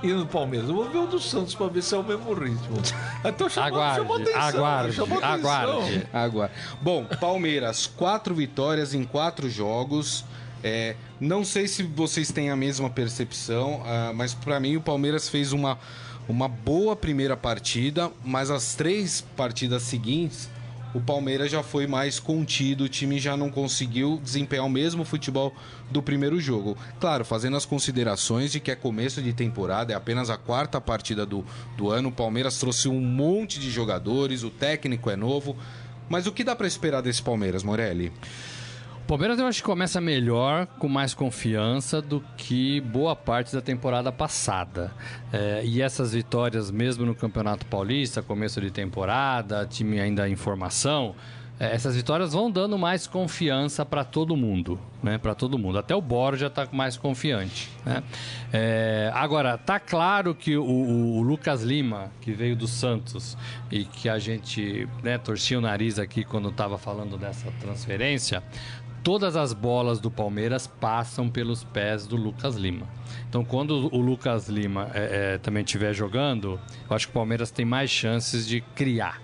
Hino 0.03 0.19
do 0.19 0.27
Palmeiras. 0.27 0.69
Eu 0.69 0.75
vou 0.75 0.89
ver 0.89 0.99
o 0.99 1.07
do 1.07 1.19
Santos 1.19 1.55
pra 1.55 1.67
ver 1.67 1.81
se 1.81 1.95
é 1.95 1.97
o 1.97 2.03
mesmo 2.03 2.33
ritmo. 2.33 2.77
Então 3.25 3.49
chamou, 3.49 3.67
Aguarde, 3.79 3.97
chamou 3.97 4.15
atenção. 4.17 4.41
aguarde, 4.41 4.93
chamou 4.95 5.17
atenção. 5.17 5.33
aguarde. 5.51 6.07
Agora. 6.13 6.51
Bom, 6.81 7.05
Palmeiras, 7.19 7.87
quatro 7.87 8.35
vitórias 8.35 8.93
em 8.93 9.03
quatro 9.03 9.49
jogos. 9.49 10.23
É, 10.63 10.95
não 11.19 11.43
sei 11.45 11.67
se 11.67 11.83
vocês 11.83 12.31
têm 12.31 12.49
a 12.49 12.55
mesma 12.55 12.89
percepção, 12.89 13.83
ah, 13.85 14.11
mas 14.13 14.33
para 14.33 14.59
mim 14.59 14.75
o 14.75 14.81
Palmeiras 14.81 15.29
fez 15.29 15.53
uma, 15.53 15.77
uma 16.27 16.47
boa 16.47 16.95
primeira 16.95 17.37
partida, 17.37 18.11
mas 18.25 18.49
as 18.49 18.73
três 18.75 19.21
partidas 19.35 19.83
seguintes 19.83 20.49
o 20.97 21.01
Palmeiras 21.01 21.51
já 21.51 21.61
foi 21.61 21.85
mais 21.85 22.19
contido, 22.19 22.85
o 22.85 22.89
time 22.89 23.19
já 23.19 23.37
não 23.37 23.51
conseguiu 23.51 24.19
desempenhar 24.23 24.65
o 24.65 24.69
mesmo 24.69 25.05
futebol 25.05 25.53
do 25.91 26.01
primeiro 26.01 26.39
jogo. 26.39 26.75
Claro, 26.99 27.23
fazendo 27.23 27.55
as 27.55 27.65
considerações 27.65 28.51
de 28.51 28.59
que 28.59 28.71
é 28.71 28.75
começo 28.75 29.21
de 29.21 29.31
temporada, 29.31 29.93
é 29.93 29.95
apenas 29.95 30.31
a 30.31 30.37
quarta 30.37 30.81
partida 30.81 31.23
do, 31.23 31.45
do 31.77 31.91
ano, 31.91 32.09
o 32.09 32.11
Palmeiras 32.11 32.57
trouxe 32.57 32.87
um 32.87 32.99
monte 32.99 33.59
de 33.59 33.69
jogadores, 33.69 34.41
o 34.41 34.49
técnico 34.49 35.11
é 35.11 35.15
novo. 35.15 35.55
Mas 36.09 36.25
o 36.25 36.31
que 36.31 36.43
dá 36.43 36.55
para 36.55 36.65
esperar 36.65 37.01
desse 37.01 37.21
Palmeiras, 37.21 37.61
Morelli? 37.61 38.11
Palmeiras 39.07 39.39
eu 39.39 39.45
acho 39.47 39.59
que 39.61 39.65
começa 39.65 40.01
melhor, 40.01 40.65
com 40.65 40.89
mais 40.89 41.13
confiança 41.13 42.01
do 42.01 42.21
que 42.35 42.81
boa 42.81 43.15
parte 43.15 43.53
da 43.53 43.61
temporada 43.61 44.11
passada. 44.11 44.91
É, 45.31 45.61
e 45.63 45.81
essas 45.81 46.11
vitórias, 46.11 46.69
mesmo 46.69 47.05
no 47.05 47.15
Campeonato 47.15 47.65
Paulista, 47.67 48.21
começo 48.21 48.59
de 48.59 48.69
temporada, 48.69 49.65
time 49.65 49.97
ainda 50.01 50.27
em 50.27 50.35
formação, 50.35 51.15
é, 51.57 51.73
essas 51.73 51.95
vitórias 51.95 52.33
vão 52.33 52.51
dando 52.51 52.77
mais 52.77 53.07
confiança 53.07 53.85
para 53.85 54.03
todo 54.03 54.35
mundo, 54.35 54.77
né? 55.01 55.17
Para 55.17 55.33
todo 55.33 55.57
mundo. 55.57 55.79
Até 55.79 55.95
o 55.95 56.01
Borja 56.01 56.47
está 56.47 56.67
mais 56.73 56.97
confiante, 56.97 57.69
né? 57.85 58.03
É, 58.51 59.09
agora 59.15 59.57
tá 59.57 59.79
claro 59.79 60.35
que 60.35 60.57
o, 60.57 60.63
o- 60.63 61.17
o 61.17 61.21
Lucas 61.21 61.63
Lima, 61.63 62.11
que 62.19 62.33
veio 62.33 62.57
do 62.57 62.67
Santos 62.67 63.37
e 63.71 63.85
que 63.85 64.09
a 64.09 64.19
gente 64.19 64.87
né, 65.01 65.17
torcia 65.17 65.57
o 65.57 65.61
nariz 65.61 65.97
aqui 65.97 66.25
quando 66.25 66.49
estava 66.49 66.77
falando 66.77 67.17
dessa 67.17 67.49
transferência, 67.61 68.43
todas 69.07 69.37
as 69.37 69.53
bolas 69.53 70.01
do 70.01 70.11
Palmeiras 70.11 70.67
passam 70.67 71.29
pelos 71.29 71.63
pés 71.63 72.05
do 72.05 72.17
Lucas 72.17 72.57
Lima. 72.57 72.85
Então, 73.29 73.41
quando 73.45 73.87
o 73.95 74.01
Lucas 74.01 74.49
Lima 74.49 74.91
é, 74.93 75.35
é, 75.35 75.37
também 75.37 75.63
estiver 75.63 75.93
jogando, 75.93 76.59
eu 76.89 76.93
acho 76.93 77.07
que 77.07 77.11
o 77.11 77.13
Palmeiras 77.13 77.49
tem 77.49 77.63
mais 77.65 77.89
chances 77.89 78.45
de 78.45 78.59
criar. 78.75 79.21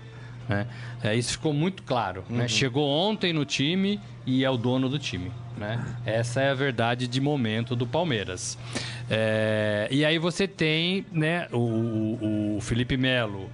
Né? 0.48 0.66
É, 1.02 1.14
isso 1.14 1.32
ficou 1.32 1.52
muito 1.52 1.82
claro. 1.82 2.24
Né? 2.30 2.48
Chegou 2.48 2.88
ontem 2.88 3.34
no 3.34 3.44
time 3.44 4.00
e 4.24 4.42
é 4.42 4.48
o 4.48 4.56
dono 4.56 4.88
do 4.88 4.98
time. 4.98 5.30
Né? 5.58 5.78
Essa 6.06 6.40
é 6.40 6.50
a 6.50 6.54
verdade 6.54 7.06
de 7.06 7.20
momento 7.20 7.76
do 7.76 7.86
Palmeiras. 7.86 8.56
É, 9.10 9.86
e 9.90 10.02
aí 10.02 10.18
você 10.18 10.48
tem 10.48 11.04
né, 11.12 11.46
o, 11.52 11.58
o- 11.58 12.56
o 12.56 12.60
Felipe 12.62 12.96
Melo 12.96 13.50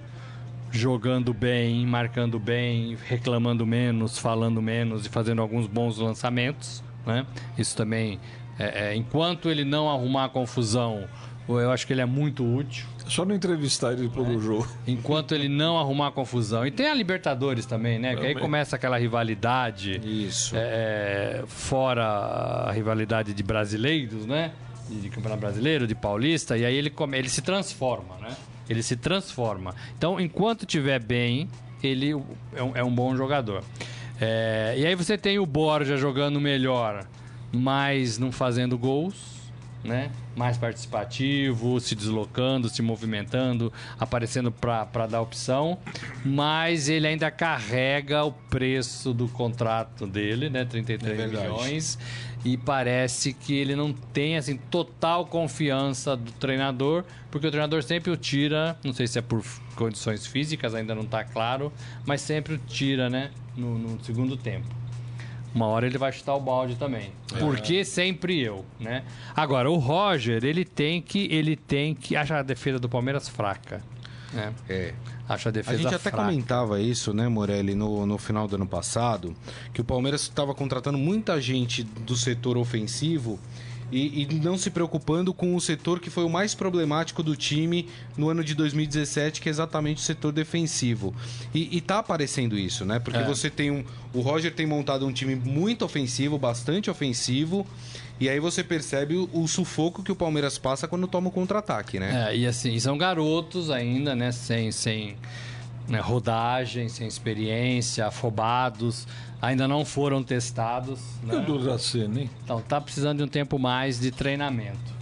jogando 0.71 1.33
bem, 1.33 1.85
marcando 1.85 2.39
bem, 2.39 2.97
reclamando 3.07 3.65
menos, 3.65 4.17
falando 4.17 4.61
menos 4.61 5.05
e 5.05 5.09
fazendo 5.09 5.41
alguns 5.41 5.67
bons 5.67 5.97
lançamentos. 5.97 6.83
Né? 7.05 7.25
Isso 7.57 7.75
também, 7.75 8.19
é, 8.57 8.89
é, 8.89 8.95
enquanto 8.95 9.49
ele 9.49 9.65
não 9.65 9.89
arrumar 9.89 10.29
confusão, 10.29 11.07
eu 11.47 11.71
acho 11.71 11.85
que 11.85 11.93
ele 11.93 12.01
é 12.01 12.05
muito 12.05 12.43
útil. 12.43 12.85
Só 13.07 13.25
não 13.25 13.35
entrevistar 13.35 13.91
ele 13.91 14.07
pelo 14.07 14.39
jogo. 14.39 14.67
Enquanto 14.87 15.33
ele 15.33 15.49
não 15.49 15.77
arrumar 15.77 16.11
confusão. 16.11 16.65
E 16.65 16.71
tem 16.71 16.87
a 16.87 16.93
Libertadores 16.93 17.65
também, 17.65 17.99
né? 17.99 18.15
Que 18.15 18.27
aí 18.27 18.35
começa 18.35 18.77
aquela 18.77 18.97
rivalidade. 18.97 19.99
Isso. 20.03 20.55
é, 20.55 21.43
fora 21.47 22.05
a 22.05 22.71
rivalidade 22.71 23.33
de 23.33 23.43
brasileiros, 23.43 24.25
né? 24.25 24.53
De, 24.89 25.01
de 25.01 25.09
Campeonato 25.09 25.41
Brasileiro, 25.41 25.85
de 25.85 25.95
Paulista, 25.95 26.57
e 26.57 26.63
aí 26.63 26.75
ele, 26.75 26.89
come, 26.89 27.17
ele 27.17 27.27
se 27.27 27.41
transforma, 27.41 28.15
né? 28.21 28.35
Ele 28.69 28.81
se 28.83 28.95
transforma. 28.95 29.75
Então, 29.97 30.19
enquanto 30.19 30.65
tiver 30.65 30.99
bem, 31.03 31.49
ele 31.83 32.11
é 32.55 32.63
um, 32.63 32.75
é 32.75 32.83
um 32.83 32.93
bom 32.93 33.15
jogador. 33.15 33.63
É, 34.19 34.75
e 34.77 34.85
aí 34.85 34.95
você 34.95 35.17
tem 35.17 35.39
o 35.39 35.45
Borja 35.45 35.97
jogando 35.97 36.39
melhor, 36.39 37.05
mas 37.51 38.17
não 38.19 38.31
fazendo 38.31 38.77
gols, 38.77 39.31
né? 39.83 40.11
Mais 40.35 40.57
participativo, 40.57 41.79
se 41.79 41.95
deslocando, 41.95 42.69
se 42.69 42.81
movimentando, 42.83 43.73
aparecendo 43.99 44.51
para 44.51 45.07
dar 45.07 45.21
opção, 45.21 45.77
mas 46.23 46.87
ele 46.87 47.07
ainda 47.07 47.31
carrega 47.31 48.23
o 48.23 48.31
preço 48.31 49.11
do 49.13 49.27
contrato 49.27 50.05
dele, 50.05 50.49
né? 50.49 50.65
33 50.65 51.19
É 51.19 51.27
milhões. 51.27 51.97
E 52.43 52.57
parece 52.57 53.33
que 53.33 53.53
ele 53.53 53.75
não 53.75 53.93
tem 53.93 54.35
assim 54.35 54.57
total 54.57 55.25
confiança 55.25 56.17
do 56.17 56.31
treinador, 56.33 57.03
porque 57.29 57.45
o 57.45 57.51
treinador 57.51 57.83
sempre 57.83 58.11
o 58.11 58.17
tira, 58.17 58.77
não 58.83 58.93
sei 58.93 59.05
se 59.05 59.19
é 59.19 59.21
por 59.21 59.43
condições 59.75 60.25
físicas, 60.25 60.73
ainda 60.73 60.95
não 60.95 61.03
está 61.03 61.23
claro, 61.23 61.71
mas 62.05 62.21
sempre 62.21 62.55
o 62.55 62.57
tira, 62.57 63.09
né, 63.09 63.29
no, 63.55 63.77
no 63.77 64.03
segundo 64.03 64.35
tempo. 64.35 64.67
Uma 65.53 65.67
hora 65.67 65.85
ele 65.85 65.97
vai 65.97 66.11
chutar 66.11 66.33
o 66.33 66.39
balde 66.39 66.75
também. 66.75 67.11
Porque 67.39 67.83
sempre 67.83 68.39
eu, 68.39 68.65
né? 68.79 69.03
Agora, 69.35 69.69
o 69.69 69.75
Roger, 69.75 70.43
ele 70.45 70.63
tem 70.63 71.01
que. 71.01 71.27
Ele 71.29 71.57
tem 71.57 71.93
que. 71.93 72.15
Acha 72.15 72.37
a 72.37 72.41
defesa 72.41 72.79
do 72.79 72.87
Palmeiras 72.87 73.27
fraca. 73.27 73.81
Né? 74.31 74.53
É. 74.69 74.93
Acha 75.33 75.49
a 75.49 75.51
A 75.51 75.53
defesa 75.53 75.77
gente 75.77 75.87
até 75.95 76.09
fraca. 76.09 76.17
comentava 76.17 76.79
isso, 76.81 77.13
né, 77.13 77.27
Morelli, 77.27 77.75
no, 77.75 78.05
no 78.05 78.17
final 78.17 78.47
do 78.47 78.55
ano 78.55 78.67
passado, 78.67 79.35
que 79.73 79.81
o 79.81 79.83
Palmeiras 79.83 80.21
estava 80.21 80.53
contratando 80.53 80.97
muita 80.97 81.39
gente 81.39 81.83
do 81.83 82.15
setor 82.15 82.57
ofensivo 82.57 83.39
e, 83.91 84.21
e 84.23 84.35
não 84.35 84.57
se 84.57 84.69
preocupando 84.69 85.33
com 85.33 85.53
o 85.53 85.59
setor 85.59 85.99
que 85.99 86.09
foi 86.09 86.23
o 86.23 86.29
mais 86.29 86.55
problemático 86.55 87.21
do 87.21 87.35
time 87.35 87.87
no 88.17 88.29
ano 88.29 88.41
de 88.43 88.55
2017, 88.55 89.41
que 89.41 89.49
é 89.49 89.51
exatamente 89.51 89.97
o 89.97 90.01
setor 90.01 90.31
defensivo. 90.31 91.13
E, 91.53 91.75
e 91.75 91.81
tá 91.81 91.99
aparecendo 91.99 92.57
isso, 92.57 92.85
né? 92.85 92.99
Porque 92.99 93.19
É. 93.19 93.23
você 93.25 93.49
tem 93.49 93.69
um. 93.69 93.83
O 94.13 94.21
Roger 94.21 94.53
tem 94.53 94.65
montado 94.65 95.05
um 95.05 95.11
time 95.11 95.35
muito 95.35 95.83
ofensivo, 95.83 96.37
bastante 96.37 96.89
ofensivo. 96.89 97.67
E 98.21 98.29
aí 98.29 98.39
você 98.39 98.63
percebe 98.63 99.15
o, 99.15 99.27
o 99.33 99.47
sufoco 99.47 100.03
que 100.03 100.11
o 100.11 100.15
Palmeiras 100.15 100.59
passa 100.59 100.87
quando 100.87 101.07
toma 101.07 101.29
o 101.29 101.31
contra-ataque, 101.31 101.99
né? 101.99 102.29
É, 102.29 102.37
e 102.37 102.45
assim, 102.45 102.79
são 102.79 102.95
garotos 102.95 103.71
ainda, 103.71 104.15
né? 104.15 104.31
Sem, 104.31 104.71
sem 104.71 105.17
né, 105.87 105.99
rodagem, 105.99 106.87
sem 106.87 107.07
experiência, 107.07 108.05
afobados, 108.05 109.07
ainda 109.41 109.67
não 109.67 109.83
foram 109.83 110.21
testados. 110.21 110.99
E 111.23 111.31
o 111.31 111.39
Né? 111.39 111.45
Duracena, 111.47 112.21
hein? 112.21 112.29
Então 112.43 112.61
tá 112.61 112.79
precisando 112.79 113.17
de 113.17 113.23
um 113.23 113.27
tempo 113.27 113.57
mais 113.57 113.99
de 113.99 114.11
treinamento. 114.11 115.00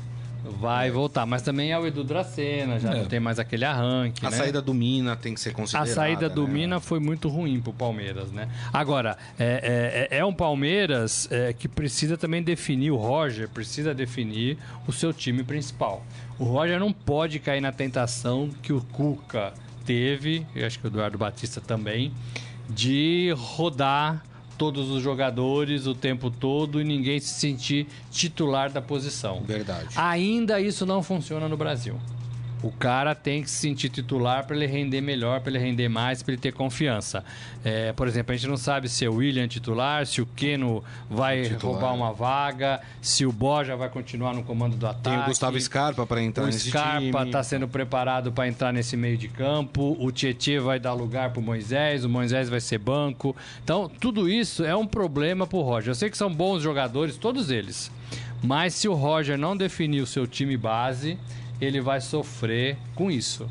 Vai 0.51 0.89
voltar, 0.91 1.25
mas 1.25 1.41
também 1.41 1.71
é 1.71 1.79
o 1.79 1.85
Edu 1.85 2.03
Dracena, 2.03 2.79
já 2.79 2.91
É. 2.93 2.97
não 2.99 3.05
tem 3.05 3.19
mais 3.19 3.39
aquele 3.39 3.65
arranque. 3.65 4.25
A 4.25 4.29
né? 4.29 4.37
saída 4.37 4.61
do 4.61 4.73
Mina 4.73 5.15
tem 5.15 5.33
que 5.33 5.39
ser 5.39 5.49
A 5.49 5.53
considerada. 5.53 5.91
saída 5.91 6.29
do 6.29 6.47
né? 6.47 6.53
Mina 6.53 6.79
foi 6.79 6.99
muito 6.99 7.27
ruim 7.29 7.59
pro 7.61 7.71
Palmeiras, 7.73 8.31
né? 8.31 8.49
Agora, 8.73 9.17
é, 9.37 10.07
é- 10.11 10.17
é 10.19 10.25
um 10.25 10.33
Palmeiras 10.33 11.27
é, 11.31 11.53
que 11.53 11.67
precisa 11.67 12.17
também 12.17 12.41
definir, 12.43 12.91
o 12.91 12.97
Roger 12.97 13.47
precisa 13.49 13.93
definir 13.93 14.57
o 14.87 14.91
seu 14.91 15.13
time 15.13 15.43
principal. 15.43 16.03
O 16.37 16.45
Roger 16.45 16.79
não 16.79 16.91
pode 16.93 17.39
cair 17.39 17.61
na 17.61 17.71
tentação 17.71 18.49
que 18.61 18.71
o 18.73 18.81
Cuca 18.81 19.53
teve, 19.85 20.45
eu 20.55 20.65
acho 20.65 20.79
que 20.79 20.85
o 20.85 20.89
Eduardo 20.89 21.17
Batista 21.17 21.59
também, 21.59 22.11
de 22.69 23.33
rodar 23.37 24.23
todos 24.59 24.89
os 24.89 25.01
jogadores 25.01 25.87
o 25.87 25.95
tempo 25.95 26.29
todo 26.29 26.81
e 26.81 26.83
ninguém 26.83 27.17
se 27.17 27.39
sentir 27.39 27.87
titular 28.11 28.69
da 28.69 28.81
posição. 28.81 29.41
Verdade. 29.41 29.87
Ainda 29.95 30.59
isso 30.59 30.85
não 30.85 31.01
funciona 31.01 31.47
no 31.47 31.55
Brasil. 31.55 31.95
O 32.61 32.71
cara 32.71 33.15
tem 33.15 33.41
que 33.41 33.49
se 33.49 33.57
sentir 33.57 33.87
titular 33.89 34.45
para 34.45 34.55
ele 34.55 34.67
render 34.67 34.99
melhor, 34.99 35.39
para 35.39 35.49
ele 35.51 35.59
render 35.59 35.87
mais, 35.87 36.21
para 36.21 36.33
ele 36.33 36.41
ter 36.41 36.51
confiança. 36.51 37.23
É, 37.63 37.93
por 37.93 38.05
exemplo, 38.07 38.33
a 38.33 38.35
gente 38.35 38.49
não 38.49 38.57
sabe 38.57 38.89
se 38.89 39.05
é 39.05 39.09
o 39.09 39.13
William 39.15 39.47
titular, 39.47 40.05
se 40.05 40.21
o 40.21 40.25
Keno 40.25 40.83
vai 41.09 41.43
Titular. 41.43 41.61
roubar 41.73 41.93
uma 41.93 42.11
vaga, 42.11 42.81
se 43.01 43.25
o 43.25 43.31
Borja 43.31 43.77
vai 43.77 43.87
continuar 43.87 44.33
no 44.33 44.43
comando 44.43 44.75
do 44.75 44.85
ataque. 44.85 45.15
Tem 45.15 45.19
o 45.19 45.25
Gustavo 45.25 45.59
Scarpa 45.59 46.05
para 46.05 46.21
entrar 46.21 46.43
O 46.43 46.47
nesse 46.47 46.69
Scarpa 46.69 46.99
time. 46.99 47.25
está 47.27 47.41
sendo 47.43 47.67
preparado 47.67 48.31
para 48.31 48.47
entrar 48.47 48.73
nesse 48.73 48.97
meio 48.97 49.17
de 49.17 49.29
campo. 49.29 49.95
O 49.97 50.11
Tietchan 50.11 50.61
vai 50.61 50.79
dar 50.81 50.91
lugar 50.93 51.29
para 51.29 51.39
o 51.39 51.43
Moisés. 51.43 52.03
O 52.03 52.09
Moisés 52.09 52.49
vai 52.49 52.59
ser 52.59 52.77
banco. 52.77 53.33
Então, 53.63 53.87
tudo 53.99 54.27
isso 54.29 54.65
é 54.65 54.75
um 54.75 54.85
problema 54.85 55.47
para 55.47 55.57
o 55.57 55.61
Roger. 55.61 55.91
Eu 55.91 55.95
sei 55.95 56.09
que 56.09 56.17
são 56.17 56.29
bons 56.33 56.61
jogadores, 56.61 57.15
todos 57.15 57.49
eles. 57.51 57.89
Mas 58.43 58.73
se 58.73 58.87
o 58.87 58.93
Roger 58.93 59.37
não 59.37 59.55
definir 59.55 60.01
o 60.01 60.07
seu 60.07 60.25
time 60.25 60.55
base, 60.57 61.17
ele 61.61 61.81
vai 61.81 62.01
sofrer 62.01 62.77
com 62.95 63.11
isso. 63.11 63.47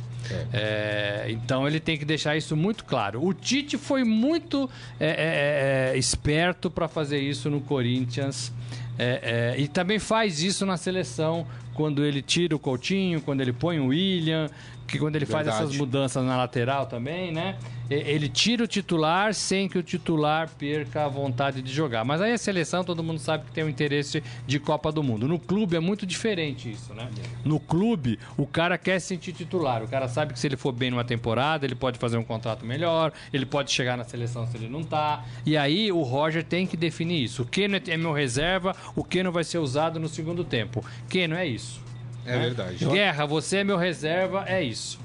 É, 0.52 1.26
então 1.28 1.66
ele 1.66 1.80
tem 1.80 1.96
que 1.96 2.04
deixar 2.04 2.36
isso 2.36 2.56
muito 2.56 2.84
claro. 2.84 3.24
O 3.24 3.32
Tite 3.32 3.78
foi 3.78 4.04
muito 4.04 4.68
é, 5.00 5.06
é, 5.06 5.92
é, 5.94 5.98
esperto 5.98 6.70
para 6.70 6.88
fazer 6.88 7.18
isso 7.18 7.48
no 7.48 7.60
Corinthians. 7.60 8.52
É, 8.98 9.54
é, 9.56 9.60
e 9.60 9.68
também 9.68 9.98
faz 9.98 10.42
isso 10.42 10.66
na 10.66 10.76
seleção 10.76 11.46
quando 11.72 12.04
ele 12.04 12.20
tira 12.20 12.56
o 12.56 12.58
Coutinho, 12.58 13.20
quando 13.20 13.40
ele 13.40 13.52
põe 13.52 13.78
o 13.78 13.86
William, 13.86 14.50
que 14.88 14.98
quando 14.98 15.16
ele 15.16 15.26
faz 15.26 15.44
Verdade. 15.44 15.66
essas 15.66 15.76
mudanças 15.76 16.24
na 16.24 16.36
lateral 16.36 16.86
também, 16.86 17.30
né? 17.30 17.56
Ele 17.90 18.28
tira 18.28 18.64
o 18.64 18.66
titular 18.66 19.32
sem 19.34 19.68
que 19.68 19.78
o 19.78 19.82
titular 19.82 20.48
perca 20.58 21.04
a 21.04 21.08
vontade 21.08 21.62
de 21.62 21.72
jogar. 21.72 22.04
Mas 22.04 22.20
aí 22.20 22.32
a 22.32 22.38
seleção, 22.38 22.82
todo 22.82 23.02
mundo 23.02 23.18
sabe 23.18 23.46
que 23.46 23.52
tem 23.52 23.64
o 23.64 23.68
interesse 23.68 24.22
de 24.46 24.58
Copa 24.58 24.90
do 24.90 25.02
Mundo. 25.02 25.28
No 25.28 25.38
clube 25.38 25.76
é 25.76 25.80
muito 25.80 26.06
diferente 26.06 26.70
isso, 26.70 26.92
né? 26.94 27.08
No 27.44 27.60
clube, 27.60 28.18
o 28.36 28.46
cara 28.46 28.76
quer 28.76 28.98
se 28.98 29.08
sentir 29.08 29.32
titular. 29.32 29.82
O 29.82 29.88
cara 29.88 30.08
sabe 30.08 30.32
que 30.32 30.40
se 30.40 30.46
ele 30.46 30.56
for 30.56 30.72
bem 30.72 30.90
numa 30.90 31.04
temporada, 31.04 31.64
ele 31.64 31.74
pode 31.74 31.98
fazer 31.98 32.16
um 32.16 32.24
contrato 32.24 32.64
melhor, 32.64 33.12
ele 33.32 33.46
pode 33.46 33.70
chegar 33.70 33.96
na 33.96 34.04
seleção 34.04 34.46
se 34.46 34.56
ele 34.56 34.68
não 34.68 34.82
tá. 34.82 35.24
E 35.46 35.56
aí 35.56 35.92
o 35.92 36.02
Roger 36.02 36.44
tem 36.44 36.66
que 36.66 36.76
definir 36.76 37.24
isso. 37.24 37.42
O 37.42 37.46
Keno 37.46 37.76
é 37.86 37.96
meu 37.96 38.12
reserva, 38.12 38.74
o 38.96 39.04
Keno 39.04 39.32
vai 39.32 39.44
ser 39.44 39.58
usado 39.58 39.98
no 39.98 40.08
segundo 40.08 40.44
tempo. 40.44 40.84
Keno 41.08 41.34
é 41.34 41.46
isso. 41.46 41.87
É 42.28 42.38
verdade. 42.38 42.84
Guerra, 42.84 43.26
você 43.26 43.58
é 43.58 43.64
meu 43.64 43.76
reserva, 43.76 44.44
é 44.46 44.62
isso. 44.62 44.98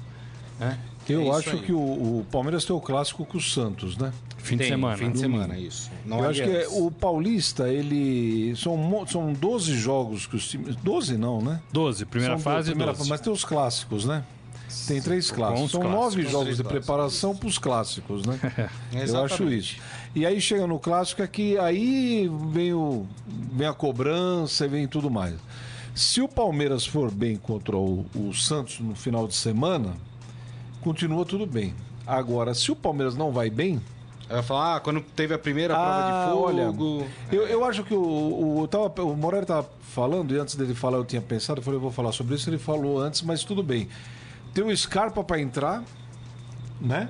né? 0.58 0.78
Eu 1.08 1.32
É 1.32 1.36
acho 1.38 1.50
aí. 1.50 1.60
que 1.60 1.72
o, 1.72 1.78
o 1.78 2.26
Palmeiras 2.32 2.64
tem 2.64 2.74
o 2.74 2.80
clássico 2.80 3.26
com 3.26 3.36
o 3.36 3.40
Santos, 3.40 3.96
né? 3.96 4.12
Fim 4.38 4.56
de 4.56 4.62
Tem, 4.64 4.72
semana. 4.72 4.96
Fim 4.96 5.10
de 5.10 5.18
semana, 5.18 5.58
isso. 5.58 5.90
Não 6.04 6.18
eu 6.18 6.24
é 6.26 6.28
acho 6.28 6.42
que 6.42 6.50
é- 6.50 6.68
o 6.68 6.90
Paulista, 6.90 7.68
ele. 7.68 8.54
São, 8.56 9.06
são 9.06 9.32
12 9.32 9.74
jogos 9.76 10.26
que 10.26 10.36
os 10.36 10.46
times. 10.48 10.76
12 10.76 11.16
não, 11.16 11.40
né? 11.42 11.60
12, 11.72 12.04
primeira 12.06 12.34
São 12.34 12.42
fase, 12.42 12.70
primeira 12.70 12.92
12. 12.92 13.08
Mas 13.08 13.20
tem 13.20 13.32
os 13.32 13.44
clássicos, 13.44 14.04
né? 14.04 14.22
Tem 14.86 15.00
três 15.00 15.30
clássicos. 15.30 15.64
os 15.66 15.70
São 15.70 15.80
clássicos. 15.82 16.04
nove 16.04 16.22
jogos 16.30 16.56
de 16.56 16.64
preparação 16.64 17.34
para 17.36 17.48
os 17.48 17.58
clássicos, 17.58 18.26
né? 18.26 18.38
Eu 18.92 19.24
acho 19.24 19.44
isso. 19.50 19.76
E 20.14 20.24
aí 20.26 20.40
chega 20.40 20.66
no 20.66 20.78
clássico 20.78 21.22
é 21.22 21.26
que 21.26 21.56
aí 21.58 22.30
vem, 22.50 22.72
o, 22.74 23.06
vem 23.52 23.66
a 23.66 23.72
cobrança 23.74 24.64
e 24.64 24.68
vem 24.68 24.86
tudo 24.88 25.10
mais. 25.10 25.34
Se 25.94 26.20
o 26.20 26.28
Palmeiras 26.28 26.84
for 26.86 27.10
bem 27.10 27.36
contra 27.36 27.76
o, 27.76 28.04
o 28.14 28.32
Santos 28.34 28.80
no 28.80 28.94
final 28.94 29.28
de 29.28 29.34
semana, 29.34 29.94
continua 30.82 31.24
tudo 31.24 31.46
bem. 31.46 31.72
Agora, 32.06 32.52
se 32.52 32.70
o 32.72 32.76
Palmeiras 32.76 33.14
não 33.14 33.30
vai 33.32 33.48
bem, 33.48 33.80
Ela 34.28 34.42
fala, 34.42 34.76
ah, 34.76 34.80
quando 34.80 35.00
teve 35.00 35.34
a 35.34 35.38
primeira 35.38 35.74
prova 35.74 35.90
Ah, 35.90 36.24
de 36.26 36.30
fogo. 36.32 36.46
olha, 36.46 36.74
eu, 37.30 37.46
eu 37.46 37.64
acho 37.64 37.84
que 37.84 37.94
o, 37.94 38.58
o, 38.60 38.66
tava, 38.68 38.90
o 39.02 39.14
Moreira 39.16 39.44
estava 39.44 39.68
falando, 39.82 40.34
e 40.34 40.38
antes 40.38 40.56
dele 40.56 40.74
falar 40.74 40.96
eu 40.98 41.04
tinha 41.04 41.22
pensado, 41.22 41.60
eu 41.60 41.62
falei, 41.62 41.76
eu 41.76 41.82
vou 41.82 41.92
falar 41.92 42.10
sobre 42.10 42.34
isso, 42.34 42.48
ele 42.50 42.58
falou 42.58 42.98
antes, 42.98 43.22
mas 43.22 43.44
tudo 43.44 43.62
bem. 43.62 43.88
Tem 44.52 44.64
o 44.64 44.74
Scarpa 44.76 45.22
para 45.22 45.40
entrar, 45.40 45.84
né? 46.80 47.08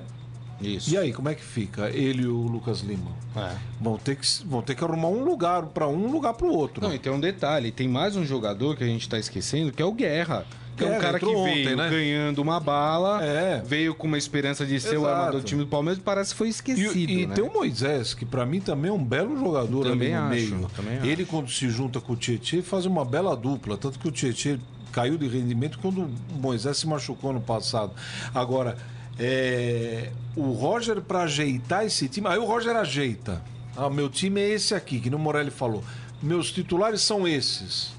Isso. 0.61 0.93
E 0.93 0.97
aí, 0.97 1.11
como 1.11 1.27
é 1.29 1.35
que 1.35 1.43
fica 1.43 1.89
ele 1.89 2.23
e 2.23 2.27
o 2.27 2.41
Lucas 2.47 2.79
Lima? 2.79 3.11
É. 3.35 3.55
Vão 3.81 3.97
ter 3.97 4.15
que, 4.15 4.25
vão 4.45 4.61
ter 4.61 4.75
que 4.75 4.83
arrumar 4.83 5.09
um 5.09 5.23
lugar 5.23 5.63
para 5.67 5.87
um, 5.87 6.05
um 6.07 6.11
lugar 6.11 6.33
para 6.33 6.45
o 6.47 6.51
outro. 6.53 6.81
Não, 6.81 6.93
e 6.93 6.99
tem 6.99 7.11
um 7.11 7.19
detalhe, 7.19 7.71
tem 7.71 7.87
mais 7.87 8.15
um 8.15 8.25
jogador 8.25 8.75
que 8.77 8.83
a 8.83 8.87
gente 8.87 9.07
tá 9.09 9.19
esquecendo, 9.19 9.71
que 9.71 9.81
é 9.81 9.85
o 9.85 9.91
Guerra. 9.91 10.45
Que 10.77 10.83
é 10.83 10.87
um 10.97 10.99
cara 10.99 11.17
que 11.17 11.25
veio 11.25 11.37
ontem, 11.37 11.73
né? 11.73 11.89
ganhando 11.89 12.41
uma 12.41 12.59
bala, 12.59 13.23
É. 13.23 13.61
veio 13.65 13.95
com 13.95 14.07
uma 14.07 14.17
esperança 14.17 14.65
de 14.65 14.77
ser 14.77 14.97
o 14.97 15.01
Exato. 15.03 15.07
armador 15.07 15.39
do 15.39 15.45
time 15.45 15.61
do 15.63 15.67
Palmeiras 15.67 15.99
e 15.99 16.01
parece 16.03 16.31
que 16.31 16.37
foi 16.37 16.47
E, 16.47 16.49
esquecido. 16.49 17.11
e 17.13 17.25
né? 17.27 17.33
tem 17.33 17.45
o 17.45 17.53
Moisés, 17.53 18.13
que 18.13 18.25
para 18.25 18.45
mim 18.45 18.59
também 18.59 18.91
é 18.91 18.93
um 18.93 19.01
belo 19.01 19.37
jogador 19.39 19.85
Também 19.85 20.13
ali 20.13 20.17
no 20.17 20.33
acho, 20.47 20.55
meio. 20.55 20.69
também 20.75 20.97
acho. 20.97 21.05
Ele, 21.07 21.23
quando 21.25 21.49
se 21.49 21.69
junta 21.69 22.01
com 22.01 22.11
o 22.11 22.15
Tietchan, 22.17 22.61
faz 22.61 22.85
uma 22.85 23.05
bela 23.05 23.37
dupla. 23.37 23.77
Tanto 23.77 23.97
que 23.97 24.07
o 24.09 24.11
Tietchan 24.11 24.59
caiu 24.91 25.17
de 25.17 25.29
rendimento 25.29 25.79
quando 25.81 26.01
o 26.01 26.09
Moisés 26.41 26.75
se 26.77 26.87
machucou 26.87 27.31
no 27.31 27.39
passado. 27.39 27.93
Agora, 28.33 28.77
é, 29.19 30.11
o 30.35 30.51
Roger, 30.51 31.01
para 31.01 31.23
ajeitar 31.23 31.85
esse 31.85 32.07
time. 32.07 32.27
Aí 32.27 32.37
o 32.37 32.45
Roger 32.45 32.75
ajeita. 32.75 33.41
Ah, 33.75 33.89
meu 33.89 34.09
time 34.09 34.41
é 34.41 34.49
esse 34.49 34.73
aqui, 34.73 34.99
que 34.99 35.09
no 35.09 35.19
Morelli 35.19 35.51
falou. 35.51 35.83
Meus 36.21 36.51
titulares 36.51 37.01
são 37.01 37.27
esses. 37.27 37.93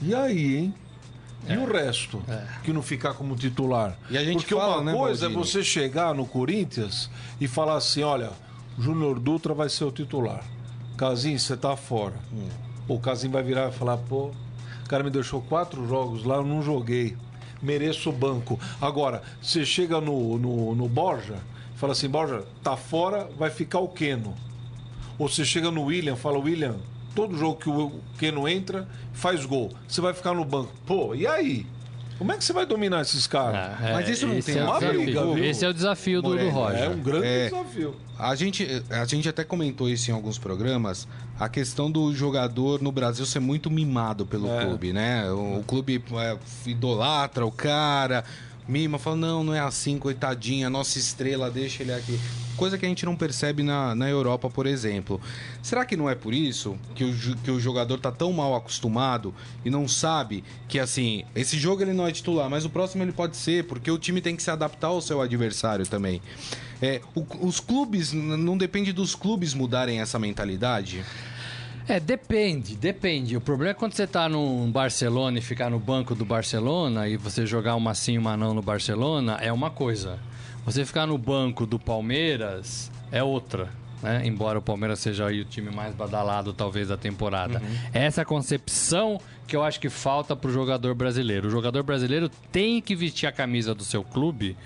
E 0.00 0.14
aí, 0.14 0.56
hein? 0.56 0.74
E 1.48 1.56
o 1.56 1.70
resto? 1.70 2.22
Que 2.62 2.72
não 2.72 2.82
ficar 2.82 3.14
como 3.14 3.34
titular. 3.34 3.96
Porque 4.42 4.54
fala, 4.54 4.76
uma 4.76 4.92
né, 4.92 4.92
coisa 4.92 5.28
Baldini? 5.28 5.42
é 5.42 5.44
você 5.46 5.64
chegar 5.64 6.14
no 6.14 6.26
Corinthians 6.26 7.10
e 7.40 7.48
falar 7.48 7.76
assim: 7.76 8.02
olha, 8.02 8.30
Júnior 8.78 9.18
Dutra 9.18 9.54
vai 9.54 9.68
ser 9.68 9.84
o 9.84 9.90
titular. 9.90 10.44
Casim, 10.96 11.38
você 11.38 11.56
tá 11.56 11.76
fora. 11.76 12.14
Pô, 12.86 12.94
O 12.94 13.00
Casim 13.00 13.28
vai 13.28 13.42
virar 13.42 13.68
e 13.68 13.72
falar: 13.72 13.96
pô, 13.96 14.30
o 14.84 14.88
cara 14.88 15.02
me 15.02 15.10
deixou 15.10 15.40
quatro 15.40 15.86
jogos 15.88 16.24
lá, 16.24 16.36
eu 16.36 16.44
não 16.44 16.62
joguei. 16.62 17.16
Mereço 17.60 18.10
o 18.10 18.12
banco. 18.12 18.58
Agora, 18.80 19.22
você 19.40 19.64
chega 19.64 20.00
no, 20.00 20.38
no, 20.38 20.74
no 20.74 20.88
Borja 20.88 21.38
fala 21.78 21.92
assim: 21.92 22.08
Borja, 22.08 22.44
tá 22.62 22.76
fora, 22.76 23.30
vai 23.38 23.50
ficar 23.50 23.78
o 23.78 23.88
Keno. 23.88 24.34
Ou 25.18 25.28
você 25.28 25.44
chega 25.44 25.70
no 25.70 25.84
William, 25.84 26.16
fala, 26.16 26.38
William, 26.38 26.76
todo 27.14 27.36
jogo 27.36 27.56
que 27.56 27.68
o 27.68 28.00
Keno 28.18 28.46
entra, 28.48 28.86
faz 29.12 29.44
gol. 29.44 29.72
Você 29.86 30.00
vai 30.00 30.12
ficar 30.12 30.34
no 30.34 30.44
banco. 30.44 30.72
Pô, 30.84 31.14
e 31.14 31.26
aí? 31.26 31.66
Como 32.18 32.32
é 32.32 32.36
que 32.36 32.44
você 32.44 32.52
vai 32.52 32.66
dominar 32.66 33.00
esses 33.02 33.26
caras? 33.28 33.80
É, 33.80 33.92
Mas 33.92 34.08
isso 34.08 34.26
não 34.26 34.40
tem 34.42 34.58
é 34.58 34.64
o 34.64 34.72
a 34.72 34.78
ver, 34.80 35.06
desafio. 35.06 35.34
viu? 35.34 35.44
Esse 35.44 35.64
é 35.64 35.68
o 35.68 35.72
desafio 35.72 36.20
do, 36.20 36.36
do 36.36 36.48
Roger. 36.50 36.82
É 36.82 36.88
um 36.88 36.98
grande 37.00 37.26
É. 37.26 37.44
desafio. 37.48 37.94
A 38.18 38.34
gente, 38.34 38.66
a 38.90 39.04
gente 39.04 39.28
até 39.28 39.44
comentou 39.44 39.88
isso 39.88 40.10
em 40.10 40.14
alguns 40.14 40.36
programas, 40.38 41.06
a 41.38 41.48
questão 41.48 41.88
do 41.88 42.12
jogador 42.12 42.82
no 42.82 42.90
Brasil 42.90 43.24
ser 43.24 43.38
muito 43.38 43.70
mimado 43.70 44.26
pelo 44.26 44.48
É. 44.50 44.64
clube, 44.64 44.92
né? 44.92 45.30
O, 45.30 45.60
o 45.60 45.64
clube 45.64 46.02
é, 46.14 46.36
idolatra 46.66 47.46
o 47.46 47.52
cara, 47.52 48.24
mima, 48.68 48.98
fala, 48.98 49.16
não, 49.16 49.42
não 49.42 49.54
é 49.54 49.60
assim, 49.60 49.98
coitadinha, 49.98 50.68
nossa 50.68 50.98
estrela, 50.98 51.50
deixa 51.50 51.82
ele 51.82 51.92
aqui. 51.92 52.18
Coisa 52.56 52.76
que 52.76 52.84
a 52.84 52.88
gente 52.88 53.06
não 53.06 53.14
percebe 53.16 53.62
na, 53.62 53.94
na 53.94 54.10
Europa, 54.10 54.50
por 54.50 54.66
exemplo. 54.66 55.20
Será 55.62 55.84
que 55.84 55.96
não 55.96 56.10
é 56.10 56.14
por 56.14 56.34
isso 56.34 56.76
que 56.94 57.04
o, 57.04 57.36
que 57.36 57.50
o 57.52 57.60
jogador 57.60 57.98
tá 58.00 58.10
tão 58.10 58.32
mal 58.32 58.54
acostumado 58.56 59.32
e 59.64 59.70
não 59.70 59.86
sabe 59.86 60.42
que, 60.66 60.78
assim, 60.78 61.24
esse 61.36 61.56
jogo 61.56 61.82
ele 61.82 61.92
não 61.92 62.06
é 62.06 62.10
titular, 62.12 62.50
mas 62.50 62.64
o 62.64 62.70
próximo 62.70 63.02
ele 63.04 63.12
pode 63.12 63.36
ser, 63.36 63.64
porque 63.64 63.90
o 63.90 63.96
time 63.98 64.20
tem 64.20 64.34
que 64.36 64.42
se 64.42 64.50
adaptar 64.50 64.88
ao 64.88 65.00
seu 65.00 65.20
adversário 65.22 65.86
também. 65.86 66.20
É, 66.82 67.00
o- 67.14 67.24
os 67.46 67.60
clubes, 67.60 68.12
não 68.12 68.58
depende 68.58 68.92
dos 68.92 69.14
clubes 69.14 69.54
mudarem 69.54 70.00
essa 70.00 70.18
mentalidade? 70.18 71.04
É, 71.88 71.98
depende, 71.98 72.76
depende. 72.76 73.36
O 73.36 73.40
problema 73.40 73.70
é 73.70 73.74
quando 73.74 73.94
você 73.94 74.06
tá 74.06 74.28
num 74.28 74.70
Barcelona 74.70 75.38
e 75.38 75.40
ficar 75.40 75.70
no 75.70 75.78
banco 75.78 76.14
do 76.14 76.24
Barcelona 76.24 77.08
e 77.08 77.16
você 77.16 77.46
jogar 77.46 77.74
uma 77.76 77.94
sim, 77.94 78.18
uma 78.18 78.36
não 78.36 78.52
no 78.52 78.60
Barcelona, 78.60 79.38
é 79.40 79.50
uma 79.50 79.70
coisa. 79.70 80.18
Você 80.66 80.84
ficar 80.84 81.06
no 81.06 81.16
banco 81.16 81.64
do 81.64 81.78
Palmeiras 81.78 82.90
é 83.10 83.22
outra. 83.22 83.70
Né? 84.02 84.22
Embora 84.26 84.58
o 84.58 84.62
Palmeiras 84.62 84.98
seja 85.00 85.26
aí 85.26 85.40
o 85.40 85.44
time 85.44 85.70
mais 85.70 85.94
badalado, 85.94 86.52
talvez, 86.52 86.88
da 86.88 86.96
temporada. 86.96 87.60
Essa 87.92 88.20
é 88.20 88.22
a 88.22 88.26
concepção 88.26 89.18
que 89.46 89.56
eu 89.56 89.64
acho 89.64 89.80
que 89.80 89.88
falta 89.88 90.36
pro 90.36 90.52
jogador 90.52 90.94
brasileiro. 90.94 91.48
O 91.48 91.50
jogador 91.50 91.82
brasileiro 91.82 92.28
tem 92.52 92.82
que 92.82 92.94
vestir 92.94 93.26
a 93.26 93.32
camisa 93.32 93.74
do 93.74 93.82
seu 93.82 94.04
clube 94.04 94.56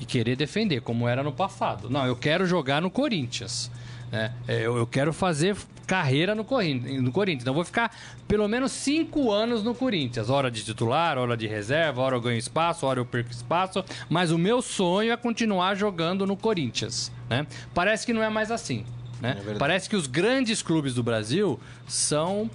e 0.00 0.04
querer 0.04 0.36
defender, 0.36 0.80
como 0.80 1.08
era 1.08 1.24
no 1.24 1.32
passado. 1.32 1.90
Não, 1.90 2.06
eu 2.06 2.14
quero 2.14 2.46
jogar 2.46 2.80
no 2.80 2.88
Corinthians. 2.88 3.68
né? 4.12 4.32
É, 4.46 4.64
Eu, 4.64 4.76
eu 4.76 4.86
quero 4.86 5.12
fazer 5.12 5.56
carreira 5.88 6.34
no, 6.34 6.44
Corinthians. 6.44 7.42
Então 7.42 7.54
vou 7.54 7.64
ficar 7.64 7.90
pelo 8.28 8.46
menos 8.46 8.70
cinco 8.72 9.32
anos 9.32 9.64
no 9.64 9.74
Corinthians. 9.74 10.28
Hora 10.28 10.50
de 10.50 10.62
titular, 10.62 11.16
hora 11.16 11.34
de 11.34 11.46
reserva, 11.46 12.02
hora 12.02 12.14
eu 12.14 12.20
ganho 12.20 12.38
espaço, 12.38 12.84
hora 12.86 13.00
eu 13.00 13.06
perco 13.06 13.30
espaço. 13.30 13.82
Mas 14.08 14.30
o 14.30 14.36
meu 14.36 14.60
sonho 14.60 15.10
é 15.10 15.16
continuar 15.16 15.74
jogando 15.74 16.26
no 16.26 16.36
Corinthians. 16.36 17.10
Né? 17.28 17.46
Parece 17.72 18.04
que 18.04 18.12
não 18.12 18.22
é 18.22 18.28
mais 18.28 18.50
assim. 18.50 18.84
Né? 19.20 19.32
verdade. 19.34 19.58
Parece 19.58 19.88
que 19.88 19.96
os 19.96 20.06
grandes 20.06 20.62
clubes 20.62 20.94
do 20.94 21.02
Brasil 21.02 21.58
são 21.88 22.48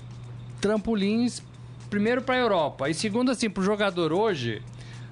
trampolins, 0.62 1.42
primeiro 1.90 2.22
para 2.22 2.36
a 2.36 2.38
Europa. 2.38 2.90
E 2.90 2.94
segundo, 2.94 3.32
assim, 3.32 3.50
para 3.50 3.62
o 3.62 3.64
jogador 3.66 4.14
hoje, 4.14 4.62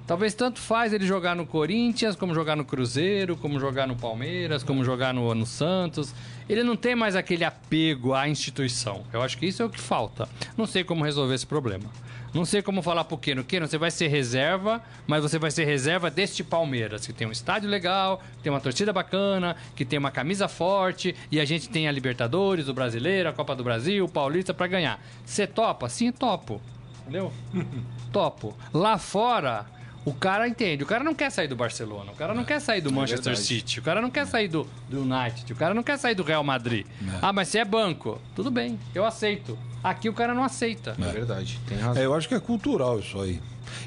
talvez 0.05 0.35
tanto 0.35 0.59
faz 0.59 0.93
ele 0.93 1.05
jogar 1.05 1.35
no 1.35 1.45
Corinthians, 1.45 2.15
como 2.15 2.35
jogar 2.35 2.55
no 2.55 2.63
Cruzeiro, 2.63 3.35
como 3.35 3.59
jogar 3.59 3.87
no 3.87 3.95
Palmeiras, 3.95 4.63
como 4.63 4.85
jogar 4.85 5.11
no, 5.11 5.33
no 5.33 5.45
Santos. 5.45 6.13
Ele 6.49 6.63
não 6.63 6.75
tem 6.75 6.95
mais 6.95 7.15
aquele 7.15 7.43
apego 7.43 8.13
à 8.13 8.27
instituição. 8.27 9.03
Eu 9.11 9.21
acho 9.21 9.37
que 9.37 9.45
isso 9.45 9.61
é 9.61 9.65
o 9.65 9.69
que 9.69 9.79
falta. 9.79 10.27
Não 10.57 10.65
sei 10.65 10.83
como 10.83 11.03
resolver 11.03 11.35
esse 11.35 11.45
problema. 11.45 11.89
Não 12.33 12.45
sei 12.45 12.61
como 12.61 12.81
falar 12.81 13.03
pro 13.03 13.17
Keno. 13.17 13.43
Keno, 13.43 13.67
você 13.67 13.77
vai 13.77 13.91
ser 13.91 14.07
reserva, 14.07 14.81
mas 15.05 15.21
você 15.21 15.37
vai 15.37 15.51
ser 15.51 15.65
reserva 15.65 16.09
deste 16.09 16.45
Palmeiras, 16.45 17.05
que 17.05 17.11
tem 17.11 17.27
um 17.27 17.31
estádio 17.31 17.69
legal, 17.69 18.21
que 18.37 18.43
tem 18.43 18.51
uma 18.51 18.61
torcida 18.61 18.93
bacana, 18.93 19.57
que 19.75 19.83
tem 19.83 19.99
uma 19.99 20.11
camisa 20.11 20.47
forte, 20.47 21.13
e 21.29 21.41
a 21.41 21.45
gente 21.45 21.67
tem 21.67 21.89
a 21.89 21.91
Libertadores, 21.91 22.69
o 22.69 22.73
Brasileiro, 22.73 23.27
a 23.27 23.33
Copa 23.33 23.53
do 23.53 23.65
Brasil, 23.65 24.05
o 24.05 24.09
Paulista 24.09 24.53
pra 24.53 24.65
ganhar. 24.67 25.03
Você 25.25 25.45
topa? 25.45 25.89
Sim, 25.89 26.09
topo. 26.13 26.61
Entendeu? 27.01 27.33
topo. 28.13 28.55
Lá 28.73 28.97
fora, 28.97 29.65
o 30.03 30.13
cara 30.13 30.47
entende. 30.47 30.83
O 30.83 30.87
cara 30.87 31.03
não 31.03 31.13
quer 31.13 31.29
sair 31.31 31.47
do 31.47 31.55
Barcelona, 31.55 32.11
o 32.11 32.15
cara 32.15 32.33
não 32.33 32.43
quer 32.43 32.59
sair 32.59 32.81
do 32.81 32.91
Manchester 32.91 33.33
verdade. 33.33 33.47
City, 33.47 33.79
o 33.79 33.83
cara 33.83 34.01
não 34.01 34.09
quer 34.09 34.25
sair 34.25 34.47
do, 34.47 34.67
do 34.89 35.01
United, 35.01 35.51
o 35.51 35.55
cara 35.55 35.73
não 35.73 35.83
quer 35.83 35.97
sair 35.97 36.15
do 36.15 36.23
Real 36.23 36.43
Madrid. 36.43 36.85
Ah, 37.21 37.31
mas 37.31 37.47
você 37.49 37.59
é 37.59 37.65
banco. 37.65 38.19
Tudo 38.35 38.49
bem, 38.49 38.79
eu 38.95 39.05
aceito. 39.05 39.57
Aqui 39.83 40.09
o 40.09 40.13
cara 40.13 40.33
não 40.33 40.43
aceita. 40.43 40.95
É 40.99 41.11
verdade, 41.11 41.59
tem 41.67 41.77
razão. 41.77 42.01
É, 42.01 42.05
eu 42.05 42.13
acho 42.13 42.27
que 42.27 42.35
é 42.35 42.39
cultural 42.39 42.99
isso 42.99 43.19
aí. 43.19 43.39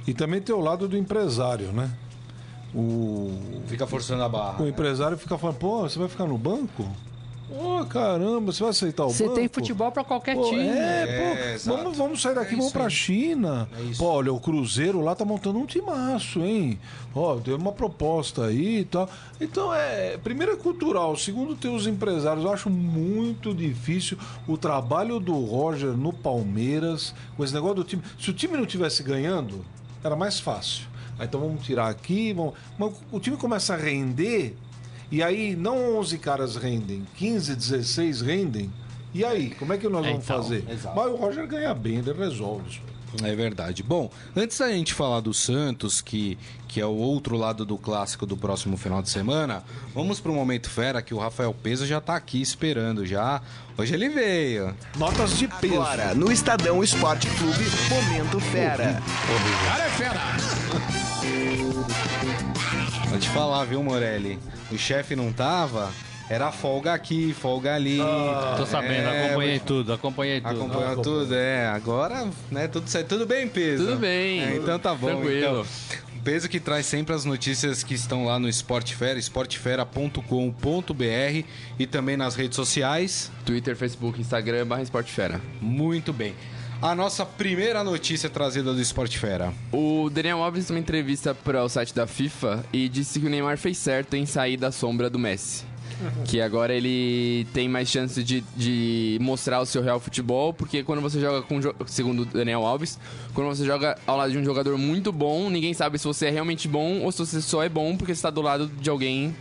E 0.07 0.15
também 0.15 0.41
tem 0.41 0.55
o 0.55 0.61
lado 0.61 0.89
do 0.89 0.97
empresário, 0.97 1.73
né? 1.73 1.91
O, 2.75 3.63
Fica 3.69 3.87
forçando 3.87 4.23
a 4.25 4.29
barra. 4.29 4.61
o 4.63 4.67
empresário 4.69 5.17
fica 5.17 5.39
falando, 5.39 5.57
pô, 5.57 5.83
você 5.83 5.99
vai 5.99 6.09
ficar 6.09 6.27
no 6.27 6.37
banco? 6.37 6.85
Ô, 7.51 7.85
caramba, 7.85 8.53
você 8.53 8.61
vai 8.63 8.71
aceitar 8.71 9.05
o 9.05 9.11
Você 9.11 9.25
banco? 9.25 9.35
tem 9.37 9.49
futebol 9.49 9.93
pra 9.93 10.03
qualquer 10.03 10.35
Pô, 10.35 10.45
time. 10.49 10.63
é, 10.67 11.07
pô, 11.07 11.39
É, 11.41 11.55
exato. 11.55 11.77
vamos, 11.77 11.99
vamos 11.99 12.23
sair 12.23 12.35
daqui, 12.35 12.55
É 12.55 12.57
vamos 12.57 12.73
pra 12.73 12.85
aí. 12.85 12.91
China. 12.91 13.69
É 13.79 13.83
isso. 13.83 13.99
Pô, 14.01 14.07
olha, 14.07 14.33
o 14.33 14.41
Cruzeiro 14.41 15.01
lá 15.03 15.15
tá 15.15 15.25
montando 15.27 15.59
um 15.59 15.67
timaço, 15.67 16.41
hein? 16.41 16.79
Ó, 17.15 17.37
deu 17.37 17.57
uma 17.57 17.71
proposta 17.73 18.47
aí 18.47 18.79
e 18.81 18.85
tal. 18.87 19.09
Então, 19.41 19.73
é, 19.75 20.17
primeiro 20.17 20.53
é 20.53 20.57
cultural, 20.57 21.15
segundo 21.17 21.55
tem 21.55 21.75
os 21.75 21.87
empresários. 21.87 22.45
Eu 22.45 22.53
acho 22.53 22.71
muito 22.71 23.53
difícil 23.55 24.17
o 24.49 24.57
trabalho 24.57 25.21
do 25.21 25.35
Roger 25.45 25.91
no 25.91 26.13
Palmeiras, 26.15 27.15
com 27.37 27.45
esse 27.45 27.53
negócio 27.53 27.77
do 27.77 27.85
time. 27.85 28.03
Se 28.19 28.31
o 28.31 28.33
time 28.33 28.57
não 28.57 28.65
tivesse 28.67 29.03
ganhando, 29.03 29.65
era 30.03 30.17
mais 30.17 30.41
fácil. 30.41 30.87
Ah, 31.19 31.25
então 31.27 31.39
vamos 31.41 31.65
tirar 31.65 31.89
aqui, 31.89 32.33
vamos... 32.33 32.55
Mas 32.77 32.93
o 33.13 33.21
time 33.21 33.37
começa 33.37 33.75
a 33.75 33.77
render 33.77 34.57
e 35.15 35.23
aí 35.23 35.55
não 35.55 35.97
11 35.99 36.19
caras 36.19 36.57
rendem, 36.57 37.07
15, 37.17 37.55
16 37.55 38.21
rendem. 38.21 38.71
E 39.15 39.25
aí, 39.25 39.51
como 39.51 39.73
é 39.73 39.79
que 39.79 39.89
nós 39.89 40.05
É, 40.05 40.09
vamos 40.11 40.25
então, 40.25 40.43
fazer? 40.43 40.65
exato. 40.69 40.97
Mas 40.97 41.07
o 41.07 41.15
Roger 41.15 41.47
ganha 41.47 41.73
bem, 41.73 41.99
ele 41.99 42.13
resolve 42.13 42.69
isso. 42.69 42.81
É 43.23 43.33
verdade. 43.37 43.81
Bom, 43.85 44.11
antes 44.35 44.59
da 44.59 44.69
gente 44.73 44.93
falar 44.93 45.21
do 45.21 45.33
Santos, 45.33 46.01
que, 46.03 46.37
que 46.67 46.81
é 46.81 46.85
o 46.87 46.97
outro 46.97 47.37
lado 47.37 47.65
do 47.65 47.79
clássico 47.79 48.27
do 48.27 48.37
próximo 48.37 48.77
final 48.77 49.01
de 49.01 49.09
semana, 49.09 49.63
vamos 49.95 50.19
pro 50.19 50.35
Momento 50.35 50.69
Fera, 50.69 51.01
que 51.01 51.15
o 51.15 51.19
Rafael 51.19 51.55
Peso 51.55 51.87
já 51.87 52.01
tá 52.01 52.17
aqui 52.17 52.43
esperando 52.43 53.07
já. 53.07 53.41
Hoje 53.79 53.95
ele 53.95 54.09
veio. 54.09 54.75
Notas 54.99 55.39
de 55.39 55.47
peso. 55.47 55.75
Agora, 55.75 56.13
no 56.13 56.33
Estadão 56.33 56.83
Esporte 56.83 57.29
Clube, 57.37 57.65
Momento 57.89 58.41
Fera. 58.41 59.01
Vou 63.09 63.19
te 63.21 63.29
falar, 63.29 63.65
viu, 63.65 63.81
Morelli? 63.81 64.41
O 64.75 64.79
chefe 64.79 65.15
não 65.15 65.33
tava, 65.33 65.93
era 66.29 66.51
folga 66.51 66.93
aqui, 66.93 67.33
folga 67.33 67.75
ali. 67.75 67.99
Tô 68.57 68.67
sabendo, 68.67 69.09
É, 69.09 69.27
acompanhei 69.27 69.59
tudo, 69.61 69.93
acompanhei 69.93 70.41
tudo. 70.41 70.63
Acompanhou 70.63 71.03
tudo, 71.03 71.35
é. 71.35 71.67
Agora, 71.69 72.29
né, 72.51 72.67
tudo 72.67 72.89
certo. 72.89 73.09
Tudo 73.11 73.27
bem, 73.27 73.49
peso? 73.49 73.87
Tudo 73.87 73.99
bem. 73.99 74.43
É, 74.43 74.57
então 74.57 74.79
tá 74.79 74.95
bom. 74.95 75.09
Tranquilo. 75.09 75.39
Então, 75.39 75.67
peso 76.25 76.49
que 76.49 76.59
traz 76.59 76.87
sempre 76.87 77.15
as 77.15 77.25
notícias 77.25 77.83
que 77.83 77.95
estão 77.95 78.25
lá 78.25 78.39
no 78.39 78.49
Esporte 78.49 78.97
Fera, 78.97 79.19
esportefera.com.br 79.19 81.47
e 81.79 81.87
também 81.87 82.17
nas 82.17 82.35
redes 82.35 82.57
sociais. 82.57 83.31
Twitter, 83.45 83.77
Facebook, 83.77 84.21
Instagram, 84.21 84.67
barra 84.67 84.83
Esporte 84.83 85.13
Fera. 85.13 85.41
Muito 85.61 86.13
bem. 86.13 86.35
A 86.83 86.95
nossa 86.95 87.25
primeira 87.25 87.83
notícia 87.83 88.29
trazida 88.29 88.73
do 88.73 88.81
Esporte 88.81 89.19
Fera. 89.19 89.53
O 89.73 90.11
Daniel 90.11 90.43
Alves 90.43 90.69
uma 90.69 90.79
entrevista 90.79 91.35
para 91.35 91.65
o 91.65 91.69
site 91.69 91.95
da 91.95 92.07
FIFA 92.07 92.65
e 92.73 92.89
disse 92.89 93.19
que 93.19 93.27
o 93.27 93.31
Neymar 93.31 93.57
fez 93.57 93.79
certo 93.79 94.15
em 94.15 94.27
sair 94.27 94.57
da 94.57 94.71
sombra 94.71 95.09
do 95.09 95.19
Messi. 95.19 95.65
Que 96.27 96.41
agora 96.41 96.75
ele 96.75 97.47
tem 97.55 97.69
mais 97.69 97.89
chance 97.89 98.23
de, 98.23 98.43
de 98.57 99.17
mostrar 99.21 99.61
o 99.61 99.67
seu 99.67 99.81
real 99.81 100.01
futebol, 100.01 100.53
porque 100.53 100.83
quando 100.83 101.01
você 101.01 101.21
joga 101.21 101.43
com, 101.43 101.61
segundo 101.87 102.23
o 102.23 102.25
Daniel 102.25 102.67
Alves, 102.67 102.99
quando 103.33 103.47
você 103.47 103.65
joga 103.65 103.97
ao 104.07 104.17
lado 104.17 104.33
de 104.33 104.39
um 104.39 104.45
jogador 104.45 104.77
muito 104.77 105.13
bom, 105.13 105.49
ninguém 105.49 105.73
sabe 105.73 105.99
se 105.99 106.05
você 106.05 106.27
é 106.27 106.31
realmente 106.31 106.67
bom 106.67 107.01
ou 107.01 107.13
se 107.13 107.19
você 107.19 107.41
só 107.41 107.63
é 107.63 107.69
bom 107.69 107.97
porque 107.97 108.13
você 108.13 108.19
está 108.19 108.31
do 108.31 108.43
lado 108.43 108.67
de 108.67 108.91
alguém 108.91 109.35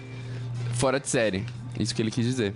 fora 0.75 0.99
de 0.99 1.09
série. 1.09 1.43
Isso 1.79 1.95
que 1.95 2.01
ele 2.01 2.11
quis 2.11 2.25
dizer. 2.25 2.53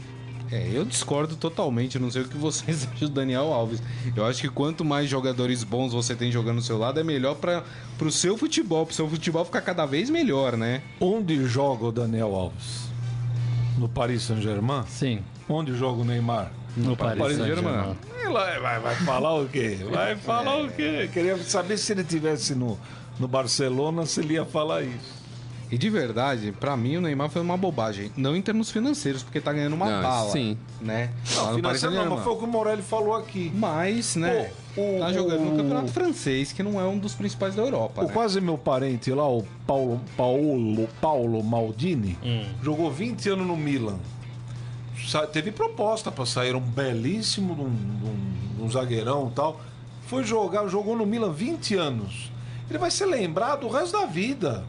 É, 0.51 0.69
eu 0.73 0.85
discordo 0.85 1.35
totalmente, 1.35 1.99
não 1.99 2.09
sei 2.09 2.21
o 2.21 2.27
que 2.27 2.37
vocês 2.37 2.87
acham 2.91 3.07
do 3.07 3.13
Daniel 3.13 3.51
Alves. 3.53 3.81
Eu 4.15 4.25
acho 4.25 4.41
que 4.41 4.49
quanto 4.49 4.85
mais 4.85 5.09
jogadores 5.09 5.63
bons 5.63 5.93
você 5.93 6.15
tem 6.15 6.31
jogando 6.31 6.57
no 6.57 6.61
seu 6.61 6.77
lado, 6.77 6.99
é 6.99 7.03
melhor 7.03 7.35
para 7.35 7.63
pro 7.97 8.11
seu 8.11 8.37
futebol, 8.37 8.85
pro 8.85 8.95
seu 8.95 9.09
futebol 9.09 9.43
ficar 9.43 9.61
cada 9.61 9.85
vez 9.85 10.09
melhor, 10.09 10.55
né? 10.55 10.81
Onde 10.99 11.45
joga 11.45 11.85
o 11.85 11.91
Daniel 11.91 12.33
Alves? 12.33 12.87
No 13.77 13.89
Paris 13.89 14.23
Saint-Germain? 14.23 14.83
Sim, 14.87 15.19
Onde 15.49 15.73
joga 15.75 16.01
o 16.01 16.05
Neymar? 16.05 16.51
no 16.75 16.95
Paris, 16.95 17.19
Paris 17.19 17.37
Saint-Germain. 17.37 17.95
Vai, 18.31 18.59
vai, 18.59 18.79
vai 18.79 18.95
falar 18.97 19.33
o 19.35 19.47
quê? 19.47 19.77
Vai 19.91 20.15
falar 20.17 20.61
o 20.61 20.69
quê? 20.69 21.09
Queria 21.11 21.37
saber 21.37 21.77
se 21.77 21.91
ele 21.93 22.03
tivesse 22.03 22.53
no, 22.53 22.77
no 23.19 23.27
Barcelona, 23.27 24.05
se 24.05 24.19
ele 24.19 24.33
ia 24.35 24.45
falar 24.45 24.83
isso. 24.83 25.16
E 25.69 25.77
de 25.77 25.89
verdade, 25.89 26.53
pra 26.57 26.77
mim 26.77 26.95
o 26.95 27.01
Neymar 27.01 27.29
foi 27.29 27.41
uma 27.41 27.57
bobagem. 27.57 28.09
Não 28.15 28.35
em 28.37 28.41
termos 28.41 28.71
financeiros, 28.71 29.21
porque 29.21 29.41
tá 29.41 29.51
ganhando 29.51 29.73
uma 29.73 29.89
Não, 29.89 30.01
bala. 30.01 30.31
sim. 30.31 30.57
Né? 30.79 31.11
No 31.29 31.61
Paris 31.61 31.81
Financeiro 31.81 31.95
não, 31.95 32.15
mas 32.15 32.23
foi 32.23 32.33
o 32.33 32.35
que 32.37 32.43
o 32.45 32.47
Morelli 32.47 32.81
falou 32.81 33.13
aqui. 33.13 33.51
Mas, 33.53 34.15
né? 34.15 34.49
O- 34.77 34.99
tá 34.99 35.07
o- 35.07 35.13
jogando 35.13 35.41
no 35.43 35.57
campeonato 35.57 35.89
francês, 35.89 36.53
que 36.53 36.63
não 36.63 36.79
é 36.79 36.85
um 36.85 36.97
dos 36.97 37.13
principais 37.15 37.53
da 37.53 37.63
Europa. 37.63 38.01
O 38.03 38.07
né? 38.07 38.13
quase 38.13 38.39
meu 38.39 38.57
parente 38.57 39.11
lá, 39.11 39.27
o 39.27 39.43
Paulo, 39.65 39.99
Paulo, 40.15 40.87
Paulo 41.01 41.43
Maldini, 41.43 42.17
jogou 42.63 42.89
20 42.89 43.27
anos 43.29 43.45
no 43.45 43.57
Milan. 43.57 43.97
Sa- 45.05 45.27
teve 45.27 45.51
proposta 45.51 46.11
para 46.11 46.25
sair 46.25 46.55
um 46.55 46.61
belíssimo 46.61 47.53
um, 47.53 47.65
um- 47.67 48.55
de 48.57 48.63
um 48.63 48.69
zagueirão 48.69 49.27
e 49.31 49.35
tal. 49.35 49.59
Foi 50.07 50.23
jogar, 50.23 50.67
jogou 50.69 50.95
no 50.95 51.05
Milan 51.05 51.31
20 51.31 51.75
anos. 51.75 52.31
Ele 52.69 52.77
vai 52.79 52.89
ser 52.91 53.05
lembrado 53.05 53.65
o 53.65 53.69
resto 53.69 53.97
da 53.99 54.05
vida. 54.05 54.63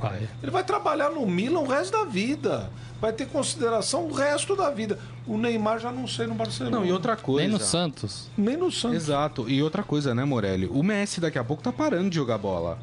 Vai. 0.00 0.28
Ele 0.42 0.50
vai 0.50 0.64
trabalhar 0.64 1.10
no 1.10 1.26
Milan 1.26 1.60
o 1.60 1.66
resto 1.66 1.92
da 1.92 2.04
vida. 2.04 2.70
Vai 3.00 3.14
ter 3.14 3.26
consideração 3.26 4.06
o 4.06 4.12
resto 4.12 4.54
da 4.54 4.68
vida. 4.68 4.98
O 5.26 5.38
Neymar 5.38 5.78
já 5.78 5.90
não 5.90 6.06
sei 6.06 6.26
no 6.26 6.34
Barcelona. 6.34 6.78
Não, 6.78 6.84
e 6.84 6.92
outra 6.92 7.16
coisa. 7.16 7.48
Nem 7.48 7.50
no 7.50 7.58
Santos. 7.58 8.28
Nem 8.36 8.56
no 8.58 8.70
Santos. 8.70 8.96
Exato. 8.96 9.48
E 9.48 9.62
outra 9.62 9.82
coisa, 9.82 10.14
né, 10.14 10.22
Morelli? 10.24 10.66
O 10.66 10.82
Messi 10.82 11.18
daqui 11.18 11.38
a 11.38 11.44
pouco 11.44 11.62
tá 11.62 11.72
parando 11.72 12.10
de 12.10 12.16
jogar 12.16 12.36
bola. 12.36 12.78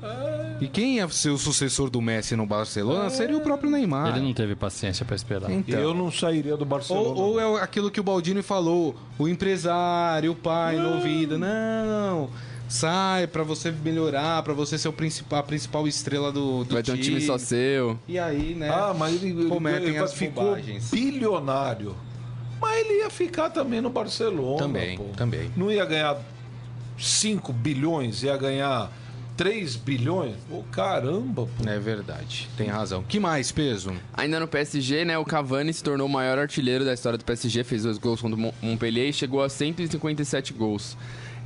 E 0.59 0.67
quem 0.67 0.95
ia 0.95 1.07
ser 1.09 1.29
o 1.29 1.37
sucessor 1.37 1.91
do 1.91 2.01
Messi 2.01 2.35
no 2.35 2.47
Barcelona 2.47 3.11
seria 3.11 3.37
o 3.37 3.41
próprio 3.41 3.69
Neymar. 3.69 4.15
Ele 4.15 4.25
não 4.25 4.33
teve 4.33 4.55
paciência 4.55 5.05
pra 5.05 5.15
esperar. 5.15 5.51
Então. 5.51 5.79
Eu 5.79 5.93
não 5.93 6.11
sairia 6.11 6.57
do 6.57 6.65
Barcelona. 6.65 7.09
Ou, 7.09 7.39
ou 7.39 7.59
é 7.59 7.61
aquilo 7.61 7.91
que 7.91 7.99
o 7.99 8.03
Baldini 8.03 8.41
falou, 8.41 8.95
o 9.19 9.27
empresário, 9.27 10.31
o 10.31 10.35
pai 10.35 10.77
no 10.77 10.95
ouvido. 10.95 11.37
Não, 11.37 12.29
sai 12.67 13.27
pra 13.27 13.43
você 13.43 13.71
melhorar, 13.71 14.41
pra 14.43 14.53
você 14.53 14.77
ser 14.77 14.87
o 14.87 14.93
principal, 14.93 15.39
a 15.39 15.43
principal 15.43 15.87
estrela 15.87 16.31
do, 16.31 16.63
do 16.63 16.73
Vai 16.73 16.83
ter 16.83 16.91
um 16.91 16.97
time 16.97 17.21
só 17.21 17.37
seu. 17.37 17.97
E 18.07 18.19
aí, 18.19 18.53
né? 18.55 18.69
Ah, 18.69 18.93
mas 18.97 19.15
ele, 19.23 19.39
ele, 19.41 19.49
cometem 19.49 19.89
ele 19.89 19.97
as 19.97 20.13
ficou 20.13 20.43
bobagens. 20.45 20.89
bilionário. 20.91 21.95
Mas 22.59 22.79
ele 22.79 22.99
ia 22.99 23.09
ficar 23.09 23.49
também 23.51 23.81
no 23.81 23.89
Barcelona. 23.89 24.57
Também, 24.57 24.97
pô. 24.97 25.03
também. 25.15 25.51
Não 25.55 25.71
ia 25.71 25.85
ganhar 25.85 26.17
5 26.97 27.53
bilhões, 27.53 28.23
ia 28.23 28.35
ganhar 28.35 28.91
3 29.37 29.75
bilhões. 29.75 30.35
Pô, 30.49 30.63
caramba, 30.71 31.45
pô. 31.45 31.69
É 31.69 31.77
verdade, 31.77 32.49
tem 32.57 32.67
razão. 32.67 33.03
Que 33.03 33.19
mais, 33.19 33.51
peso? 33.51 33.93
Ainda 34.13 34.39
no 34.39 34.47
PSG, 34.47 35.05
né, 35.05 35.17
o 35.17 35.23
Cavani 35.23 35.71
se 35.71 35.83
tornou 35.83 36.07
o 36.07 36.09
maior 36.09 36.39
artilheiro 36.39 36.83
da 36.83 36.93
história 36.93 37.17
do 37.17 37.23
PSG, 37.23 37.63
fez 37.63 37.83
dois 37.83 37.99
gols 37.99 38.19
contra 38.19 38.35
o 38.35 38.39
Mon- 38.39 38.53
Montpellier 38.61 39.09
e 39.09 39.13
chegou 39.13 39.43
a 39.43 39.49
157 39.49 40.53
gols. 40.53 40.97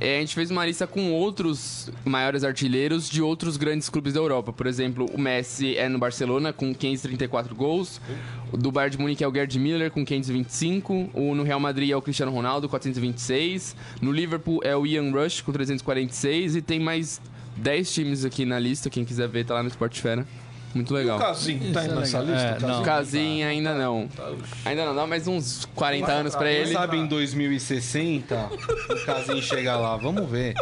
É, 0.04 0.16
a 0.16 0.20
gente 0.20 0.34
fez 0.34 0.50
uma 0.50 0.66
lista 0.66 0.84
com 0.84 1.12
outros 1.12 1.88
maiores 2.04 2.42
artilheiros 2.42 3.08
de 3.08 3.22
outros 3.22 3.56
grandes 3.56 3.88
clubes 3.88 4.14
da 4.14 4.18
Europa. 4.18 4.52
Por 4.52 4.66
exemplo, 4.66 5.06
o 5.14 5.16
Messi 5.16 5.76
é 5.76 5.88
no 5.88 5.96
Barcelona 5.96 6.52
com 6.52 6.74
534 6.74 7.54
gols. 7.54 8.00
O 8.50 8.56
do 8.56 8.72
Bayern 8.72 8.96
de 8.96 9.00
Munique 9.00 9.22
é 9.22 9.28
o 9.28 9.32
Gerd 9.32 9.56
Miller 9.60 9.92
com 9.92 10.04
525. 10.04 11.10
O 11.14 11.36
no 11.36 11.44
Real 11.44 11.60
Madrid 11.60 11.90
é 11.90 11.96
o 11.96 12.02
Cristiano 12.02 12.32
Ronaldo, 12.32 12.68
426. 12.68 13.76
No 14.00 14.10
Liverpool 14.10 14.60
é 14.64 14.76
o 14.76 14.84
Ian 14.84 15.12
Rush 15.12 15.40
com 15.40 15.52
346. 15.52 16.56
E 16.56 16.62
tem 16.62 16.80
mais 16.80 17.20
10 17.58 17.94
times 17.94 18.24
aqui 18.24 18.44
na 18.44 18.58
lista. 18.58 18.90
Quem 18.90 19.04
quiser 19.04 19.28
ver, 19.28 19.46
tá 19.46 19.54
lá 19.54 19.62
no 19.62 19.68
Sport 19.68 20.00
Fera. 20.00 20.26
Muito 20.74 20.92
legal. 20.94 21.18
O 21.18 21.20
Casim 21.20 21.58
tá 21.72 21.82
Isso 21.84 21.92
é 21.92 21.94
nessa 21.94 22.18
legal. 22.20 22.34
lista? 22.34 22.48
É, 22.48 22.52
Casim? 22.54 22.66
não. 22.66 22.82
Casinha 22.82 23.48
ainda 23.48 23.74
não. 23.74 24.08
Ainda 24.64 24.84
não, 24.86 24.94
dá 24.94 25.06
mais 25.06 25.26
uns 25.28 25.66
40 25.74 26.10
anos 26.10 26.34
pra 26.34 26.46
Quem 26.48 26.56
ele. 26.56 26.72
sabe 26.72 26.96
em 26.96 27.06
2060 27.06 28.34
o 28.90 29.04
Casim 29.06 29.42
chega 29.42 29.76
lá, 29.76 29.96
vamos 29.96 30.28
ver. 30.30 30.54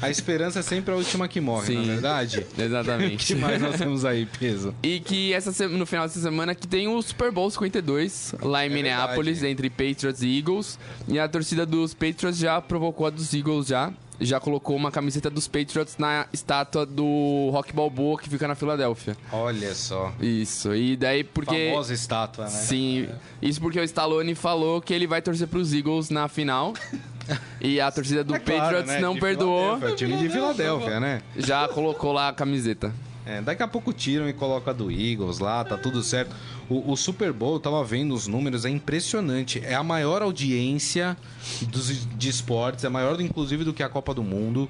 A 0.00 0.10
esperança 0.10 0.58
é 0.58 0.62
sempre 0.62 0.92
a 0.92 0.96
última 0.96 1.28
que 1.28 1.40
morre, 1.40 1.66
Sim. 1.68 1.74
não 1.76 1.82
é 1.82 1.86
verdade? 1.86 2.40
O 2.50 2.54
que 2.56 2.62
Exatamente. 2.62 3.34
mais 3.36 3.62
nós 3.62 3.76
temos 3.76 4.04
aí, 4.04 4.26
peso? 4.26 4.74
E 4.82 4.98
que 4.98 5.32
essa 5.32 5.68
no 5.68 5.86
final 5.86 6.08
dessa 6.08 6.20
semana 6.20 6.56
que 6.56 6.66
tem 6.66 6.88
o 6.88 7.00
Super 7.00 7.30
Bowl 7.30 7.48
52 7.48 8.34
lá 8.42 8.66
em 8.66 8.68
Minneapolis 8.68 9.38
verdade. 9.40 9.52
entre 9.52 9.70
Patriots 9.70 10.20
e 10.22 10.38
Eagles. 10.38 10.76
E 11.06 11.20
a 11.20 11.28
torcida 11.28 11.64
dos 11.64 11.94
Patriots 11.94 12.36
já 12.36 12.60
provocou 12.60 13.06
a 13.06 13.10
dos 13.10 13.32
Eagles 13.32 13.68
já. 13.68 13.92
Já 14.20 14.38
colocou 14.38 14.76
uma 14.76 14.90
camiseta 14.90 15.28
dos 15.28 15.48
Patriots 15.48 15.96
na 15.98 16.26
estátua 16.32 16.86
do 16.86 17.50
Rock 17.50 17.72
Balboa 17.72 18.18
que 18.18 18.28
fica 18.28 18.46
na 18.46 18.54
Filadélfia. 18.54 19.16
Olha 19.32 19.74
só. 19.74 20.12
Isso. 20.20 20.74
E 20.74 20.96
daí 20.96 21.24
porque 21.24 21.70
Famosa 21.70 21.92
estátua, 21.94 22.44
né? 22.44 22.50
Sim, 22.50 23.08
isso 23.40 23.60
porque 23.60 23.80
o 23.80 23.84
Stallone 23.84 24.34
falou 24.34 24.80
que 24.80 24.94
ele 24.94 25.06
vai 25.06 25.20
torcer 25.20 25.48
pros 25.48 25.72
Eagles 25.72 26.10
na 26.10 26.28
final. 26.28 26.72
e 27.60 27.80
a 27.80 27.90
torcida 27.90 28.22
do 28.22 28.34
É 28.34 28.38
claro, 28.38 28.60
Patriots 28.60 28.92
né? 28.92 29.00
não 29.00 29.14
De 29.14 29.20
perdoou, 29.20 29.78
é 29.82 29.90
o 29.90 29.96
time 29.96 30.16
de 30.16 30.28
Filadélfia, 30.28 31.00
né? 31.00 31.22
já 31.36 31.66
colocou 31.68 32.12
lá 32.12 32.28
a 32.28 32.32
camiseta. 32.32 32.92
É, 33.24 33.40
daqui 33.40 33.62
a 33.62 33.68
pouco 33.68 33.92
tiram 33.92 34.28
e 34.28 34.32
colocam 34.32 34.72
a 34.72 34.76
do 34.76 34.90
Eagles 34.90 35.38
lá, 35.38 35.62
tá 35.64 35.76
tudo 35.78 36.02
certo. 36.02 36.34
O, 36.68 36.90
o 36.92 36.96
Super 36.96 37.32
Bowl, 37.32 37.54
eu 37.54 37.60
tava 37.60 37.84
vendo 37.84 38.14
os 38.14 38.26
números, 38.26 38.64
é 38.64 38.68
impressionante. 38.70 39.60
É 39.64 39.74
a 39.74 39.82
maior 39.82 40.22
audiência 40.22 41.16
dos, 41.68 42.04
de 42.16 42.28
esportes, 42.28 42.84
é 42.84 42.88
maior 42.88 43.20
inclusive 43.20 43.62
do 43.62 43.72
que 43.72 43.82
a 43.82 43.88
Copa 43.88 44.12
do 44.12 44.24
Mundo. 44.24 44.68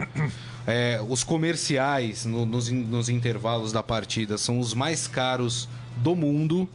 É, 0.66 1.00
os 1.08 1.24
comerciais 1.24 2.26
no- 2.26 2.44
nos, 2.46 2.68
nos 2.70 3.08
intervalos 3.08 3.72
da 3.72 3.82
partida 3.82 4.36
são 4.36 4.60
os 4.60 4.74
mais 4.74 5.06
caros 5.06 5.66
do 5.96 6.14
mundo. 6.14 6.68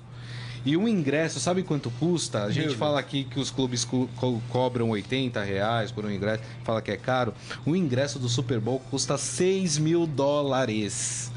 E 0.66 0.76
um 0.76 0.88
ingresso, 0.88 1.40
sabe 1.40 1.64
quanto 1.64 1.90
custa? 1.92 2.44
A 2.44 2.52
gente 2.52 2.76
fala 2.76 3.00
aqui 3.00 3.24
que 3.24 3.40
os 3.40 3.50
clubes 3.52 3.86
co- 3.86 4.10
co- 4.18 4.42
cobram 4.50 4.90
80 4.90 5.42
reais 5.44 5.92
por 5.92 6.04
um 6.04 6.12
ingresso, 6.12 6.42
fala 6.66 6.82
que 6.82 6.92
é 6.92 6.98
caro. 6.98 7.34
O 7.66 7.76
ingresso 7.76 8.18
do 8.20 8.28
Super 8.28 8.60
Bowl 8.60 8.80
custa 8.92 9.18
6 9.18 9.78
mil 9.78 10.06
dólares. 10.06 11.32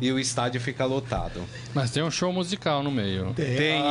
E 0.00 0.12
o 0.12 0.18
estádio 0.18 0.60
fica 0.60 0.84
lotado. 0.84 1.42
Mas 1.74 1.90
tem 1.90 2.02
um 2.02 2.10
show 2.10 2.32
musical 2.32 2.82
no 2.82 2.90
meio. 2.90 3.32
Tem, 3.34 3.46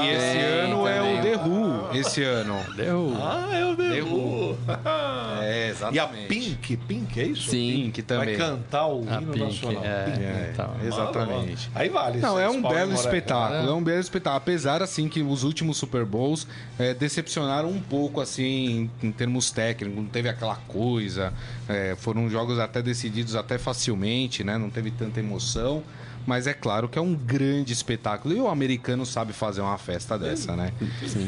e 0.06 0.10
esse 0.10 0.32
tem 0.38 0.42
ano 0.42 0.88
é 0.88 0.96
também. 0.98 1.20
o 1.20 1.22
The 1.22 1.48
Who, 1.48 1.98
esse 1.98 2.24
ano. 2.24 2.60
Deu. 2.76 3.14
Ah, 3.20 3.50
é 3.54 3.66
o 3.66 3.76
The 3.76 3.90
The 3.90 4.02
Who. 4.04 4.18
Who. 4.52 4.58
É, 5.40 5.60
E 5.60 5.64
a 5.66 5.70
exatamente. 5.70 6.28
Pink, 6.28 6.78
Pink, 6.78 7.20
é 7.20 7.24
isso? 7.26 7.52
Sim. 7.52 7.84
Pink 7.94 8.02
Vai 8.02 8.18
também. 8.20 8.38
cantar 8.38 8.88
o 8.88 9.06
A 9.08 9.22
hino 9.22 9.32
Pink, 9.34 9.46
nacional. 9.46 9.86
é. 9.86 10.04
Pink. 10.06 10.20
É, 10.24 10.50
Então. 10.52 10.76
exatamente. 10.84 11.70
Aí 11.76 11.90
vale. 11.90 12.20
Não, 12.20 12.40
é 12.40 12.50
um 12.50 12.62
belo 12.62 12.94
espetáculo, 12.94 13.70
é 13.70 13.74
um 13.74 13.84
belo 13.84 14.00
espetáculo. 14.00 14.38
Apesar, 14.38 14.82
assim, 14.82 15.08
que 15.08 15.22
os 15.22 15.44
últimos 15.44 15.78
Super 15.78 16.04
Bowls 16.06 16.48
é, 16.80 16.94
decepcionaram 16.94 17.70
um 17.70 17.80
pouco, 17.80 18.20
assim, 18.20 18.90
em, 19.02 19.08
em 19.08 19.12
termos 19.12 19.52
técnicos. 19.52 19.96
Não 19.98 20.06
teve 20.10 20.28
aquela 20.28 20.56
coisa. 20.68 21.32
é, 21.70 21.96
foram 21.98 22.30
jogos 22.30 22.58
até 22.60 22.82
decididos 22.82 23.36
até 23.36 23.58
facilmente, 23.58 24.44
né? 24.44 24.58
Não 24.58 24.70
teve 24.70 24.90
tanta 24.92 25.20
emoção. 25.20 25.84
Mas 26.28 26.46
é 26.46 26.54
claro 26.54 26.90
que 26.90 27.00
é 27.00 27.02
um 27.02 27.16
grande 27.16 27.72
espetáculo. 27.72 28.36
E 28.36 28.40
o 28.42 28.50
americano 28.50 29.06
sabe 29.06 29.32
fazer 29.32 29.62
uma 29.62 29.78
festa 29.78 30.20
dessa, 30.20 30.58
né? 30.58 30.74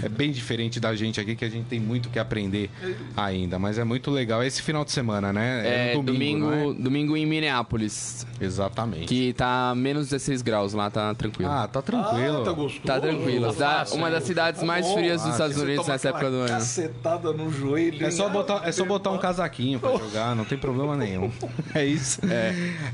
É 0.04 0.10
bem 0.10 0.30
diferente 0.30 0.78
da 0.78 0.94
gente 0.94 1.22
aqui, 1.22 1.38
que 1.38 1.46
a 1.46 1.50
gente 1.50 1.68
tem 1.68 1.80
muito 1.80 2.10
que 2.10 2.20
aprender 2.20 2.70
ainda. 3.16 3.58
Mas 3.58 3.78
é 3.78 3.86
muito 3.86 4.12
legal. 4.12 4.44
É 4.44 4.48
esse 4.48 4.62
final 4.62 4.84
de 4.84 4.92
semana, 4.92 5.32
né? 5.32 5.92
É, 5.92 5.96
no 5.96 6.04
domingo, 6.04 6.48
não 6.52 6.72
é? 6.72 6.74
domingo 6.74 7.16
em 7.16 7.26
Minneapolis, 7.26 8.28
Exatamente. 8.42 9.06
que 9.06 9.32
tá 9.32 9.74
menos 9.74 10.10
16 10.10 10.42
graus 10.42 10.74
lá, 10.74 10.90
tá 10.90 11.16
tranquilo. 11.16 11.50
Ah, 11.50 11.66
tá 11.66 11.82
tranquilo. 11.82 12.42
Ah, 12.42 12.46
tá 12.46 12.52
gostoso. 12.52 12.84
tá 12.86 13.00
tranquilo. 13.00 13.54
Tá 13.54 13.86
uma 13.94 14.12
das 14.12 14.24
cidades 14.26 14.62
mais 14.64 14.86
bom. 14.86 14.96
frias 14.96 15.22
dos 15.22 15.30
Ah, 15.30 15.34
Estados 15.34 15.56
Você 15.56 15.64
Unidos 15.64 15.88
nessa 15.88 16.10
época 16.10 16.30
do 16.30 16.36
ano. 16.38 16.50
Cacetada 16.50 17.32
no 17.32 17.50
joelho. 17.50 18.06
É 18.06 18.12
só 18.12 18.28
botar, 18.28 18.68
é 18.68 18.72
só 18.74 18.84
botar 18.84 19.12
um 19.12 19.18
casaquinho 19.18 19.80
pra 19.80 19.92
jogar, 19.96 20.36
não 20.36 20.44
tem 20.44 20.58
problema 20.58 20.98
nenhum. 20.98 21.32
É 21.74 21.86
isso. 21.86 22.20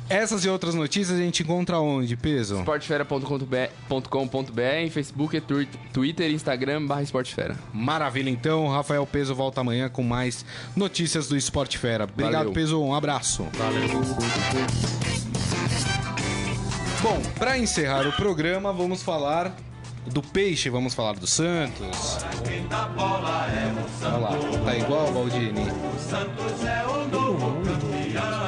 Essas 0.10 0.44
e 0.44 0.50
outras 0.50 0.76
notícias 0.76 1.18
a 1.18 1.22
gente 1.22 1.42
encontra 1.42 1.80
onde? 1.80 1.95
Aonde, 1.96 2.16
Peso? 2.16 2.58
Esportefera.com.br, 2.60 4.92
Facebook, 4.92 5.40
Twi- 5.42 5.68
Twitter, 5.94 6.32
Instagram, 6.32 6.86
barra 6.86 7.04
Esportefera. 7.04 7.56
Maravilha, 7.74 8.30
então. 8.30 8.68
Rafael 8.68 9.06
Peso 9.06 9.36
volta 9.36 9.62
amanhã 9.62 9.90
com 9.90 10.04
mais 10.04 10.46
notícias 10.76 11.28
do 11.28 11.38
Esporte 11.38 11.78
Fera. 11.78 12.06
Obrigado, 12.06 12.34
Valeu. 12.34 12.54
Peso. 12.54 12.82
Um 12.82 12.94
abraço. 12.94 13.46
Bom, 17.02 17.22
para 17.38 17.58
encerrar 17.58 18.08
o 18.08 18.14
programa, 18.14 18.74
vamos 18.74 19.04
falar 19.04 19.56
do 20.08 20.22
Peixe, 20.22 20.70
vamos 20.70 20.94
falar 20.94 21.14
do 21.14 21.28
Santos. 21.28 22.18
Olha 24.02 24.18
lá, 24.18 24.30
tá 24.66 24.76
igual, 24.76 25.12
Baldini? 25.12 25.62
É 25.62 25.66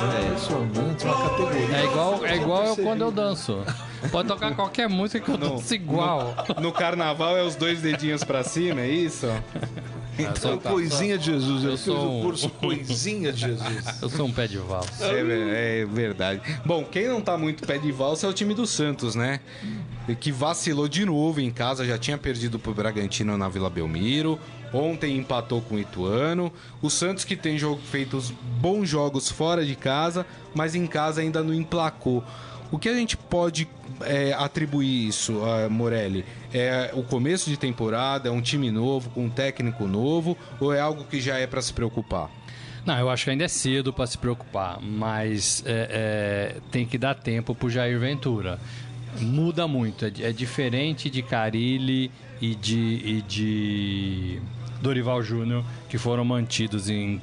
impressionante, 0.05 1.05
uma 1.05 1.13
categoria. 1.29 1.75
É 1.77 1.85
igual, 1.85 2.25
é 2.25 2.35
igual 2.35 2.63
eu 2.65 2.75
quando 2.77 3.01
eu 3.01 3.11
danço. 3.11 3.63
Pode 4.11 4.27
tocar 4.27 4.55
qualquer 4.55 4.87
música 4.87 5.19
que 5.23 5.31
eu 5.31 5.37
danço 5.37 5.73
igual. 5.73 6.33
No 6.61 6.71
carnaval 6.71 7.35
é 7.37 7.43
os 7.43 7.55
dois 7.55 7.81
dedinhos 7.81 8.23
pra 8.23 8.43
cima, 8.43 8.81
é 8.81 8.89
isso? 8.89 9.27
Então, 10.19 10.57
coisinha 10.57 11.15
de 11.15 11.25
Jesus, 11.25 11.63
ele 11.63 11.73
Eu 11.73 11.77
fez 11.77 11.81
sou 11.81 11.95
o 11.95 12.17
um- 12.17 12.21
curso 12.23 12.49
Coisinha 12.59 13.31
de 13.31 13.39
Jesus. 13.39 14.01
Eu 14.01 14.09
sou 14.09 14.25
um 14.25 14.31
pé 14.31 14.47
de 14.47 14.57
valsa. 14.57 15.05
É, 15.05 15.81
é 15.81 15.85
verdade. 15.85 16.41
Bom, 16.65 16.83
quem 16.83 17.07
não 17.07 17.21
tá 17.21 17.37
muito 17.37 17.67
pé 17.67 17.77
de 17.77 17.91
valsa 17.91 18.25
é 18.25 18.29
o 18.31 18.33
time 18.33 18.55
do 18.55 18.65
Santos, 18.65 19.13
né? 19.13 19.39
Que 20.19 20.31
vacilou 20.31 20.87
de 20.87 21.05
novo 21.05 21.39
em 21.39 21.51
casa, 21.51 21.85
já 21.85 21.99
tinha 21.99 22.17
perdido 22.17 22.57
pro 22.57 22.73
Bragantino 22.73 23.37
na 23.37 23.47
Vila 23.47 23.69
Belmiro. 23.69 24.39
Ontem 24.73 25.17
empatou 25.17 25.61
com 25.61 25.75
o 25.75 25.79
Ituano. 25.79 26.51
O 26.81 26.89
Santos 26.89 27.23
que 27.23 27.35
tem 27.35 27.57
jogo, 27.57 27.81
feito 27.81 28.21
bons 28.59 28.87
jogos 28.87 29.29
fora 29.29 29.65
de 29.65 29.75
casa, 29.75 30.25
mas 30.53 30.75
em 30.75 30.85
casa 30.85 31.21
ainda 31.21 31.43
não 31.43 31.53
emplacou. 31.53 32.23
O 32.69 32.77
que 32.77 32.89
a 32.89 32.93
gente 32.93 33.15
pode 33.15 33.67
é, 34.01 34.33
atribuir 34.33 35.07
isso, 35.07 35.41
a 35.43 35.69
Morelli? 35.69 36.25
É 36.53 36.91
o 36.93 37.01
começo 37.01 37.49
de 37.49 37.55
temporada, 37.55 38.27
é 38.27 38.31
um 38.31 38.41
time 38.41 38.69
novo, 38.69 39.09
com 39.11 39.25
um 39.25 39.29
técnico 39.29 39.87
novo, 39.87 40.37
ou 40.59 40.73
é 40.73 40.79
algo 40.79 41.05
que 41.05 41.21
já 41.21 41.37
é 41.37 41.47
para 41.47 41.61
se 41.61 41.71
preocupar? 41.73 42.29
Não, 42.85 42.97
eu 42.97 43.09
acho 43.09 43.25
que 43.25 43.29
ainda 43.29 43.45
é 43.45 43.47
cedo 43.47 43.93
para 43.93 44.07
se 44.07 44.17
preocupar, 44.17 44.81
mas 44.81 45.63
é, 45.65 46.55
é, 46.55 46.61
tem 46.71 46.85
que 46.85 46.97
dar 46.97 47.15
tempo 47.15 47.55
pro 47.55 47.69
Jair 47.69 47.99
Ventura. 47.99 48.59
Muda 49.19 49.67
muito, 49.67 50.05
é, 50.05 50.11
é 50.21 50.31
diferente 50.31 51.09
de 51.09 51.21
Carilli 51.21 52.11
e 52.41 52.53
de, 52.53 52.77
e 52.77 53.21
de 53.27 54.41
Dorival 54.81 55.21
Júnior, 55.21 55.63
que 55.89 55.97
foram 55.97 56.23
mantidos 56.25 56.89
em 56.89 57.21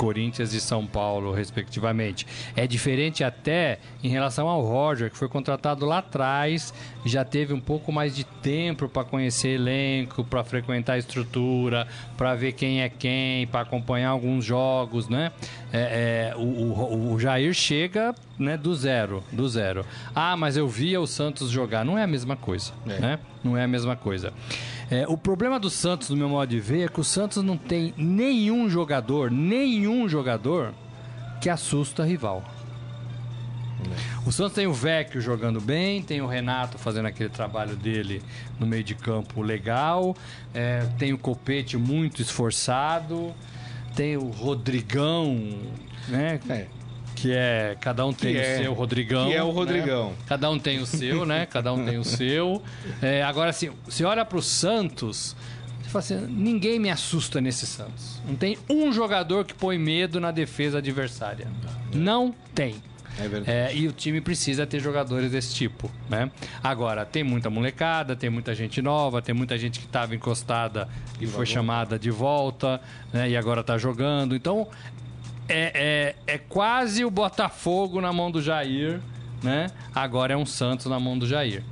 Corinthians 0.00 0.54
e 0.54 0.60
São 0.62 0.86
Paulo, 0.86 1.30
respectivamente. 1.30 2.26
É 2.56 2.66
diferente 2.66 3.22
até 3.22 3.78
em 4.02 4.08
relação 4.08 4.48
ao 4.48 4.62
Roger, 4.62 5.10
que 5.10 5.16
foi 5.16 5.28
contratado 5.28 5.84
lá 5.84 5.98
atrás, 5.98 6.72
já 7.04 7.22
teve 7.22 7.52
um 7.52 7.60
pouco 7.60 7.92
mais 7.92 8.16
de 8.16 8.24
tempo 8.24 8.88
para 8.88 9.04
conhecer 9.04 9.56
elenco, 9.56 10.24
para 10.24 10.42
frequentar 10.42 10.94
a 10.94 10.98
estrutura, 10.98 11.86
para 12.16 12.34
ver 12.34 12.52
quem 12.52 12.80
é 12.80 12.88
quem, 12.88 13.46
para 13.48 13.60
acompanhar 13.60 14.08
alguns 14.08 14.42
jogos, 14.42 15.06
né? 15.06 15.32
É, 15.72 16.32
é, 16.32 16.36
o, 16.36 16.40
o- 16.40 17.12
o 17.14 17.20
Jair 17.20 17.54
chega 17.54 18.14
né, 18.38 18.56
do 18.56 18.74
zero, 18.74 19.22
do 19.30 19.48
zero. 19.48 19.84
Ah, 20.14 20.36
mas 20.36 20.56
eu 20.56 20.66
via 20.68 21.00
o 21.00 21.06
Santos 21.06 21.48
jogar. 21.50 21.84
Não 21.84 21.96
é 21.96 22.02
a 22.02 22.06
mesma 22.06 22.36
coisa, 22.36 22.72
né? 22.84 23.18
Não 23.44 23.56
é 23.56 23.62
a 23.64 23.68
mesma 23.68 23.94
coisa. 23.94 24.32
É, 24.90 25.06
o 25.06 25.16
problema 25.16 25.60
do 25.60 25.70
Santos, 25.70 26.10
no 26.10 26.16
meu 26.16 26.28
modo 26.28 26.48
de 26.50 26.58
ver, 26.58 26.86
é 26.86 26.88
que 26.88 26.98
o 27.00 27.04
Santos 27.04 27.42
não 27.42 27.56
tem 27.56 27.94
nenhum 27.96 28.68
jogador, 28.68 29.30
nenhum 29.30 30.08
jogador 30.08 30.74
que 31.40 31.48
assusta 31.48 32.04
rival. 32.04 32.42
O 34.26 34.30
Santos 34.32 34.52
tem 34.54 34.66
o 34.66 34.72
Vecchio 34.74 35.20
jogando 35.20 35.60
bem, 35.60 36.02
tem 36.02 36.20
o 36.20 36.26
Renato 36.26 36.76
fazendo 36.76 37.06
aquele 37.06 37.30
trabalho 37.30 37.74
dele 37.76 38.22
no 38.58 38.66
meio 38.66 38.84
de 38.84 38.94
campo 38.94 39.40
legal, 39.40 40.14
é, 40.52 40.86
tem 40.98 41.12
o 41.14 41.18
Copete 41.18 41.78
muito 41.78 42.20
esforçado, 42.20 43.32
tem 43.94 44.16
o 44.16 44.28
Rodrigão, 44.30 45.36
né? 46.08 46.38
É. 46.48 46.66
Que 47.14 47.32
é. 47.32 47.76
Cada 47.80 48.06
um 48.06 48.12
tem 48.12 48.32
Que 48.32 48.38
o 48.38 48.42
é- 48.42 48.62
seu 48.62 48.72
Rodrigão. 48.72 49.28
que 49.28 49.34
é 49.34 49.42
o 49.42 49.48
né? 49.48 49.52
Rodrigão. 49.52 50.12
Cada 50.26 50.50
um 50.50 50.58
tem 50.58 50.78
o 50.80 50.86
seu, 50.86 51.26
né? 51.26 51.46
Cada 51.46 51.72
um 51.72 51.84
tem 51.84 51.98
o 51.98 52.04
seu. 52.04 52.62
É, 53.02 53.22
agora, 53.22 53.50
assim, 53.50 53.70
você 53.84 54.04
olha 54.04 54.24
pro 54.24 54.40
Santos, 54.40 55.36
você 55.82 55.90
fala 55.90 56.04
assim: 56.04 56.26
ninguém 56.32 56.78
me 56.78 56.88
assusta 56.90 57.40
nesse 57.40 57.66
Santos. 57.66 58.20
Não 58.26 58.34
tem 58.36 58.56
um 58.70 58.92
jogador 58.92 59.44
que 59.44 59.52
põe 59.52 59.76
medo 59.78 60.18
na 60.18 60.30
defesa 60.30 60.78
adversária. 60.78 61.46
Não 61.92 62.34
tem. 62.54 62.76
É 63.18 63.28
verdade. 63.28 63.50
É, 63.50 63.74
e 63.74 63.86
o 63.86 63.92
time 63.92 64.20
precisa 64.20 64.66
ter 64.66 64.80
jogadores 64.80 65.30
desse 65.32 65.54
tipo, 65.54 65.90
né? 66.08 66.30
Agora, 66.62 67.04
tem 67.04 67.22
muita 67.22 67.50
molecada, 67.50 68.14
tem 68.14 68.30
muita 68.30 68.54
gente 68.54 68.80
nova, 68.80 69.20
tem 69.20 69.34
muita 69.34 69.58
gente 69.58 69.78
que 69.78 69.86
estava 69.86 70.14
encostada 70.14 70.88
e 71.20 71.26
foi 71.26 71.46
chamada 71.46 71.98
de 71.98 72.10
volta, 72.10 72.80
né? 73.12 73.28
E 73.30 73.36
agora 73.36 73.62
tá 73.62 73.76
jogando. 73.76 74.34
Então, 74.34 74.68
é, 75.48 76.14
é, 76.26 76.34
é 76.34 76.38
quase 76.38 77.04
o 77.04 77.10
Botafogo 77.10 78.00
na 78.00 78.12
mão 78.12 78.30
do 78.30 78.40
Jair, 78.40 79.00
né? 79.42 79.68
Agora 79.94 80.32
é 80.32 80.36
um 80.36 80.46
Santos 80.46 80.86
na 80.86 81.00
mão 81.00 81.18
do 81.18 81.26
Jair. 81.26 81.62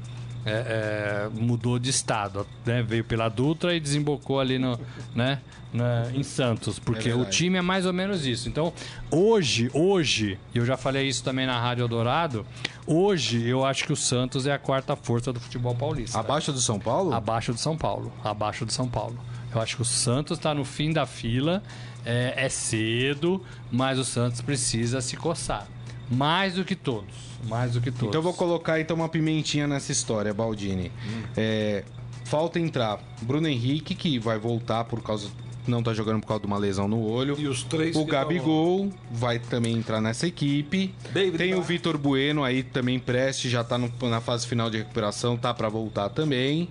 É, 0.47 1.27
é, 1.27 1.29
mudou 1.41 1.79
de 1.79 1.91
estado, 1.91 2.47
né? 2.65 2.83
Veio 2.83 3.05
pela 3.05 3.29
Dutra 3.29 3.75
e 3.75 3.81
desembocou 3.81 4.41
ali 4.41 4.59
no, 4.59 4.79
né? 5.15 5.41
na- 5.73 6.11
em 6.15 6.23
Santos, 6.23 6.79
porque 6.79 7.11
o 7.13 7.17
verdade. 7.17 7.37
time 7.37 7.59
é 7.59 7.63
mais 7.63 7.85
ou 7.85 7.93
menos 7.93 8.25
isso. 8.25 8.49
Então, 8.49 8.73
hoje, 9.11 9.71
hoje, 9.75 10.39
e 10.55 10.59
eu 10.59 10.65
já 10.65 10.77
falei 10.77 11.07
isso 11.07 11.23
também 11.23 11.47
na 11.47 11.61
Rádio 11.61 11.83
Eldorado, 11.83 12.47
hoje 12.87 13.47
eu 13.47 13.65
acho 13.67 13.85
que 13.85 13.93
o 13.93 13.97
Santos 13.97 14.47
é 14.47 14.53
a 14.53 14.59
quarta 14.59 14.97
força 14.97 15.33
do 15.33 15.41
futebol 15.41 15.75
paulista. 15.75 16.19
Abaixo 16.19 16.53
do 16.53 16.61
São 16.61 16.79
Paulo? 16.79 17.13
Abaixo 17.13 17.53
do 17.53 17.61
São 17.61 17.77
Paulo. 17.77 18.13
Abaixo 18.25 18.65
do 18.65 18.73
São 18.73 18.89
Paulo. 18.89 19.19
Eu 19.55 19.61
acho 19.61 19.77
que 19.77 19.83
o 19.83 19.85
Santos 19.85 20.39
está 20.39 20.55
no 20.55 20.65
fim 20.65 20.93
da 20.93 21.05
fila. 21.07 21.63
É, 22.05 22.33
é 22.47 22.49
cedo, 22.49 23.43
mas 23.71 23.99
o 23.99 24.05
Santos 24.05 24.41
precisa 24.41 25.01
se 25.03 25.17
coçar. 25.17 25.67
Mais 26.11 26.55
do 26.55 26.65
que 26.65 26.75
todos. 26.75 27.15
Mais 27.49 27.73
do 27.73 27.81
que 27.81 27.91
todos. 27.91 28.09
Então 28.09 28.19
eu 28.19 28.23
vou 28.23 28.35
colocar 28.35 28.81
então 28.81 28.97
uma 28.97 29.09
pimentinha 29.09 29.67
nessa 29.67 29.93
história, 29.93 30.33
Baldini. 30.33 30.91
É, 31.37 31.85
falta 32.25 32.59
entrar 32.59 32.99
Bruno 33.23 33.47
Henrique, 33.49 33.95
que 33.95 34.19
vai 34.19 34.39
voltar 34.39 34.85
por 34.85 35.03
causa. 35.03 35.29
Não 35.67 35.83
tá 35.83 35.93
jogando 35.93 36.21
por 36.23 36.29
causa 36.29 36.41
de 36.41 36.47
uma 36.47 36.57
lesão 36.57 36.89
no 36.89 37.03
olho. 37.03 37.37
E 37.39 37.47
os 37.47 37.63
três 37.63 37.95
O 37.95 38.05
Gabigol 38.07 38.91
vai 39.11 39.39
também 39.39 39.75
entrar 39.77 40.01
nessa 40.01 40.27
equipe. 40.27 40.95
David 41.13 41.37
Tem 41.37 41.53
o 41.53 41.57
Braz. 41.57 41.69
Vitor 41.69 41.99
Bueno 41.99 42.43
aí 42.43 42.63
também 42.63 42.99
preste, 42.99 43.51
já 43.51 43.63
tá 43.63 43.77
no- 43.77 43.93
na 44.09 44.21
fase 44.23 44.47
final 44.47 44.71
de 44.71 44.79
recuperação, 44.79 45.37
tá 45.37 45.53
pra 45.53 45.69
voltar 45.69 46.09
também. 46.09 46.71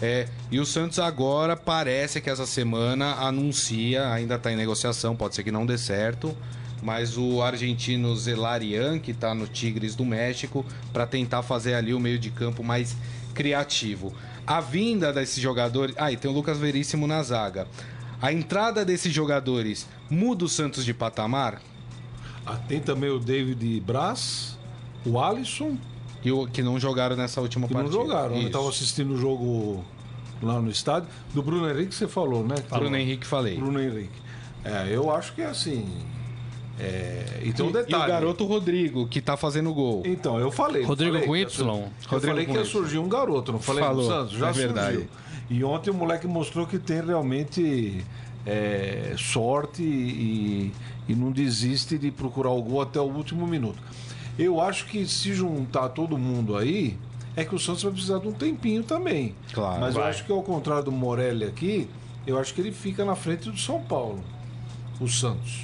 É, 0.00 0.26
e 0.50 0.58
o 0.58 0.66
Santos 0.66 0.98
agora 0.98 1.56
parece 1.56 2.20
que 2.20 2.28
essa 2.28 2.44
semana 2.44 3.14
anuncia, 3.20 4.10
ainda 4.12 4.36
tá 4.36 4.50
em 4.52 4.56
negociação, 4.56 5.14
pode 5.14 5.36
ser 5.36 5.44
que 5.44 5.52
não 5.52 5.64
dê 5.64 5.78
certo, 5.78 6.36
mas 6.82 7.16
o 7.16 7.40
argentino 7.40 8.14
Zelarian, 8.16 8.98
que 8.98 9.14
tá 9.14 9.34
no 9.34 9.46
Tigres 9.46 9.94
do 9.94 10.04
México, 10.04 10.64
pra 10.92 11.06
tentar 11.06 11.42
fazer 11.42 11.74
ali 11.74 11.94
o 11.94 12.00
meio 12.00 12.18
de 12.18 12.30
campo 12.30 12.62
mais 12.64 12.96
criativo. 13.34 14.12
A 14.46 14.60
vinda 14.60 15.12
desses 15.12 15.40
jogadores. 15.40 15.94
Ah, 15.96 16.10
e 16.10 16.16
tem 16.16 16.30
o 16.30 16.34
Lucas 16.34 16.58
Veríssimo 16.58 17.06
na 17.06 17.22
zaga. 17.22 17.66
A 18.20 18.32
entrada 18.32 18.84
desses 18.84 19.12
jogadores 19.12 19.88
muda 20.10 20.44
o 20.44 20.48
Santos 20.48 20.84
de 20.84 20.92
patamar? 20.92 21.60
Ah, 22.44 22.56
tem 22.56 22.80
também 22.80 23.08
o 23.10 23.18
David 23.20 23.80
Braz, 23.80 24.58
o 25.06 25.20
Alisson, 25.20 25.76
E 26.24 26.30
o 26.30 26.46
que 26.46 26.62
não 26.62 26.78
jogaram 26.78 27.16
nessa 27.16 27.40
última 27.40 27.66
que 27.68 27.74
não 27.74 27.82
partida. 27.82 28.02
jogaram. 28.02 28.32
Eu 28.34 28.38
Isso. 28.38 28.46
estava 28.48 28.68
assistindo 28.68 29.14
o 29.14 29.16
jogo 29.16 29.84
lá 30.40 30.60
no 30.60 30.70
estádio. 30.70 31.08
Do 31.34 31.42
Bruno 31.42 31.68
Henrique 31.68 31.94
você 31.94 32.06
falou, 32.08 32.46
né? 32.46 32.54
Bruno 32.68 32.96
Henrique 32.96 33.26
falei. 33.26 33.56
Bruno 33.56 33.80
Henrique. 33.80 34.20
É, 34.64 34.86
eu 34.90 35.12
acho 35.14 35.32
que 35.34 35.42
é 35.42 35.46
assim. 35.46 35.84
É, 36.80 37.40
e 37.44 37.52
tem 37.52 37.64
um 37.64 37.70
E- 37.70 37.72
detalhe. 37.72 38.02
E 38.02 38.06
o 38.06 38.08
garoto 38.08 38.44
Rodrigo, 38.46 39.06
que 39.06 39.20
tá 39.20 39.36
fazendo 39.36 39.72
gol. 39.74 40.02
Então, 40.06 40.38
eu 40.38 40.50
falei. 40.50 40.82
Rodrigo 40.82 41.12
falei 41.12 41.26
com 41.26 41.36
Y? 41.36 41.68
Eu 41.68 41.90
Rodrigo 42.08 42.26
falei 42.34 42.46
que 42.46 42.52
ia 42.52 42.64
surgir 42.64 42.98
um 42.98 43.08
garoto, 43.08 43.52
não 43.52 43.58
falei 43.60 43.82
Falou, 43.84 44.08
Santos? 44.08 44.32
Já 44.38 44.48
é 44.48 44.52
verdade. 44.52 44.92
surgiu. 44.94 45.08
E 45.50 45.62
ontem 45.64 45.90
o 45.90 45.94
moleque 45.94 46.26
mostrou 46.26 46.66
que 46.66 46.78
tem 46.78 47.02
realmente 47.04 48.02
é, 48.46 49.14
sorte 49.18 49.82
e, 49.82 50.72
e 51.08 51.14
não 51.14 51.30
desiste 51.30 51.98
de 51.98 52.10
procurar 52.10 52.50
o 52.50 52.62
gol 52.62 52.80
até 52.80 52.98
o 53.00 53.04
último 53.04 53.46
minuto. 53.46 53.78
Eu 54.38 54.60
acho 54.60 54.86
que 54.86 55.06
se 55.06 55.34
juntar 55.34 55.90
todo 55.90 56.16
mundo 56.16 56.56
aí, 56.56 56.96
é 57.36 57.44
que 57.44 57.54
o 57.54 57.58
Santos 57.58 57.82
vai 57.82 57.92
precisar 57.92 58.18
de 58.18 58.28
um 58.28 58.32
tempinho 58.32 58.82
também. 58.82 59.34
Claro, 59.52 59.80
Mas 59.80 59.94
eu 59.94 60.00
vai. 60.00 60.10
acho 60.10 60.24
que 60.24 60.32
ao 60.32 60.42
contrário 60.42 60.84
do 60.84 60.92
Morelli 60.92 61.44
aqui, 61.44 61.86
eu 62.26 62.38
acho 62.38 62.54
que 62.54 62.60
ele 62.62 62.72
fica 62.72 63.04
na 63.04 63.14
frente 63.14 63.50
do 63.50 63.58
São 63.58 63.80
Paulo, 63.82 64.20
o 64.98 65.06
Santos. 65.06 65.60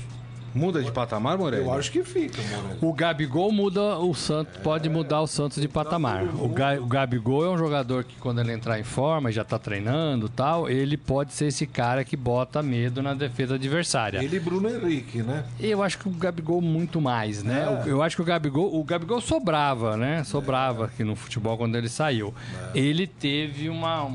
Muda 0.55 0.83
de 0.83 0.91
patamar, 0.91 1.37
Morelli? 1.37 1.65
Eu 1.65 1.73
acho 1.73 1.91
que 1.91 2.03
fica, 2.03 2.41
Morelli. 2.43 2.79
O 2.81 2.93
Gabigol 2.93 3.53
muda 3.53 3.99
o 3.99 4.15
Santos, 4.15 4.57
pode 4.63 4.89
mudar 4.89 5.21
o 5.21 5.27
Santos 5.27 5.61
de 5.61 5.69
patamar. 5.69 6.25
O, 6.25 6.49
Ga, 6.49 6.81
o 6.81 6.87
Gabigol 6.87 7.45
é 7.45 7.51
um 7.51 7.59
jogador 7.59 8.05
que 8.05 8.17
quando 8.17 8.41
ele 8.41 8.53
entrar 8.53 8.79
em 8.79 8.85
forma, 8.85 9.31
já 9.31 9.45
tá 9.45 9.59
treinando, 9.59 10.29
tal, 10.29 10.69
ele 10.69 10.97
pode 10.97 11.33
ser 11.33 11.47
esse 11.47 11.67
cara 11.67 12.05
que 12.05 12.17
bota 12.17 12.63
medo 12.63 13.03
na 13.03 13.15
defesa 13.15 13.55
adversária. 13.57 14.23
Ele 14.23 14.37
e 14.37 14.41
Bruno 14.41 14.69
Henrique, 14.69 15.23
né? 15.23 15.45
Eu 15.61 15.83
acho 15.83 15.99
que 15.99 16.09
o 16.09 16.13
Gabigol 16.13 16.61
muito 16.61 17.01
mais, 17.01 17.43
né? 17.43 17.83
É. 17.85 17.91
Eu 17.91 18.03
acho 18.03 18.17
que 18.17 18.23
o 18.23 18.25
Gabigol, 18.25 18.75
o 18.75 18.85
Gabigol 18.85 19.21
sobrava, 19.21 19.97
né? 19.97 20.25
Sobrava 20.25 20.87
aqui 20.87 21.05
no 21.05 21.15
futebol 21.15 21.57
quando 21.57 21.77
ele 21.77 21.89
saiu. 21.89 22.35
Ele 22.75 23.07
teve 23.07 23.69
uma 23.69 24.11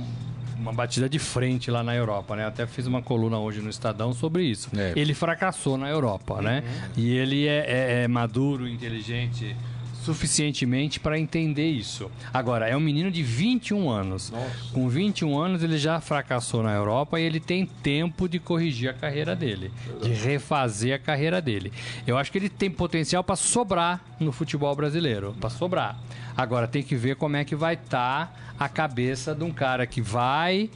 uma 0.58 0.72
batida 0.74 1.08
de 1.10 1.20
frente 1.20 1.70
lá 1.72 1.84
na 1.84 1.96
Europa, 1.96 2.36
né? 2.36 2.46
Até 2.46 2.66
fiz 2.66 2.86
uma 2.88 3.02
coluna 3.02 3.38
hoje 3.40 3.62
no 3.62 3.70
Estadão 3.70 4.14
sobre 4.14 4.44
isso. 4.44 4.70
É. 4.76 4.94
Ele 4.96 5.14
fracassou 5.14 5.78
na 5.78 5.90
Europa, 5.90 6.42
né? 6.42 6.64
E 6.96 7.12
ele 7.16 7.48
é, 7.48 7.66
é- 7.68 8.04
é 8.04 8.08
maduro, 8.08 8.68
inteligente 8.68 9.56
suficientemente 10.04 11.00
para 11.00 11.18
entender 11.18 11.70
isso. 11.70 12.12
Agora, 12.34 12.68
é 12.68 12.76
um 12.76 12.80
menino 12.80 13.10
de 13.10 13.24
21 13.24 13.90
anos. 13.90 14.34
Com 14.72 14.88
21 14.90 15.38
anos 15.38 15.64
ele 15.64 15.78
já 15.78 16.00
fracassou 16.02 16.62
na 16.62 16.74
Europa 16.74 17.20
e 17.20 17.24
ele 17.24 17.40
tem 17.40 17.66
tempo 17.66 18.28
de 18.28 18.40
corrigir 18.40 18.90
a 18.90 18.94
carreira 18.94 19.36
dele, 19.36 19.72
de 20.02 20.12
refazer 20.12 20.96
a 20.96 21.00
carreira 21.00 21.42
dele. 21.42 21.72
Eu 22.06 22.18
acho 22.18 22.32
que 22.32 22.38
ele 22.38 22.50
tem 22.50 22.70
potencial 22.70 23.24
para 23.24 23.36
sobrar 23.36 24.02
no 24.20 24.32
futebol 24.32 24.76
brasileiro, 24.76 25.36
para 25.40 25.50
sobrar. 25.50 25.98
Agora 26.36 26.68
tem 26.68 26.84
que 26.84 26.96
ver 26.96 27.16
como 27.16 27.36
é 27.36 27.46
que 27.46 27.56
vai 27.56 27.76
estar 27.76 28.54
a 28.60 28.68
cabeça 28.68 29.34
de 29.34 29.44
um 29.44 29.52
cara 29.52 29.86
que 29.86 30.02
vai 30.02 30.70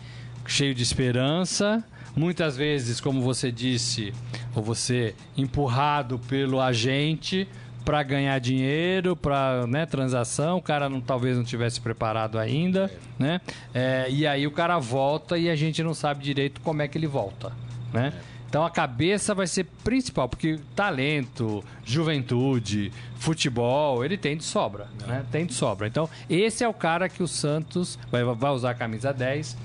cheio 0.46 0.74
de 0.74 0.82
esperança, 0.82 1.84
muitas 2.16 2.56
vezes, 2.58 3.02
como 3.02 3.22
você 3.22 3.52
disse, 3.52 4.14
ou 4.56 4.64
você 4.64 5.14
empurrado 5.36 6.18
pelo 6.18 6.60
agente 6.60 7.48
para 7.88 8.04
ganhar 8.04 8.38
dinheiro, 8.40 9.16
para 9.16 9.66
né, 9.66 9.86
transação, 9.86 10.58
o 10.58 10.62
cara 10.62 10.90
não, 10.90 11.00
talvez 11.00 11.38
não 11.38 11.44
tivesse 11.46 11.80
preparado 11.80 12.38
ainda, 12.38 12.92
né? 13.18 13.40
É, 13.74 14.08
e 14.10 14.28
aí 14.28 14.46
o 14.46 14.52
cara 14.52 14.78
volta 14.78 15.38
e 15.38 15.50
a 15.50 15.56
gente 15.56 15.82
não 15.82 15.94
sabe 15.94 16.22
direito 16.22 16.60
como 16.60 16.82
é 16.82 16.88
que 16.90 16.98
ele 16.98 17.08
volta, 17.08 17.54
né? 17.94 18.12
Então 18.50 18.66
a 18.66 18.70
cabeça 18.70 19.34
vai 19.34 19.48
ser 19.48 19.64
principal, 19.86 20.28
porque 20.28 20.60
talento, 20.76 21.64
juventude, 21.86 22.92
futebol, 23.16 24.04
ele 24.04 24.18
tem 24.18 24.36
de 24.36 24.44
sobra, 24.44 24.90
né? 25.08 25.24
Tem 25.32 25.46
de 25.46 25.54
sobra. 25.54 25.88
Então, 25.88 26.10
esse 26.30 26.66
é 26.66 26.68
o 26.68 26.74
cara 26.74 27.08
que 27.08 27.24
o 27.24 27.28
Santos 27.28 27.98
vai, 28.12 28.22
vai 28.22 28.52
usar 28.52 28.72
a 28.72 28.76
camisa 28.76 29.14
10, 29.14 29.56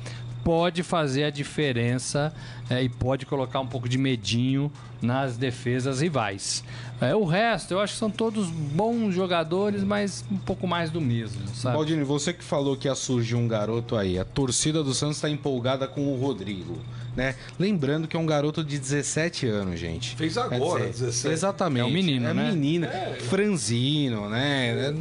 pode 0.45 0.83
fazer 0.83 1.25
a 1.25 1.31
diferença 1.31 2.33
é, 2.69 2.83
e 2.83 2.89
pode 2.89 3.27
colocar 3.27 3.61
um 3.61 3.67
pouco 3.67 3.89
de 3.89 3.99
medinho 3.99 4.71
nas 5.01 5.37
defesas 5.37 6.01
rivais. 6.01 6.63
É, 7.01 7.15
o 7.15 7.25
resto, 7.25 7.75
eu 7.75 7.81
acho 7.81 7.95
que 7.95 7.99
são 7.99 8.11
todos 8.11 8.49
bons 8.49 9.13
jogadores, 9.13 9.83
mas 9.83 10.25
um 10.31 10.37
pouco 10.37 10.69
mais 10.69 10.91
do 10.91 11.01
mesmo, 11.01 11.47
sabe? 11.49 11.77
Baldini, 11.77 12.05
você 12.05 12.33
que 12.33 12.45
falou 12.45 12.77
que 12.77 12.87
ia 12.87 12.95
surgir 12.95 13.35
um 13.35 13.49
garoto 13.49 13.97
aí, 13.97 14.19
a 14.19 14.25
torcida 14.25 14.85
do 14.85 14.95
Santos 14.95 15.17
está 15.17 15.29
empolgada 15.29 15.89
com 15.89 16.13
o 16.13 16.17
Rodrigo, 16.17 16.79
né? 17.17 17.35
Lembrando 17.59 18.07
que 18.07 18.17
é 18.17 18.21
um 18.21 18.27
garoto 18.27 18.63
de 18.63 18.79
17 18.79 19.47
anos, 19.47 19.81
gente. 19.81 20.15
Fez 20.15 20.39
agora, 20.39 20.87
17. 20.87 21.33
Exatamente. 21.33 21.83
É 21.83 21.85
um 21.85 21.91
menino, 21.93 22.29
é 22.29 22.35
né? 22.35 22.51
menino, 22.53 22.87
franzino, 23.29 24.29
né? 24.29 24.69
É 24.69 24.95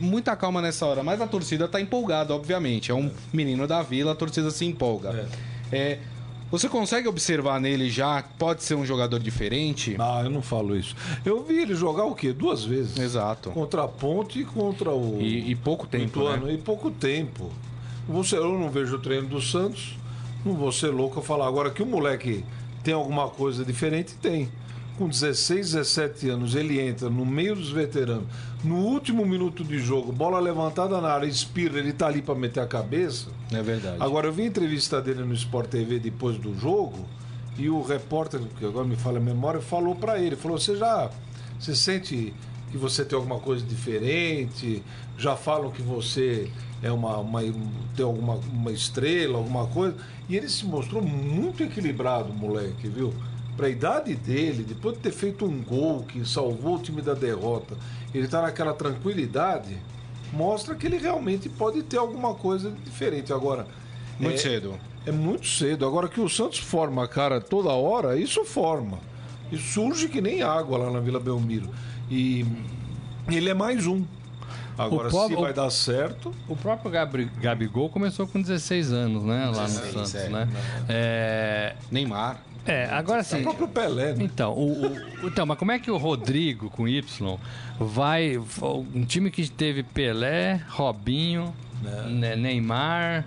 Muita 0.00 0.34
calma 0.34 0.62
nessa 0.62 0.86
hora, 0.86 1.02
mas 1.02 1.20
a 1.20 1.26
torcida 1.26 1.68
tá 1.68 1.80
empolgada, 1.80 2.34
obviamente. 2.34 2.90
É 2.90 2.94
um 2.94 3.10
menino 3.32 3.66
da 3.66 3.82
vila, 3.82 4.12
a 4.12 4.14
torcida 4.14 4.50
se 4.50 4.64
empolga. 4.64 5.28
É, 5.70 5.98
você 6.50 6.68
consegue 6.68 7.06
observar 7.06 7.60
nele 7.60 7.88
já 7.88 8.22
que 8.22 8.30
pode 8.36 8.64
ser 8.64 8.74
um 8.74 8.84
jogador 8.84 9.20
diferente? 9.20 9.94
Ah, 10.00 10.22
eu 10.24 10.30
não 10.30 10.42
falo 10.42 10.76
isso. 10.76 10.96
Eu 11.24 11.44
vi 11.44 11.58
ele 11.58 11.74
jogar 11.76 12.04
o 12.04 12.14
quê? 12.14 12.32
Duas 12.32 12.64
vezes. 12.64 12.98
Exato. 12.98 13.50
Contra 13.50 13.84
a 13.84 13.88
Ponte 13.88 14.40
e 14.40 14.44
contra 14.44 14.90
o. 14.90 15.20
E, 15.20 15.50
e 15.50 15.54
pouco 15.54 15.86
tempo, 15.86 16.28
né? 16.28 16.54
E 16.54 16.58
pouco 16.58 16.90
tempo. 16.90 17.52
Você, 18.08 18.36
eu 18.36 18.58
não 18.58 18.68
vejo 18.68 18.96
o 18.96 18.98
treino 18.98 19.28
do 19.28 19.40
Santos. 19.40 19.96
Não 20.44 20.54
vou 20.54 20.72
ser 20.72 20.88
louco 20.88 21.20
a 21.20 21.22
falar. 21.22 21.46
Agora 21.46 21.70
que 21.70 21.82
o 21.82 21.86
moleque 21.86 22.44
tem 22.82 22.94
alguma 22.94 23.28
coisa 23.28 23.64
diferente, 23.64 24.14
tem. 24.14 24.48
Com 25.00 25.08
16, 25.08 25.72
17 25.72 26.28
anos, 26.28 26.54
ele 26.54 26.78
entra 26.78 27.08
no 27.08 27.24
meio 27.24 27.56
dos 27.56 27.70
veteranos. 27.70 28.26
No 28.62 28.76
último 28.76 29.24
minuto 29.24 29.64
de 29.64 29.78
jogo, 29.78 30.12
bola 30.12 30.38
levantada 30.38 31.00
na 31.00 31.08
área, 31.08 31.24
espirra, 31.26 31.78
ele 31.78 31.90
tá 31.94 32.06
ali 32.06 32.20
para 32.20 32.34
meter 32.34 32.60
a 32.60 32.66
cabeça. 32.66 33.28
É 33.50 33.62
verdade. 33.62 33.96
Agora, 33.98 34.26
eu 34.26 34.32
vi 34.34 34.42
a 34.42 34.46
entrevista 34.46 35.00
dele 35.00 35.24
no 35.24 35.32
Sport 35.32 35.70
TV 35.70 35.98
depois 35.98 36.36
do 36.36 36.54
jogo 36.58 37.06
e 37.56 37.70
o 37.70 37.80
repórter, 37.80 38.42
que 38.58 38.64
agora 38.66 38.86
me 38.86 38.94
fala 38.94 39.16
a 39.16 39.22
memória, 39.22 39.58
falou 39.62 39.96
para 39.96 40.18
ele, 40.18 40.36
falou, 40.36 40.58
você 40.58 40.76
já, 40.76 41.10
você 41.58 41.74
sente 41.74 42.34
que 42.70 42.76
você 42.76 43.02
tem 43.02 43.16
alguma 43.16 43.38
coisa 43.40 43.64
diferente? 43.64 44.82
Já 45.16 45.34
falam 45.34 45.70
que 45.70 45.80
você 45.80 46.50
é 46.82 46.92
uma, 46.92 47.16
uma- 47.16 47.40
tem 47.96 48.04
alguma 48.04 48.34
uma 48.34 48.70
estrela, 48.70 49.38
alguma 49.38 49.66
coisa? 49.66 49.96
E 50.28 50.36
ele 50.36 50.48
se 50.50 50.66
mostrou 50.66 51.00
muito 51.02 51.62
equilibrado, 51.62 52.34
moleque, 52.34 52.86
viu? 52.86 53.14
Para 53.60 53.66
a 53.68 53.70
idade 53.70 54.14
dele, 54.14 54.64
depois 54.66 54.96
de 54.96 55.02
ter 55.02 55.12
feito 55.12 55.44
um 55.44 55.62
gol 55.62 56.02
que 56.04 56.26
salvou 56.26 56.76
o 56.76 56.78
time 56.78 57.02
da 57.02 57.12
derrota, 57.12 57.76
ele 58.14 58.26
tá 58.26 58.40
naquela 58.40 58.72
tranquilidade, 58.72 59.76
mostra 60.32 60.74
que 60.74 60.86
ele 60.86 60.96
realmente 60.96 61.46
pode 61.50 61.82
ter 61.82 61.98
alguma 61.98 62.32
coisa 62.32 62.72
diferente. 62.86 63.34
Agora, 63.34 63.66
Muito 64.18 64.36
é- 64.36 64.38
cedo. 64.38 64.76
é 65.04 65.12
muito 65.12 65.46
cedo. 65.46 65.84
Agora 65.84 66.08
que 66.08 66.22
o 66.22 66.26
Santos 66.26 66.58
forma 66.58 67.04
a 67.04 67.06
cara 67.06 67.38
toda 67.38 67.68
hora, 67.68 68.18
isso 68.18 68.42
forma. 68.46 68.98
E 69.52 69.58
surge 69.58 70.08
que 70.08 70.22
nem 70.22 70.40
água 70.40 70.78
lá 70.78 70.90
na 70.90 71.00
Vila 71.00 71.20
Belmiro. 71.20 71.68
E 72.10 72.46
ele 73.28 73.50
é 73.50 73.54
mais 73.54 73.86
um. 73.86 74.06
Agora, 74.78 75.08
O 75.08 75.28
se 75.28 75.34
vai 75.34 75.50
o- 75.50 75.54
dar 75.54 75.68
certo. 75.68 76.32
O 76.48 76.56
próprio 76.56 76.90
Gabri- 76.90 77.30
Gabigol 77.42 77.90
começou 77.90 78.26
com 78.26 78.40
16 78.40 78.90
anos, 78.90 79.22
né? 79.22 79.52
Lá 79.54 79.64
16, 79.66 79.94
no 79.94 80.06
Santos, 80.06 80.14
é. 80.14 80.28
né? 80.30 80.48
É, 80.88 81.76
Neymar. 81.90 82.40
É, 82.66 82.86
agora 82.86 83.20
O 83.22 83.24
sim. 83.24 83.42
próprio 83.42 83.68
Pelé, 83.68 84.12
né? 84.14 84.24
Então, 84.24 84.52
o, 84.52 84.86
o- 84.86 85.26
então, 85.26 85.46
mas 85.46 85.58
como 85.58 85.72
é 85.72 85.78
que 85.78 85.90
o 85.90 85.96
Rodrigo 85.96 86.68
com 86.70 86.86
Y 86.86 87.38
vai. 87.78 88.36
Um 88.94 89.04
time 89.04 89.30
que 89.30 89.48
teve 89.48 89.82
Pelé, 89.82 90.60
Robinho, 90.68 91.54
né, 92.10 92.36
Neymar. 92.36 93.24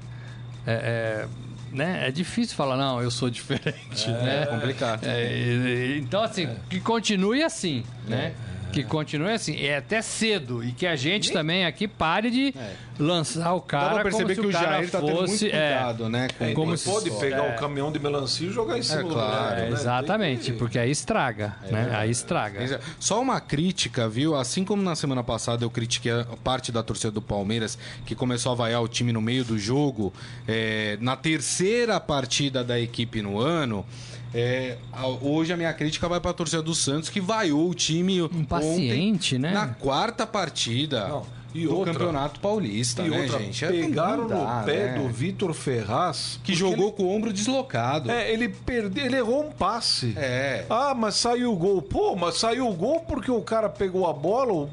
É, 0.65 1.25
é, 1.25 1.27
né? 1.75 2.07
é 2.07 2.11
difícil 2.11 2.55
falar, 2.55 2.77
não, 2.77 3.01
eu 3.01 3.09
sou 3.11 3.29
diferente. 3.29 4.09
né? 4.09 4.43
É 4.43 4.45
complicado. 4.45 5.03
É, 5.05 5.97
então, 5.97 6.21
assim, 6.23 6.47
que 6.69 6.79
continue 6.79 7.43
assim, 7.43 7.83
né? 8.07 8.33
Que 8.73 8.83
continue 8.83 9.31
assim. 9.31 9.55
É 9.57 9.77
até 9.77 10.01
cedo. 10.01 10.63
E 10.63 10.71
que 10.71 10.85
a 10.87 10.95
gente 10.95 11.31
também 11.31 11.65
aqui 11.65 11.87
pare 11.87 12.29
de 12.31 12.53
lançar 12.99 13.53
o 13.53 13.59
Dá 13.59 13.65
cara 13.65 13.93
pra 13.95 14.03
perceber 14.03 14.35
como 14.35 14.47
que 14.47 14.53
se 14.53 14.57
o 14.57 14.61
cara 14.61 14.75
Jair 14.77 14.91
tá 14.91 14.99
tendo 14.99 15.13
muito 15.15 15.29
fosse... 15.31 15.47
é, 15.47 15.49
cuidado, 15.77 16.09
né? 16.09 16.27
Com, 16.37 16.53
como 16.53 16.77
se- 16.77 16.89
pode 16.89 17.11
pegar 17.11 17.45
é. 17.45 17.55
o 17.55 17.59
caminhão 17.59 17.91
de 17.91 17.99
melancia 17.99 18.47
e 18.47 18.51
jogar 18.51 18.77
em 18.77 18.83
cima 18.83 18.99
É, 18.99 19.03
do 19.03 19.09
claro. 19.09 19.55
é, 19.55 19.61
né? 19.61 19.69
exatamente, 19.71 20.51
que- 20.51 20.57
porque 20.57 20.77
aí 20.79 20.91
estraga, 20.91 21.55
né? 21.71 21.89
Aí 21.93 22.09
estraga. 22.11 22.79
Só 22.99 23.21
uma 23.21 23.39
crítica, 23.39 24.07
viu? 24.09 24.35
Assim 24.35 24.63
como 24.65 24.81
na 24.81 24.95
semana 24.95 25.23
passada 25.23 25.63
eu 25.63 25.69
critiquei 25.69 26.11
a 26.11 26.25
parte 26.43 26.71
da 26.71 26.81
torcida 26.83 27.11
do 27.11 27.21
Palmeiras, 27.21 27.77
que 28.05 28.15
começou 28.15 28.51
a 28.51 28.55
vaiar 28.55 28.81
o 28.81 28.87
time 28.87 29.11
no 29.13 29.21
meio 29.21 29.43
do 29.43 29.57
jogo, 29.57 30.13
é, 30.47 30.97
na 31.01 31.15
terceira 31.15 31.99
partida 31.99 32.63
da 32.63 32.79
equipe 32.79 33.21
no 33.21 33.39
ano. 33.39 33.85
É, 34.33 34.77
hoje 35.21 35.53
a 35.53 35.57
minha 35.57 35.73
crítica 35.73 36.07
vai 36.09 36.19
para 36.19 36.31
a 36.31 36.33
torcida 36.33 36.61
do 36.61 36.73
Santos, 36.73 37.09
que 37.09 37.21
vaiou 37.21 37.69
o 37.69 37.73
time 37.73 38.17
Impaciente, 38.19 39.35
ontem, 39.35 39.39
né? 39.39 39.51
na 39.53 39.67
quarta 39.67 40.25
partida 40.25 41.07
Não, 41.07 41.25
e 41.53 41.65
do 41.65 41.75
outra- 41.75 41.93
Campeonato 41.93 42.39
Paulista, 42.39 43.03
E 43.03 43.09
né, 43.09 43.21
outra, 43.21 43.39
gente? 43.39 43.63
É, 43.63 43.69
pegaram 43.69 44.27
dá, 44.27 44.35
no 44.59 44.65
pé 44.65 44.91
né? 44.93 44.99
do 44.99 45.07
Vitor 45.09 45.53
Ferraz. 45.53 46.39
Que 46.43 46.53
jogou 46.55 46.87
ele- 46.87 46.95
com 46.97 47.03
o 47.03 47.15
ombro 47.15 47.31
deslocado. 47.31 48.09
É, 48.09 48.31
ele 48.31 48.49
perdeu, 48.49 49.05
ele 49.05 49.17
errou 49.17 49.47
um 49.47 49.51
passe. 49.51 50.13
É. 50.17 50.65
Ah, 50.69 50.93
mas 50.95 51.15
saiu 51.15 51.53
o 51.53 51.55
gol. 51.55 51.81
Pô, 51.81 52.15
mas 52.15 52.37
saiu 52.39 52.67
o 52.67 52.73
gol 52.73 53.01
porque 53.01 53.29
o 53.29 53.41
cara 53.41 53.69
pegou 53.69 54.07
a 54.09 54.13
bola, 54.13 54.51
o 54.53 54.69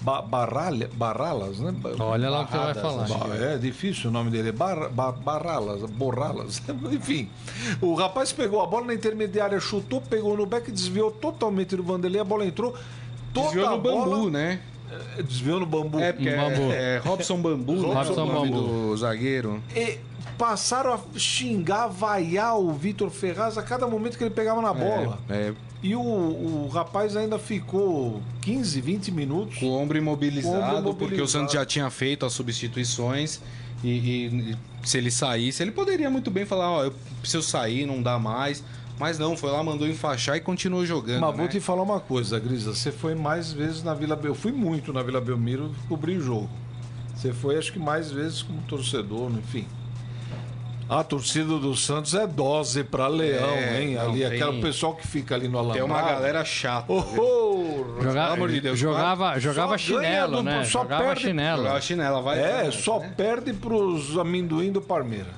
ba, 0.00 0.22
ba, 0.22 0.46
Barralha- 0.46 0.90
Barralas, 0.94 1.58
né? 1.58 1.74
Olha 1.98 2.30
lá 2.30 2.42
o 2.42 2.46
que 2.46 2.52
você 2.52 2.58
vai 2.58 2.74
falar. 2.74 3.08
Ba- 3.08 3.36
É 3.36 3.56
difícil 3.58 4.10
o 4.10 4.12
nome 4.12 4.30
dele, 4.30 4.50
é 4.50 4.52
Bar, 4.52 4.88
Ba- 4.90 5.12
Barralas, 5.12 5.82
Borralas, 5.90 6.62
enfim. 6.92 7.28
O 7.80 7.94
rapaz 7.94 8.32
pegou 8.32 8.62
a 8.62 8.66
bola 8.66 8.86
na 8.86 8.94
intermediária, 8.94 9.58
chutou, 9.60 10.00
pegou 10.00 10.36
no 10.36 10.46
back, 10.46 10.70
desviou 10.70 11.10
totalmente 11.10 11.76
do 11.76 11.82
Vanderlei, 11.82 12.20
a 12.20 12.24
bola 12.24 12.44
entrou. 12.46 12.74
Toda 13.34 13.46
Desviou 13.48 13.70
no 13.70 13.78
bambu, 13.78 14.04
bola, 14.04 14.30
né? 14.30 14.60
É, 15.18 15.22
Desviou 15.22 15.60
no 15.60 15.66
bambu. 15.66 16.00
É, 16.00 16.12
porque 16.12 16.30
bambu. 16.30 16.72
é, 16.72 16.94
é 16.96 16.98
Robson 16.98 17.36
Bambu, 17.42 17.72
né? 17.74 17.94
Robson 17.94 18.22
o 18.22 18.26
nome 18.26 18.50
Bambu. 18.50 18.62
do 18.90 18.96
zagueiro. 18.96 19.62
E 19.76 19.98
passaram 20.38 20.94
a 20.94 21.18
xingar, 21.18 21.88
vaiar 21.88 22.58
o 22.58 22.72
Vitor 22.72 23.10
Ferraz 23.10 23.58
a 23.58 23.62
cada 23.62 23.86
momento 23.86 24.16
que 24.16 24.24
ele 24.24 24.30
pegava 24.30 24.62
na 24.62 24.72
bola. 24.72 25.18
É, 25.28 25.52
E 25.82 25.94
o, 25.94 26.00
o 26.00 26.68
rapaz 26.72 27.16
ainda 27.16 27.38
ficou 27.38 28.22
15, 28.40 28.80
20 28.80 29.10
minutos. 29.10 29.58
com 29.58 29.66
o 29.66 29.72
ombro 29.72 29.98
imobilizado, 29.98 30.56
Com 30.56 30.60
o 30.60 30.78
ombro 30.78 30.94
porque 30.94 31.14
o 31.14 31.18
imobilizado. 31.18 31.28
Santos 31.28 31.54
já 31.54 31.66
tinha 31.66 31.90
feito 31.90 32.24
as 32.24 32.32
substituições. 32.32 33.40
E, 33.82 33.88
e 33.88 34.56
se 34.82 34.98
ele 34.98 35.10
saísse, 35.10 35.62
ele 35.62 35.70
poderia 35.70 36.08
muito 36.08 36.30
bem 36.30 36.46
falar: 36.46 36.70
Ó, 36.70 36.84
eu 36.84 36.94
preciso 37.20 37.42
sair, 37.42 37.86
não 37.86 38.02
dá 38.02 38.18
mais. 38.18 38.62
Mas 38.98 39.16
não, 39.16 39.36
foi 39.36 39.52
lá, 39.52 39.62
mandou 39.62 39.86
enfaixar 39.86 40.36
e 40.36 40.40
continuou 40.40 40.84
jogando. 40.84 41.20
Mas 41.20 41.30
né? 41.30 41.36
vou 41.36 41.48
te 41.48 41.60
falar 41.60 41.82
uma 41.82 42.00
coisa, 42.00 42.38
Grisa. 42.40 42.74
Você 42.74 42.90
foi 42.90 43.14
mais 43.14 43.52
vezes 43.52 43.84
na 43.84 43.94
Vila 43.94 44.16
Belmiro. 44.16 44.32
Eu 44.32 44.34
fui 44.34 44.50
muito 44.50 44.92
na 44.92 45.02
Vila 45.02 45.20
Belmiro 45.20 45.72
cobrir 45.88 46.20
jogo. 46.20 46.50
Você 47.14 47.32
foi, 47.32 47.56
acho 47.56 47.72
que, 47.72 47.78
mais 47.78 48.10
vezes 48.10 48.42
como 48.42 48.60
torcedor, 48.62 49.30
enfim. 49.30 49.66
A 50.88 51.04
torcida 51.04 51.58
do 51.58 51.76
Santos 51.76 52.14
é 52.14 52.26
dose 52.26 52.82
pra 52.82 53.08
leão, 53.08 53.50
É, 53.50 53.82
hein? 53.82 53.94
não, 53.94 54.10
ali, 54.10 54.18
tem- 54.20 54.26
aquele 54.42 54.60
pessoal 54.62 54.94
que 54.94 55.06
fica 55.06 55.34
ali 55.34 55.46
no 55.48 55.58
alambrado. 55.58 55.86
Tem 55.86 55.96
uma 55.96 56.02
galera 56.02 56.44
chata. 56.44 56.86
Oh, 56.90 57.02
oh, 57.18 57.68
Joga- 58.02 58.08
Pelo 58.22 58.32
amor 58.32 58.48
de 58.50 58.60
Deus, 58.60 58.78
jogava 58.78 59.38
jogava 59.38 59.76
chinelo, 59.76 60.36
do- 60.38 60.42
né? 60.42 60.64
só 60.64 60.82
Jogava 60.82 61.04
perde- 61.04 61.20
chinelo. 61.22 61.62
Jogar 61.64 61.74
a 61.76 61.80
chinela, 61.80 62.22
vai. 62.22 62.38
É, 62.40 62.70
só 62.70 63.00
né? 63.00 63.12
perde 63.16 63.52
pros 63.52 64.16
amendoim 64.16 64.70
do 64.72 64.80
Parmeira. 64.80 65.28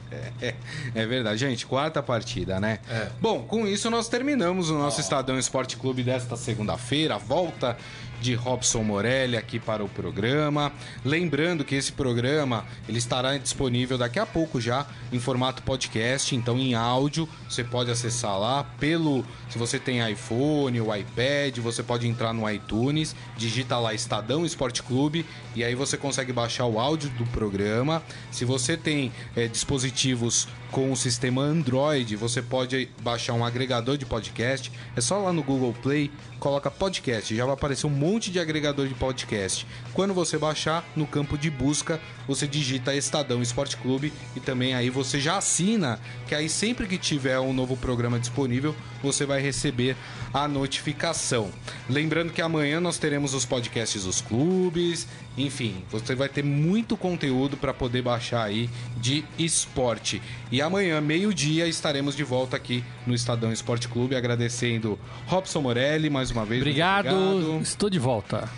É, 0.40 0.54
é 0.94 1.06
verdade, 1.06 1.38
gente. 1.38 1.66
Quarta 1.66 2.02
partida, 2.02 2.60
né? 2.60 2.78
É. 2.88 3.08
Bom, 3.20 3.42
com 3.42 3.66
isso 3.66 3.90
nós 3.90 4.08
terminamos 4.08 4.70
o 4.70 4.74
nosso 4.78 5.00
Estadão 5.00 5.38
Esporte 5.38 5.76
Clube 5.76 6.02
desta 6.02 6.36
segunda-feira. 6.36 7.14
A 7.14 7.18
volta 7.18 7.76
de 8.20 8.34
Robson 8.34 8.82
Morelli 8.82 9.36
aqui 9.36 9.58
para 9.58 9.82
o 9.82 9.88
programa. 9.88 10.72
Lembrando 11.04 11.64
que 11.64 11.74
esse 11.74 11.92
programa 11.92 12.64
ele 12.88 12.98
estará 12.98 13.36
disponível 13.38 13.96
daqui 13.96 14.18
a 14.18 14.26
pouco 14.26 14.60
já 14.60 14.86
em 15.12 15.18
formato 15.18 15.62
podcast, 15.62 16.34
então 16.34 16.58
em 16.58 16.74
áudio. 16.74 17.28
Você 17.48 17.64
pode 17.64 17.90
acessar 17.90 18.38
lá 18.38 18.64
pelo. 18.78 19.24
Se 19.48 19.58
você 19.58 19.78
tem 19.78 20.08
iPhone 20.10 20.80
ou 20.80 20.94
iPad, 20.94 21.58
você 21.58 21.82
pode 21.82 22.06
entrar 22.06 22.32
no 22.32 22.48
iTunes, 22.48 23.16
digita 23.36 23.78
lá 23.78 23.94
Estadão 23.94 24.44
Esporte 24.44 24.82
Clube 24.82 25.24
e 25.54 25.64
aí 25.64 25.74
você 25.74 25.96
consegue 25.96 26.32
baixar 26.32 26.66
o 26.66 26.78
áudio 26.78 27.10
do 27.10 27.24
programa. 27.26 28.02
Se 28.30 28.44
você 28.44 28.76
tem 28.76 29.12
eh, 29.34 29.48
dispositivos 29.48 30.46
com 30.70 30.90
o 30.92 30.96
sistema 30.96 31.42
Android, 31.42 32.16
você 32.16 32.40
pode 32.40 32.88
baixar 33.02 33.34
um 33.34 33.44
agregador 33.44 33.96
de 33.96 34.06
podcast. 34.06 34.70
É 34.96 35.00
só 35.00 35.18
lá 35.18 35.32
no 35.32 35.42
Google 35.42 35.74
Play, 35.82 36.10
coloca 36.38 36.70
podcast, 36.70 37.34
já 37.34 37.44
vai 37.44 37.54
aparecer 37.54 37.86
um 37.86 37.90
monte 37.90 38.30
de 38.30 38.38
agregador 38.38 38.86
de 38.86 38.94
podcast. 38.94 39.66
Quando 39.92 40.14
você 40.14 40.38
baixar, 40.38 40.84
no 40.96 41.06
campo 41.06 41.36
de 41.36 41.50
busca, 41.50 42.00
você 42.26 42.46
digita 42.46 42.94
Estadão 42.94 43.42
Esporte 43.42 43.76
Clube 43.76 44.12
e 44.36 44.40
também 44.40 44.74
aí 44.74 44.88
você 44.88 45.20
já 45.20 45.36
assina, 45.36 46.00
que 46.26 46.34
aí 46.34 46.48
sempre 46.48 46.86
que 46.86 46.96
tiver 46.96 47.38
um 47.40 47.52
novo 47.52 47.76
programa 47.76 48.18
disponível, 48.18 48.74
você 49.02 49.26
vai 49.26 49.40
receber 49.40 49.96
a 50.32 50.46
notificação. 50.46 51.50
Lembrando 51.88 52.32
que 52.32 52.40
amanhã 52.40 52.80
nós 52.80 52.98
teremos 52.98 53.34
os 53.34 53.44
podcasts 53.44 54.04
dos 54.04 54.20
clubes, 54.20 55.06
enfim, 55.36 55.82
você 55.90 56.14
vai 56.14 56.28
ter 56.28 56.44
muito 56.44 56.96
conteúdo 56.96 57.56
para 57.56 57.74
poder 57.74 58.02
baixar 58.02 58.44
aí 58.44 58.70
de 58.96 59.24
esporte. 59.38 60.22
E 60.50 60.59
amanhã, 60.60 61.00
meio-dia, 61.00 61.66
estaremos 61.66 62.16
de 62.16 62.24
volta 62.24 62.56
aqui 62.56 62.84
no 63.06 63.14
Estadão 63.14 63.52
Esporte 63.52 63.88
Clube, 63.88 64.14
agradecendo 64.14 64.98
Robson 65.26 65.60
Morelli 65.60 66.10
mais 66.10 66.30
uma 66.30 66.44
vez. 66.44 66.62
muito 66.62 66.70
Obrigado, 66.70 67.60
estou 67.62 67.88
de 67.88 67.98
volta. 67.98 68.48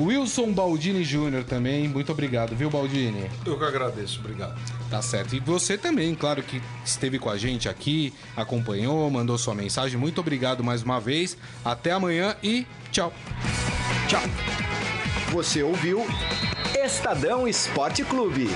Wilson 0.00 0.52
Baldini 0.52 1.04
Júnior 1.04 1.44
também, 1.44 1.86
muito 1.86 2.10
obrigado, 2.10 2.56
viu, 2.56 2.70
Baldini? 2.70 3.30
Eu 3.44 3.58
que 3.58 3.64
agradeço, 3.64 4.20
obrigado. 4.20 4.58
Tá 4.90 5.02
certo. 5.02 5.36
E 5.36 5.40
você 5.40 5.76
também, 5.78 6.14
claro 6.14 6.42
que 6.42 6.60
esteve 6.84 7.18
com 7.18 7.30
a 7.30 7.36
gente 7.36 7.68
aqui, 7.68 8.12
acompanhou, 8.36 9.08
mandou 9.10 9.38
sua 9.38 9.54
mensagem. 9.54 9.98
Muito 9.98 10.20
obrigado 10.20 10.64
mais 10.64 10.82
uma 10.82 10.98
vez. 10.98 11.36
Até 11.64 11.92
amanhã 11.92 12.36
e 12.42 12.66
tchau. 12.90 13.12
Tchau. 14.08 14.22
Você 15.32 15.62
ouviu 15.62 16.04
Estadão 16.74 17.46
Esporte 17.46 18.04
Clube. 18.04 18.48